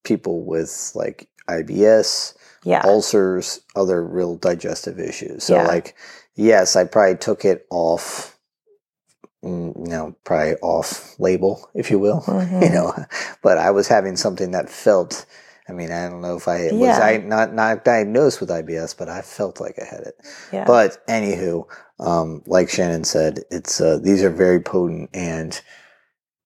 people 0.04 0.46
with 0.46 0.92
like 0.96 1.28
IBS, 1.50 2.35
yeah 2.66 2.82
ulcers, 2.84 3.62
other 3.76 4.04
real 4.04 4.36
digestive 4.36 5.00
issues. 5.00 5.44
So, 5.46 5.56
Yeah. 5.56 5.68
like, 5.68 5.96
yes, 6.36 6.76
I 6.76 6.84
probably 6.84 7.16
took 7.18 7.46
it 7.46 7.66
off, 7.70 8.38
mm, 9.44 9.76
you 9.78 9.92
know, 9.92 10.16
probably 10.24 10.56
off 10.62 11.18
label, 11.20 11.70
if 11.74 11.90
you 11.92 12.00
will, 12.00 12.22
Mhm. 12.22 12.62
you 12.64 12.70
know, 12.70 12.94
but 13.42 13.58
I 13.58 13.72
was 13.72 13.88
having 13.88 14.18
something 14.18 14.52
that 14.52 14.70
felt. 14.70 15.26
I 15.68 15.74
mean, 15.74 15.92
I 15.92 16.08
don't 16.10 16.22
know 16.22 16.36
if 16.36 16.48
I 16.48 16.70
was 16.74 17.00
I 17.00 17.18
not 17.18 17.54
not 17.54 17.84
diagnosed 17.86 18.40
with 18.40 18.50
IBS, 18.52 18.94
but 18.94 19.10
I 19.10 19.22
felt 19.22 19.60
like 19.60 19.80
I 19.82 19.86
had 19.86 20.02
it. 20.02 20.16
yeah 20.52 20.66
But 20.66 21.06
anywho, 21.08 21.66
um, 22.00 22.44
like 22.46 22.70
Shannon 22.70 23.04
said, 23.04 23.40
it's 23.50 23.82
uh, 23.82 23.98
these 24.02 24.22
are 24.24 24.30
very 24.30 24.60
potent. 24.60 25.10
And 25.14 25.60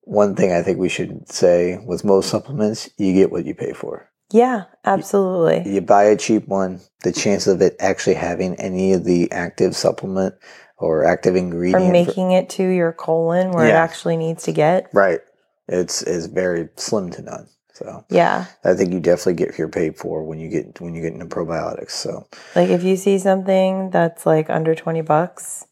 one 0.03 0.35
thing 0.35 0.53
I 0.53 0.61
think 0.63 0.79
we 0.79 0.89
should 0.89 1.29
say 1.29 1.77
with 1.85 2.05
most 2.05 2.29
supplements, 2.29 2.89
you 2.97 3.13
get 3.13 3.31
what 3.31 3.45
you 3.45 3.53
pay 3.53 3.73
for. 3.73 4.08
Yeah 4.31 4.65
absolutely 4.85 5.71
You 5.71 5.81
buy 5.81 6.03
a 6.05 6.15
cheap 6.17 6.47
one, 6.47 6.81
the 7.03 7.11
chance 7.11 7.47
of 7.47 7.61
it 7.61 7.75
actually 7.79 8.15
having 8.15 8.55
any 8.55 8.93
of 8.93 9.03
the 9.03 9.31
active 9.31 9.75
supplement 9.75 10.35
or 10.77 11.03
active 11.05 11.35
or 11.35 11.37
ingredient, 11.37 11.81
for- 11.83 11.91
making 11.91 12.31
it 12.31 12.49
to 12.51 12.63
your 12.63 12.93
colon 12.93 13.51
where 13.51 13.67
it 13.67 13.71
actually 13.73 14.17
needs 14.17 14.43
to 14.43 14.51
get 14.51 14.89
right? 14.93 15.19
It's 15.67 16.01
is 16.01 16.25
very 16.27 16.69
slim 16.77 17.11
to 17.11 17.21
none. 17.21 17.47
So 17.73 18.05
yeah 18.09 18.45
I 18.63 18.73
think 18.73 18.91
you 18.93 18.99
definitely 18.99 19.35
get 19.45 19.57
your 19.57 19.69
paid 19.69 19.97
for 19.97 20.23
when 20.23 20.39
you 20.39 20.49
get 20.49 20.79
when 20.81 20.95
you 20.95 21.01
get 21.01 21.13
into 21.13 21.25
probiotics. 21.25 21.91
So 21.91 22.27
like 22.55 22.69
if 22.69 22.83
you 22.83 22.95
see 22.97 23.17
something 23.19 23.89
that's 23.89 24.25
like 24.25 24.49
under 24.49 24.75
20 24.75 25.01
bucks 25.01 25.65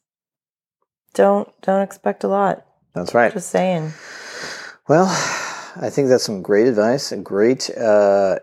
don't 1.13 1.49
don't 1.61 1.81
expect 1.81 2.23
a 2.23 2.27
lot 2.27 2.65
that's 2.93 3.13
right. 3.13 3.33
just 3.33 3.49
saying 3.49 3.91
Well, 4.87 5.07
I 5.75 5.89
think 5.89 6.07
that's 6.09 6.23
some 6.23 6.41
great 6.41 6.67
advice. 6.67 7.11
and 7.11 7.25
great 7.25 7.69
uh, 7.77 8.39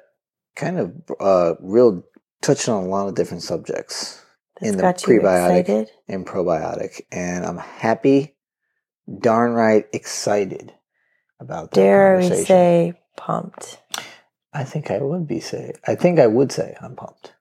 kind 0.56 0.78
of 0.78 0.92
uh, 1.20 1.54
real 1.60 2.04
touching 2.42 2.74
on 2.74 2.84
a 2.84 2.88
lot 2.88 3.08
of 3.08 3.14
different 3.14 3.42
subjects 3.42 4.24
that's 4.60 4.70
In 4.70 4.76
the 4.78 4.84
prebiotic. 4.84 5.88
in 6.06 6.24
probiotic, 6.24 7.02
and 7.10 7.44
I'm 7.44 7.58
happy, 7.58 8.36
darn 9.20 9.52
right 9.52 9.86
excited 9.92 10.72
about 11.40 11.72
that 11.72 11.80
dare 11.80 12.18
we 12.18 12.28
say 12.44 12.94
pumped 13.16 13.80
I 14.52 14.62
think 14.62 14.90
I 14.90 14.98
would 14.98 15.26
be 15.26 15.40
say. 15.40 15.72
I 15.86 15.96
think 15.96 16.20
I 16.20 16.28
would 16.28 16.52
say 16.52 16.76
I'm 16.80 16.94
pumped, 16.94 17.34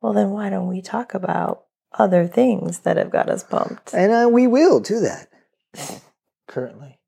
well 0.00 0.12
then 0.12 0.30
why 0.30 0.48
don't 0.50 0.68
we 0.68 0.80
talk 0.80 1.14
about 1.14 1.64
other 1.92 2.26
things 2.26 2.80
that 2.80 2.96
have 2.96 3.10
got 3.10 3.28
us 3.28 3.42
pumped 3.42 3.92
and 3.92 4.12
uh, 4.12 4.28
we 4.30 4.46
will 4.46 4.80
do 4.80 5.00
that 5.00 5.28
currently 6.46 6.98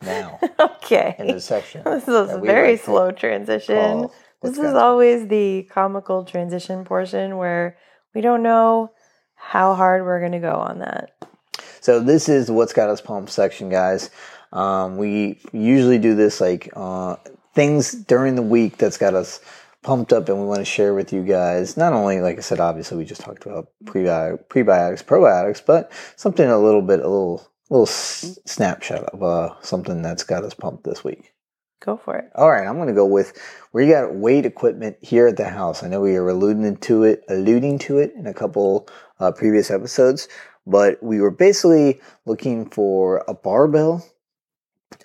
now 0.00 0.38
okay 0.60 1.16
in 1.18 1.26
the 1.26 1.40
section. 1.40 1.82
this 1.84 2.06
is 2.06 2.30
a 2.30 2.38
very 2.38 2.76
slow 2.76 3.10
transition 3.10 3.76
call 3.76 4.14
This 4.44 4.58
is 4.58 4.74
always 4.74 5.28
the 5.28 5.68
comical 5.70 6.24
transition 6.24 6.84
portion 6.84 7.36
where 7.36 7.76
we 8.14 8.20
don't 8.20 8.42
know 8.42 8.92
how 9.34 9.74
hard 9.74 10.04
we're 10.04 10.20
going 10.20 10.32
to 10.32 10.38
go 10.38 10.54
on 10.54 10.78
that. 10.80 11.10
So 11.80 12.00
this 12.00 12.28
is 12.28 12.50
what's 12.50 12.72
got 12.72 12.88
us 12.88 13.00
pumped 13.00 13.30
section, 13.30 13.68
guys. 13.68 14.10
Um, 14.52 14.96
we 14.96 15.40
usually 15.52 15.98
do 15.98 16.14
this 16.14 16.40
like 16.40 16.70
uh, 16.74 17.16
things 17.54 17.92
during 17.92 18.36
the 18.36 18.42
week 18.42 18.78
that's 18.78 18.96
got 18.96 19.14
us 19.14 19.40
pumped 19.82 20.12
up, 20.12 20.28
and 20.28 20.40
we 20.40 20.46
want 20.46 20.60
to 20.60 20.64
share 20.64 20.94
with 20.94 21.12
you 21.12 21.22
guys. 21.22 21.76
Not 21.76 21.92
only, 21.92 22.20
like 22.20 22.38
I 22.38 22.40
said, 22.40 22.60
obviously 22.60 22.96
we 22.96 23.04
just 23.04 23.20
talked 23.20 23.44
about 23.44 23.68
prebi- 23.84 24.42
prebiotics, 24.48 25.04
probiotics, 25.04 25.64
but 25.64 25.92
something 26.16 26.48
a 26.48 26.58
little 26.58 26.80
bit, 26.80 27.00
a 27.00 27.08
little, 27.08 27.46
little 27.68 27.86
s- 27.86 28.38
snapshot 28.46 29.04
of 29.04 29.22
uh, 29.22 29.54
something 29.60 30.00
that's 30.00 30.22
got 30.24 30.44
us 30.44 30.54
pumped 30.54 30.84
this 30.84 31.04
week. 31.04 31.33
Go 31.84 31.98
for 31.98 32.16
it. 32.16 32.30
All 32.34 32.50
right, 32.50 32.66
I'm 32.66 32.76
going 32.76 32.88
to 32.88 32.94
go 32.94 33.04
with 33.04 33.38
we 33.72 33.88
got 33.88 34.14
weight 34.14 34.46
equipment 34.46 34.96
here 35.02 35.26
at 35.26 35.36
the 35.36 35.48
house. 35.48 35.82
I 35.82 35.88
know 35.88 36.00
we 36.00 36.18
were 36.18 36.30
alluding 36.30 36.76
to 36.78 37.02
it, 37.04 37.24
alluding 37.28 37.78
to 37.80 37.98
it 37.98 38.14
in 38.16 38.26
a 38.26 38.32
couple 38.32 38.88
uh, 39.20 39.32
previous 39.32 39.70
episodes, 39.70 40.28
but 40.66 41.02
we 41.02 41.20
were 41.20 41.30
basically 41.30 42.00
looking 42.24 42.70
for 42.70 43.22
a 43.28 43.34
barbell, 43.34 44.06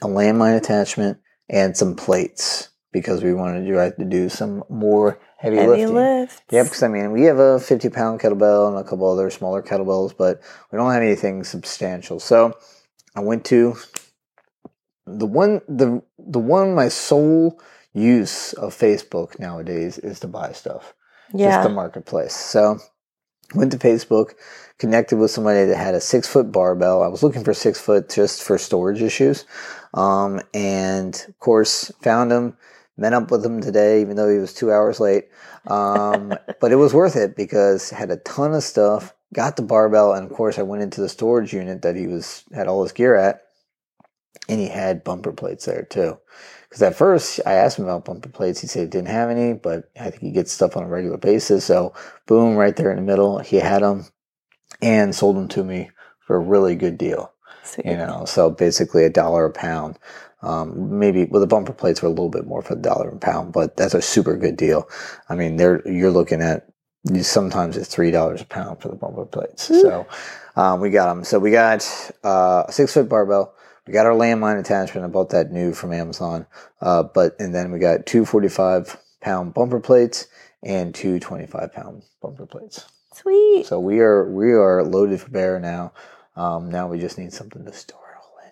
a 0.01 0.07
landmine 0.07 0.55
attachment, 0.55 1.17
and 1.49 1.75
some 1.75 1.95
plates 1.95 2.69
because 2.91 3.23
we 3.23 3.33
wanted 3.33 3.67
you 3.67 3.75
guys 3.75 3.93
to 3.99 4.05
do 4.05 4.29
some 4.29 4.63
more 4.69 5.19
heavy, 5.37 5.57
Heavy 5.57 5.67
lifting. 5.85 5.95
lifts. 5.95 6.41
Yep, 6.51 6.65
because 6.67 6.83
I 6.83 6.87
mean, 6.87 7.11
we 7.11 7.23
have 7.23 7.39
a 7.39 7.59
50 7.59 7.89
pound 7.89 8.19
kettlebell 8.19 8.69
and 8.69 8.77
a 8.77 8.83
couple 8.83 9.11
other 9.11 9.29
smaller 9.29 9.61
kettlebells, 9.61 10.15
but 10.17 10.41
we 10.71 10.77
don't 10.77 10.91
have 10.91 11.03
anything 11.03 11.43
substantial. 11.43 12.19
So 12.19 12.57
I 13.15 13.19
went 13.19 13.43
to 13.45 13.75
the 15.17 15.25
one, 15.25 15.61
the, 15.67 16.01
the 16.17 16.39
one, 16.39 16.75
my 16.75 16.87
sole 16.89 17.59
use 17.93 18.53
of 18.53 18.75
Facebook 18.75 19.39
nowadays 19.39 19.97
is 19.97 20.19
to 20.21 20.27
buy 20.27 20.51
stuff, 20.51 20.93
just 21.31 21.43
Yeah. 21.43 21.63
the 21.63 21.69
marketplace. 21.69 22.35
So 22.35 22.79
went 23.55 23.71
to 23.71 23.77
Facebook, 23.77 24.33
connected 24.77 25.17
with 25.17 25.31
somebody 25.31 25.65
that 25.65 25.77
had 25.77 25.95
a 25.95 26.01
six 26.01 26.27
foot 26.27 26.51
barbell. 26.51 27.03
I 27.03 27.07
was 27.07 27.23
looking 27.23 27.43
for 27.43 27.53
six 27.53 27.79
foot 27.79 28.09
just 28.09 28.43
for 28.43 28.57
storage 28.57 29.01
issues. 29.01 29.45
Um, 29.93 30.39
and 30.53 31.15
of 31.27 31.39
course, 31.39 31.91
found 32.01 32.31
him, 32.31 32.57
met 32.97 33.13
up 33.13 33.31
with 33.31 33.45
him 33.45 33.61
today, 33.61 34.01
even 34.01 34.15
though 34.15 34.29
he 34.29 34.37
was 34.37 34.53
two 34.53 34.71
hours 34.71 34.99
late. 34.99 35.29
Um, 35.67 36.33
but 36.61 36.71
it 36.71 36.75
was 36.75 36.93
worth 36.93 37.15
it 37.15 37.35
because 37.35 37.89
had 37.89 38.11
a 38.11 38.17
ton 38.17 38.53
of 38.53 38.63
stuff, 38.63 39.13
got 39.33 39.55
the 39.55 39.63
barbell, 39.63 40.13
and 40.13 40.29
of 40.29 40.35
course, 40.35 40.59
I 40.59 40.63
went 40.63 40.83
into 40.83 41.01
the 41.01 41.09
storage 41.09 41.53
unit 41.53 41.81
that 41.81 41.95
he 41.95 42.07
was 42.07 42.43
had 42.53 42.67
all 42.67 42.83
his 42.83 42.91
gear 42.91 43.15
at, 43.15 43.41
and 44.47 44.59
he 44.59 44.67
had 44.67 45.03
bumper 45.03 45.31
plates 45.31 45.65
there 45.65 45.83
too. 45.83 46.17
Because 46.63 46.81
at 46.83 46.95
first 46.95 47.39
I 47.45 47.53
asked 47.53 47.79
him 47.79 47.85
about 47.85 48.05
bumper 48.05 48.29
plates, 48.29 48.61
he 48.61 48.67
said 48.67 48.81
he 48.81 48.87
didn't 48.87 49.07
have 49.07 49.29
any, 49.29 49.53
but 49.53 49.89
I 49.99 50.09
think 50.09 50.21
he 50.21 50.31
gets 50.31 50.51
stuff 50.51 50.77
on 50.77 50.83
a 50.83 50.87
regular 50.87 51.17
basis. 51.17 51.65
So 51.65 51.93
boom, 52.27 52.55
right 52.55 52.75
there 52.75 52.91
in 52.91 52.97
the 52.97 53.03
middle, 53.03 53.39
he 53.39 53.57
had 53.57 53.81
them, 53.81 54.05
and 54.81 55.13
sold 55.15 55.35
them 55.35 55.47
to 55.49 55.63
me 55.63 55.89
for 56.29 56.35
a 56.35 56.39
really 56.39 56.75
good 56.75 56.97
deal 56.97 57.33
Sweet. 57.63 57.85
you 57.87 57.97
know 57.97 58.23
so 58.25 58.49
basically 58.49 59.03
a 59.03 59.09
dollar 59.09 59.45
a 59.45 59.51
pound 59.51 59.97
um, 60.41 60.97
maybe 60.99 61.25
well 61.25 61.41
the 61.41 61.47
bumper 61.47 61.73
plates 61.73 62.01
were 62.01 62.07
a 62.07 62.11
little 62.11 62.29
bit 62.29 62.45
more 62.45 62.61
for 62.61 62.73
a 62.73 62.81
dollar 62.81 63.09
a 63.09 63.17
pound 63.17 63.51
but 63.51 63.75
that's 63.75 63.93
a 63.93 64.01
super 64.01 64.37
good 64.37 64.55
deal 64.55 64.87
i 65.27 65.35
mean 65.35 65.57
they're 65.57 65.81
you're 65.87 66.11
looking 66.11 66.41
at 66.41 66.67
sometimes 67.21 67.77
it's 67.77 67.87
three 67.87 68.11
dollars 68.11 68.41
a 68.41 68.45
pound 68.45 68.81
for 68.81 68.89
the 68.89 68.95
bumper 68.95 69.25
plates 69.25 69.63
so 69.63 70.05
um, 70.55 70.81
we 70.81 70.89
got 70.89 71.13
them 71.13 71.23
so 71.23 71.39
we 71.39 71.51
got 71.51 71.83
uh, 72.23 72.63
a 72.67 72.71
six 72.71 72.93
foot 72.93 73.09
barbell 73.09 73.53
we 73.89 73.93
got 73.93 74.05
our 74.05 74.13
landmine 74.13 74.59
attachment 74.59 75.03
i 75.03 75.09
bought 75.09 75.29
that 75.31 75.51
new 75.51 75.73
from 75.73 75.91
amazon 75.91 76.45
uh, 76.81 77.01
but 77.01 77.35
and 77.39 77.55
then 77.55 77.71
we 77.71 77.79
got 77.79 78.05
two 78.05 78.23
45 78.23 78.95
pound 79.19 79.53
bumper 79.55 79.79
plates 79.79 80.27
and 80.63 80.93
two 80.93 81.19
25 81.19 81.73
pound 81.73 82.03
bumper 82.21 82.45
plates 82.45 82.85
Sweet. 83.13 83.65
so 83.65 83.79
we 83.79 83.99
are 83.99 84.29
we 84.31 84.51
are 84.53 84.83
loaded 84.83 85.19
for 85.19 85.29
bear 85.29 85.59
now. 85.59 85.91
Um, 86.35 86.69
now 86.69 86.87
we 86.87 86.99
just 86.99 87.17
need 87.17 87.33
something 87.33 87.65
to 87.65 87.73
store 87.73 87.99
it 87.99 88.17
all 88.21 88.37
in. 88.45 88.51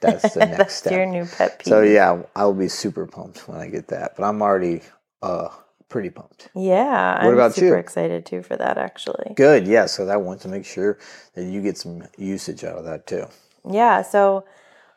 That's 0.00 0.34
the 0.34 0.40
next 0.46 0.56
That's 0.58 0.74
step. 0.74 0.92
your 0.92 1.06
new 1.06 1.26
pet 1.26 1.58
peeve. 1.58 1.68
So 1.68 1.82
yeah, 1.82 2.22
I'll 2.34 2.54
be 2.54 2.68
super 2.68 3.06
pumped 3.06 3.46
when 3.46 3.60
I 3.60 3.68
get 3.68 3.88
that. 3.88 4.16
But 4.16 4.24
I'm 4.24 4.40
already 4.42 4.80
uh 5.20 5.50
pretty 5.88 6.08
pumped. 6.10 6.48
Yeah, 6.54 7.22
What 7.22 7.28
I'm 7.28 7.34
about 7.34 7.54
super 7.54 7.66
you? 7.66 7.74
excited 7.76 8.24
too 8.26 8.42
for 8.42 8.56
that 8.56 8.78
actually. 8.78 9.34
Good, 9.36 9.68
yeah. 9.68 9.86
So 9.86 10.08
I 10.08 10.16
want 10.16 10.40
to 10.40 10.48
make 10.48 10.64
sure 10.64 10.98
that 11.34 11.44
you 11.44 11.60
get 11.62 11.76
some 11.78 12.02
usage 12.16 12.64
out 12.64 12.78
of 12.78 12.84
that 12.86 13.06
too. 13.06 13.26
Yeah, 13.70 14.02
so 14.02 14.44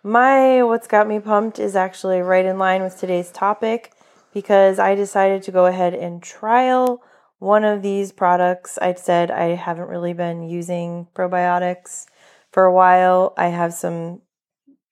my 0.05 0.61
what's 0.61 0.85
got 0.85 1.07
me 1.07 1.19
pumped 1.19 1.57
is 1.57 1.75
actually 1.75 2.19
right 2.19 2.45
in 2.45 2.59
line 2.59 2.83
with 2.83 2.95
today's 2.95 3.31
topic 3.31 3.91
because 4.35 4.77
I 4.77 4.93
decided 4.93 5.41
to 5.43 5.51
go 5.51 5.65
ahead 5.65 5.95
and 5.95 6.21
trial 6.21 7.01
one 7.39 7.63
of 7.63 7.81
these 7.81 8.11
products. 8.11 8.77
I 8.79 8.93
said 8.93 9.31
I 9.31 9.55
haven't 9.55 9.89
really 9.89 10.13
been 10.13 10.43
using 10.43 11.07
probiotics 11.15 12.05
for 12.51 12.65
a 12.65 12.73
while. 12.73 13.33
I 13.35 13.47
have 13.47 13.73
some 13.73 14.21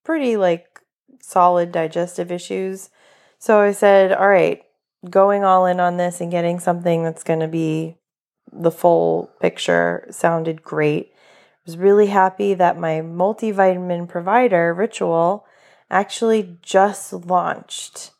pretty 0.03 0.35
like 0.35 0.79
solid 1.21 1.71
digestive 1.71 2.31
issues. 2.31 2.89
So 3.37 3.59
I 3.59 3.71
said, 3.71 4.13
all 4.13 4.29
right, 4.29 4.63
going 5.07 5.43
all 5.43 5.67
in 5.67 5.79
on 5.79 5.97
this 5.97 6.21
and 6.21 6.31
getting 6.31 6.59
something 6.59 7.03
that's 7.03 7.23
going 7.23 7.41
to 7.41 7.47
be 7.47 7.97
the 8.51 8.71
full 8.71 9.29
picture 9.39 10.07
sounded 10.09 10.63
great. 10.63 11.12
I 11.65 11.69
was 11.69 11.77
really 11.77 12.07
happy 12.07 12.53
that 12.55 12.77
my 12.77 13.01
multivitamin 13.01 14.09
provider, 14.09 14.73
Ritual, 14.73 15.45
actually 15.89 16.57
just 16.61 17.13
launched 17.13 18.11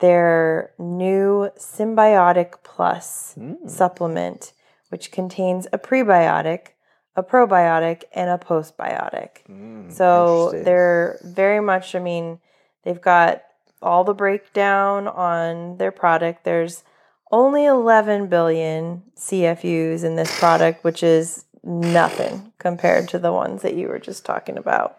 their 0.00 0.72
new 0.78 1.50
Synbiotic 1.56 2.54
Plus 2.64 3.34
supplement, 3.66 4.52
which 4.90 5.10
contains 5.10 5.66
a 5.72 5.78
prebiotic, 5.78 6.74
a 7.16 7.22
probiotic, 7.22 8.02
and 8.12 8.28
a 8.28 8.36
postbiotic. 8.36 9.46
Mm, 9.48 9.90
So 9.90 10.50
they're 10.50 11.18
very 11.24 11.60
much, 11.60 11.94
I 11.94 11.98
mean, 11.98 12.40
they've 12.82 13.00
got 13.00 13.42
all 13.80 14.04
the 14.04 14.12
breakdown 14.12 15.08
on 15.08 15.78
their 15.78 15.92
product. 15.92 16.44
There's 16.44 16.84
only 17.30 17.64
11 17.64 18.26
billion 18.26 19.02
CFUs 19.16 20.04
in 20.04 20.16
this 20.16 20.38
product, 20.38 20.84
which 20.84 21.02
is 21.02 21.46
nothing 21.64 22.52
compared 22.58 23.08
to 23.08 23.18
the 23.18 23.32
ones 23.32 23.62
that 23.62 23.74
you 23.74 23.88
were 23.88 23.98
just 23.98 24.24
talking 24.24 24.58
about. 24.58 24.98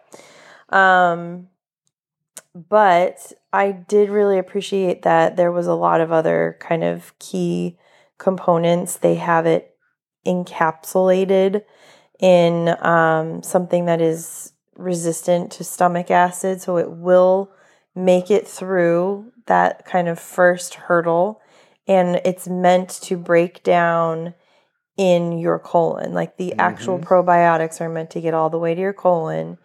Um, 0.69 1.49
but 2.55 3.33
I 3.51 3.71
did 3.71 4.09
really 4.09 4.37
appreciate 4.37 5.01
that 5.03 5.35
there 5.35 5.51
was 5.51 5.67
a 5.67 5.73
lot 5.73 6.01
of 6.01 6.11
other 6.11 6.57
kind 6.59 6.83
of 6.83 7.17
key 7.19 7.77
components. 8.17 8.97
They 8.97 9.15
have 9.15 9.45
it 9.45 9.75
encapsulated 10.25 11.63
in 12.19 12.69
um, 12.85 13.43
something 13.43 13.85
that 13.85 14.01
is 14.01 14.53
resistant 14.77 15.51
to 15.51 15.63
stomach 15.63 16.09
acid, 16.09 16.61
so 16.61 16.77
it 16.77 16.89
will 16.89 17.51
make 17.95 18.31
it 18.31 18.47
through 18.47 19.31
that 19.45 19.85
kind 19.85 20.07
of 20.07 20.19
first 20.19 20.75
hurdle. 20.75 21.41
And 21.87 22.21
it's 22.23 22.47
meant 22.47 22.89
to 23.03 23.17
break 23.17 23.61
down 23.63 24.35
in 24.97 25.37
your 25.37 25.59
colon. 25.59 26.13
Like 26.13 26.37
the 26.37 26.53
actual 26.53 26.99
probiotics 26.99 27.81
are 27.81 27.89
meant 27.89 28.11
to 28.11 28.21
get 28.21 28.33
all 28.33 28.49
the 28.49 28.59
way 28.59 28.75
to 28.75 28.81
your 28.81 28.93
colon. 28.93 29.57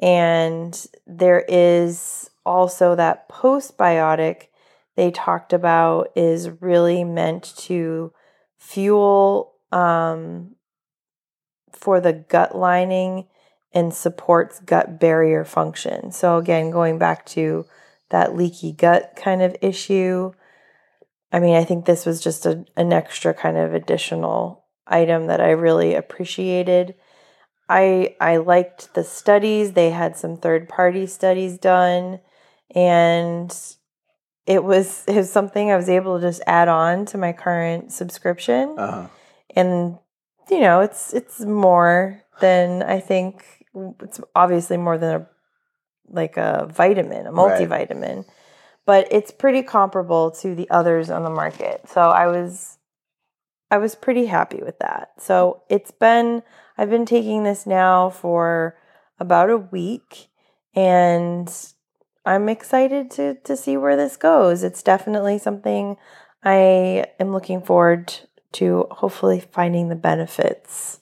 And 0.00 0.86
there 1.06 1.44
is 1.48 2.30
also 2.44 2.94
that 2.94 3.28
postbiotic 3.28 4.48
they 4.96 5.10
talked 5.10 5.52
about 5.52 6.10
is 6.16 6.50
really 6.60 7.04
meant 7.04 7.54
to 7.56 8.12
fuel 8.58 9.54
um, 9.72 10.56
for 11.72 12.00
the 12.00 12.12
gut 12.12 12.56
lining 12.56 13.26
and 13.72 13.92
supports 13.92 14.60
gut 14.60 14.98
barrier 14.98 15.44
function. 15.44 16.12
So, 16.12 16.38
again, 16.38 16.70
going 16.70 16.98
back 16.98 17.26
to 17.26 17.66
that 18.08 18.34
leaky 18.34 18.72
gut 18.72 19.12
kind 19.16 19.42
of 19.42 19.54
issue, 19.60 20.32
I 21.30 21.40
mean, 21.40 21.56
I 21.56 21.64
think 21.64 21.84
this 21.84 22.06
was 22.06 22.22
just 22.22 22.46
a, 22.46 22.64
an 22.76 22.92
extra 22.92 23.34
kind 23.34 23.58
of 23.58 23.74
additional 23.74 24.65
item 24.86 25.26
that 25.26 25.40
I 25.40 25.50
really 25.50 25.94
appreciated. 25.94 26.94
I 27.68 28.16
I 28.20 28.36
liked 28.38 28.94
the 28.94 29.04
studies. 29.04 29.72
They 29.72 29.90
had 29.90 30.16
some 30.16 30.36
third 30.36 30.68
party 30.68 31.06
studies 31.06 31.58
done, 31.58 32.20
and 32.74 33.54
it 34.46 34.62
was 34.62 35.04
it 35.08 35.16
was 35.16 35.30
something 35.32 35.70
I 35.70 35.76
was 35.76 35.88
able 35.88 36.20
to 36.20 36.26
just 36.26 36.42
add 36.46 36.68
on 36.68 37.04
to 37.06 37.18
my 37.18 37.32
current 37.32 37.92
subscription 37.92 38.76
Uh-huh. 38.78 39.08
and 39.56 39.98
you 40.50 40.60
know 40.60 40.80
it's 40.80 41.12
it's 41.12 41.40
more 41.40 42.22
than 42.40 42.82
i 42.84 43.00
think 43.00 43.64
it's 44.00 44.20
obviously 44.36 44.76
more 44.76 44.96
than 44.98 45.22
a 45.22 45.28
like 46.08 46.36
a 46.36 46.68
vitamin 46.72 47.26
a 47.26 47.32
Right. 47.32 47.68
multivitamin 47.68 48.24
but 48.84 49.08
it's 49.10 49.32
pretty 49.32 49.62
comparable 49.62 50.30
to 50.42 50.54
the 50.54 50.70
others 50.70 51.10
on 51.10 51.24
the 51.24 51.30
market 51.30 51.88
so 51.88 52.00
i 52.02 52.26
was 52.28 52.75
i 53.70 53.78
was 53.78 53.94
pretty 53.94 54.26
happy 54.26 54.60
with 54.62 54.78
that 54.78 55.10
so 55.18 55.62
it's 55.68 55.90
been 55.90 56.42
i've 56.78 56.90
been 56.90 57.06
taking 57.06 57.44
this 57.44 57.66
now 57.66 58.10
for 58.10 58.76
about 59.18 59.50
a 59.50 59.56
week 59.58 60.28
and 60.74 61.52
i'm 62.24 62.48
excited 62.48 63.10
to 63.10 63.34
to 63.44 63.56
see 63.56 63.76
where 63.76 63.96
this 63.96 64.16
goes 64.16 64.62
it's 64.62 64.82
definitely 64.82 65.38
something 65.38 65.96
i 66.44 67.04
am 67.18 67.32
looking 67.32 67.60
forward 67.62 68.12
to 68.52 68.86
hopefully 68.90 69.40
finding 69.52 69.88
the 69.88 69.94
benefits 69.96 71.00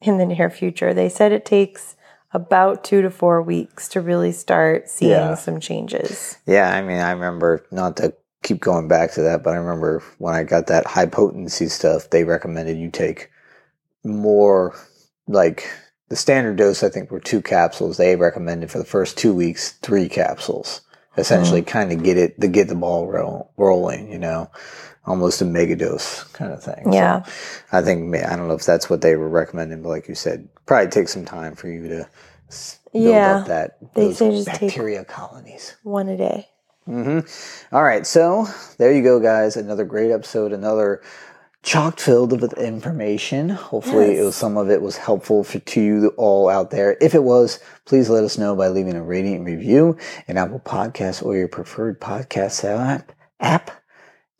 in 0.00 0.18
the 0.18 0.26
near 0.26 0.50
future. 0.50 0.92
They 0.92 1.08
said 1.08 1.32
it 1.32 1.44
takes 1.44 1.96
about 2.32 2.84
two 2.84 3.02
to 3.02 3.10
four 3.10 3.42
weeks 3.42 3.88
to 3.88 4.00
really 4.00 4.32
start 4.32 4.88
seeing 4.88 5.10
Yeah. 5.10 5.34
some 5.34 5.60
changes. 5.60 6.38
Yeah, 6.46 6.72
I 6.72 6.82
mean, 6.82 6.98
I 6.98 7.12
remember 7.12 7.64
not 7.70 7.96
to 7.98 8.14
keep 8.42 8.60
going 8.60 8.88
back 8.88 9.12
to 9.12 9.22
that, 9.22 9.42
but 9.42 9.54
I 9.54 9.56
remember 9.56 10.02
when 10.18 10.34
I 10.34 10.42
got 10.44 10.66
that 10.66 10.86
high 10.86 11.06
potency 11.06 11.68
stuff, 11.68 12.10
they 12.10 12.24
recommended 12.24 12.76
you 12.76 12.90
take 12.90 13.30
more 14.04 14.74
like 15.28 15.68
the 16.08 16.16
standard 16.16 16.56
dose. 16.56 16.82
I 16.82 16.88
think 16.88 17.10
were 17.10 17.20
two 17.20 17.40
capsules. 17.42 17.96
They 17.96 18.16
recommended 18.16 18.70
for 18.70 18.78
the 18.78 18.84
first 18.84 19.16
two 19.16 19.32
weeks 19.32 19.72
three 19.82 20.08
capsules, 20.08 20.80
essentially, 21.16 21.60
mm-hmm. 21.62 21.70
kind 21.70 21.92
of 21.92 22.02
get 22.02 22.16
it 22.18 22.40
to 22.40 22.48
get 22.48 22.68
the 22.68 22.74
ball 22.74 23.06
roll, 23.06 23.52
rolling. 23.56 24.10
You 24.10 24.18
know, 24.18 24.50
almost 25.06 25.40
a 25.40 25.44
mega 25.44 25.76
dose 25.76 26.24
kind 26.24 26.52
of 26.52 26.62
thing. 26.62 26.84
So 26.84 26.92
Yeah. 26.92 27.24
I 27.72 27.82
think 27.82 28.14
I 28.16 28.36
don't 28.36 28.48
know 28.48 28.54
if 28.54 28.64
that's 28.64 28.90
what 28.90 29.00
they 29.00 29.16
were 29.16 29.28
recommending, 29.28 29.82
but 29.82 29.88
like 29.88 30.08
you 30.08 30.14
said, 30.14 30.48
probably 30.66 30.90
take 30.90 31.08
some 31.08 31.24
time 31.24 31.54
for 31.54 31.68
you 31.68 31.88
to 31.88 32.08
build 32.92 33.04
Yeah. 33.04 33.36
up 33.38 33.46
that 33.46 33.78
They 33.94 34.06
those 34.06 34.18
say 34.18 34.30
just 34.30 34.48
take- 34.48 34.60
bacteria 34.60 35.04
colonies. 35.04 35.76
One 35.82 36.08
a 36.08 36.16
day. 36.16 36.48
Hmm 36.86 37.20
All 37.72 37.84
right, 37.84 38.06
so 38.06 38.46
there 38.78 38.92
you 38.92 39.02
go, 39.02 39.20
guys. 39.20 39.56
Another 39.56 39.84
great 39.84 40.10
episode. 40.10 40.52
Another 40.52 41.00
chock 41.62 42.00
filled 42.00 42.40
with 42.40 42.52
information. 42.54 43.50
Hopefully, 43.50 44.12
it 44.12 44.16
Yes. 44.16 44.24
was 44.24 44.36
some 44.36 44.56
of 44.56 44.68
it 44.70 44.82
was 44.82 44.96
helpful 44.96 45.44
for, 45.44 45.60
to 45.60 45.80
you 45.80 46.08
all 46.16 46.48
out 46.48 46.70
there. 46.70 46.96
If 47.00 47.14
it 47.14 47.22
was, 47.22 47.60
please 47.84 48.10
let 48.10 48.24
us 48.24 48.36
know 48.36 48.56
by 48.56 48.68
leaving 48.68 48.96
a 48.96 49.02
rating 49.02 49.36
and 49.36 49.46
review 49.46 49.96
in 50.26 50.36
Apple 50.38 50.60
Podcasts 50.60 51.24
or 51.24 51.36
your 51.36 51.48
preferred 51.48 52.00
podcast 52.00 52.64
app. 52.64 53.12
App. 53.38 53.70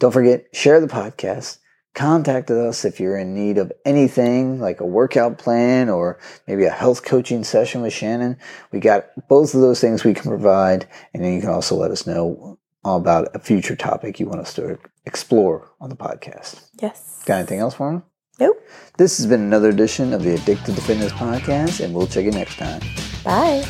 Don't 0.00 0.12
forget, 0.12 0.46
share 0.52 0.80
the 0.80 0.88
podcast. 0.88 1.58
Contact 1.94 2.50
us 2.50 2.84
if 2.86 2.98
you're 2.98 3.18
in 3.18 3.34
need 3.34 3.58
of 3.58 3.70
anything 3.84 4.58
like 4.58 4.80
a 4.80 4.86
workout 4.86 5.36
plan 5.36 5.90
or 5.90 6.18
maybe 6.46 6.64
a 6.64 6.70
health 6.70 7.04
coaching 7.04 7.44
session 7.44 7.82
with 7.82 7.92
Shannon. 7.92 8.38
We 8.70 8.80
got 8.80 9.08
both 9.28 9.52
of 9.54 9.60
those 9.60 9.78
things 9.80 10.02
we 10.02 10.14
can 10.14 10.30
provide. 10.30 10.88
And 11.12 11.22
then 11.22 11.34
you 11.34 11.40
can 11.40 11.50
also 11.50 11.76
let 11.76 11.90
us 11.90 12.06
know 12.06 12.58
all 12.82 12.96
about 12.96 13.28
a 13.34 13.38
future 13.38 13.76
topic 13.76 14.18
you 14.18 14.26
want 14.26 14.40
us 14.40 14.54
to 14.54 14.78
explore 15.04 15.70
on 15.80 15.90
the 15.90 15.96
podcast. 15.96 16.62
Yes. 16.80 17.22
Got 17.26 17.36
anything 17.38 17.60
else 17.60 17.74
for 17.74 17.92
them? 17.92 18.04
Nope. 18.40 18.66
This 18.96 19.18
has 19.18 19.26
been 19.26 19.42
another 19.42 19.68
edition 19.68 20.14
of 20.14 20.22
the 20.22 20.32
Addicted 20.34 20.74
to 20.74 20.80
Fitness 20.80 21.12
podcast, 21.12 21.84
and 21.84 21.94
we'll 21.94 22.06
check 22.06 22.24
you 22.24 22.30
next 22.30 22.56
time. 22.56 22.80
Bye. 23.22 23.60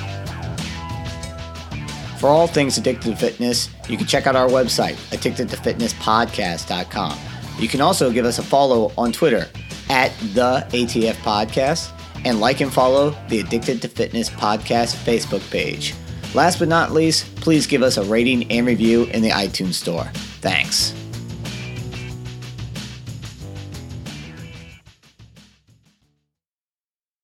For 2.21 2.29
all 2.29 2.47
things 2.47 2.79
addicted 2.79 3.11
to 3.11 3.17
fitness, 3.17 3.69
you 3.89 3.97
can 3.99 4.07
check 4.07 4.29
out 4.29 4.37
our 4.37 4.47
website, 4.47 4.95
addictedtofitnesspodcast.com. 5.11 7.19
You 7.59 7.69
can 7.69 7.81
also 7.81 8.11
give 8.11 8.25
us 8.25 8.39
a 8.39 8.43
follow 8.43 8.93
on 8.97 9.13
Twitter 9.13 9.49
at 9.89 10.13
the 10.35 10.67
ATF 10.71 11.15
Podcast 11.17 11.91
and 12.25 12.41
like 12.41 12.61
and 12.61 12.73
follow 12.73 13.17
the 13.29 13.41
Addicted 13.41 13.83
to 13.83 13.89
Fitness 13.89 14.31
Podcast 14.31 14.97
Facebook 15.05 15.49
page. 15.51 15.95
Last 16.35 16.59
but 16.59 16.69
not 16.69 16.93
least, 16.93 17.35
please 17.37 17.67
give 17.67 17.83
us 17.83 17.97
a 17.97 18.05
rating 18.05 18.51
and 18.51 18.67
review 18.67 19.05
in 19.05 19.23
the 19.23 19.31
iTunes 19.31 19.75
Store. 19.75 20.05
Thanks. 20.41 20.95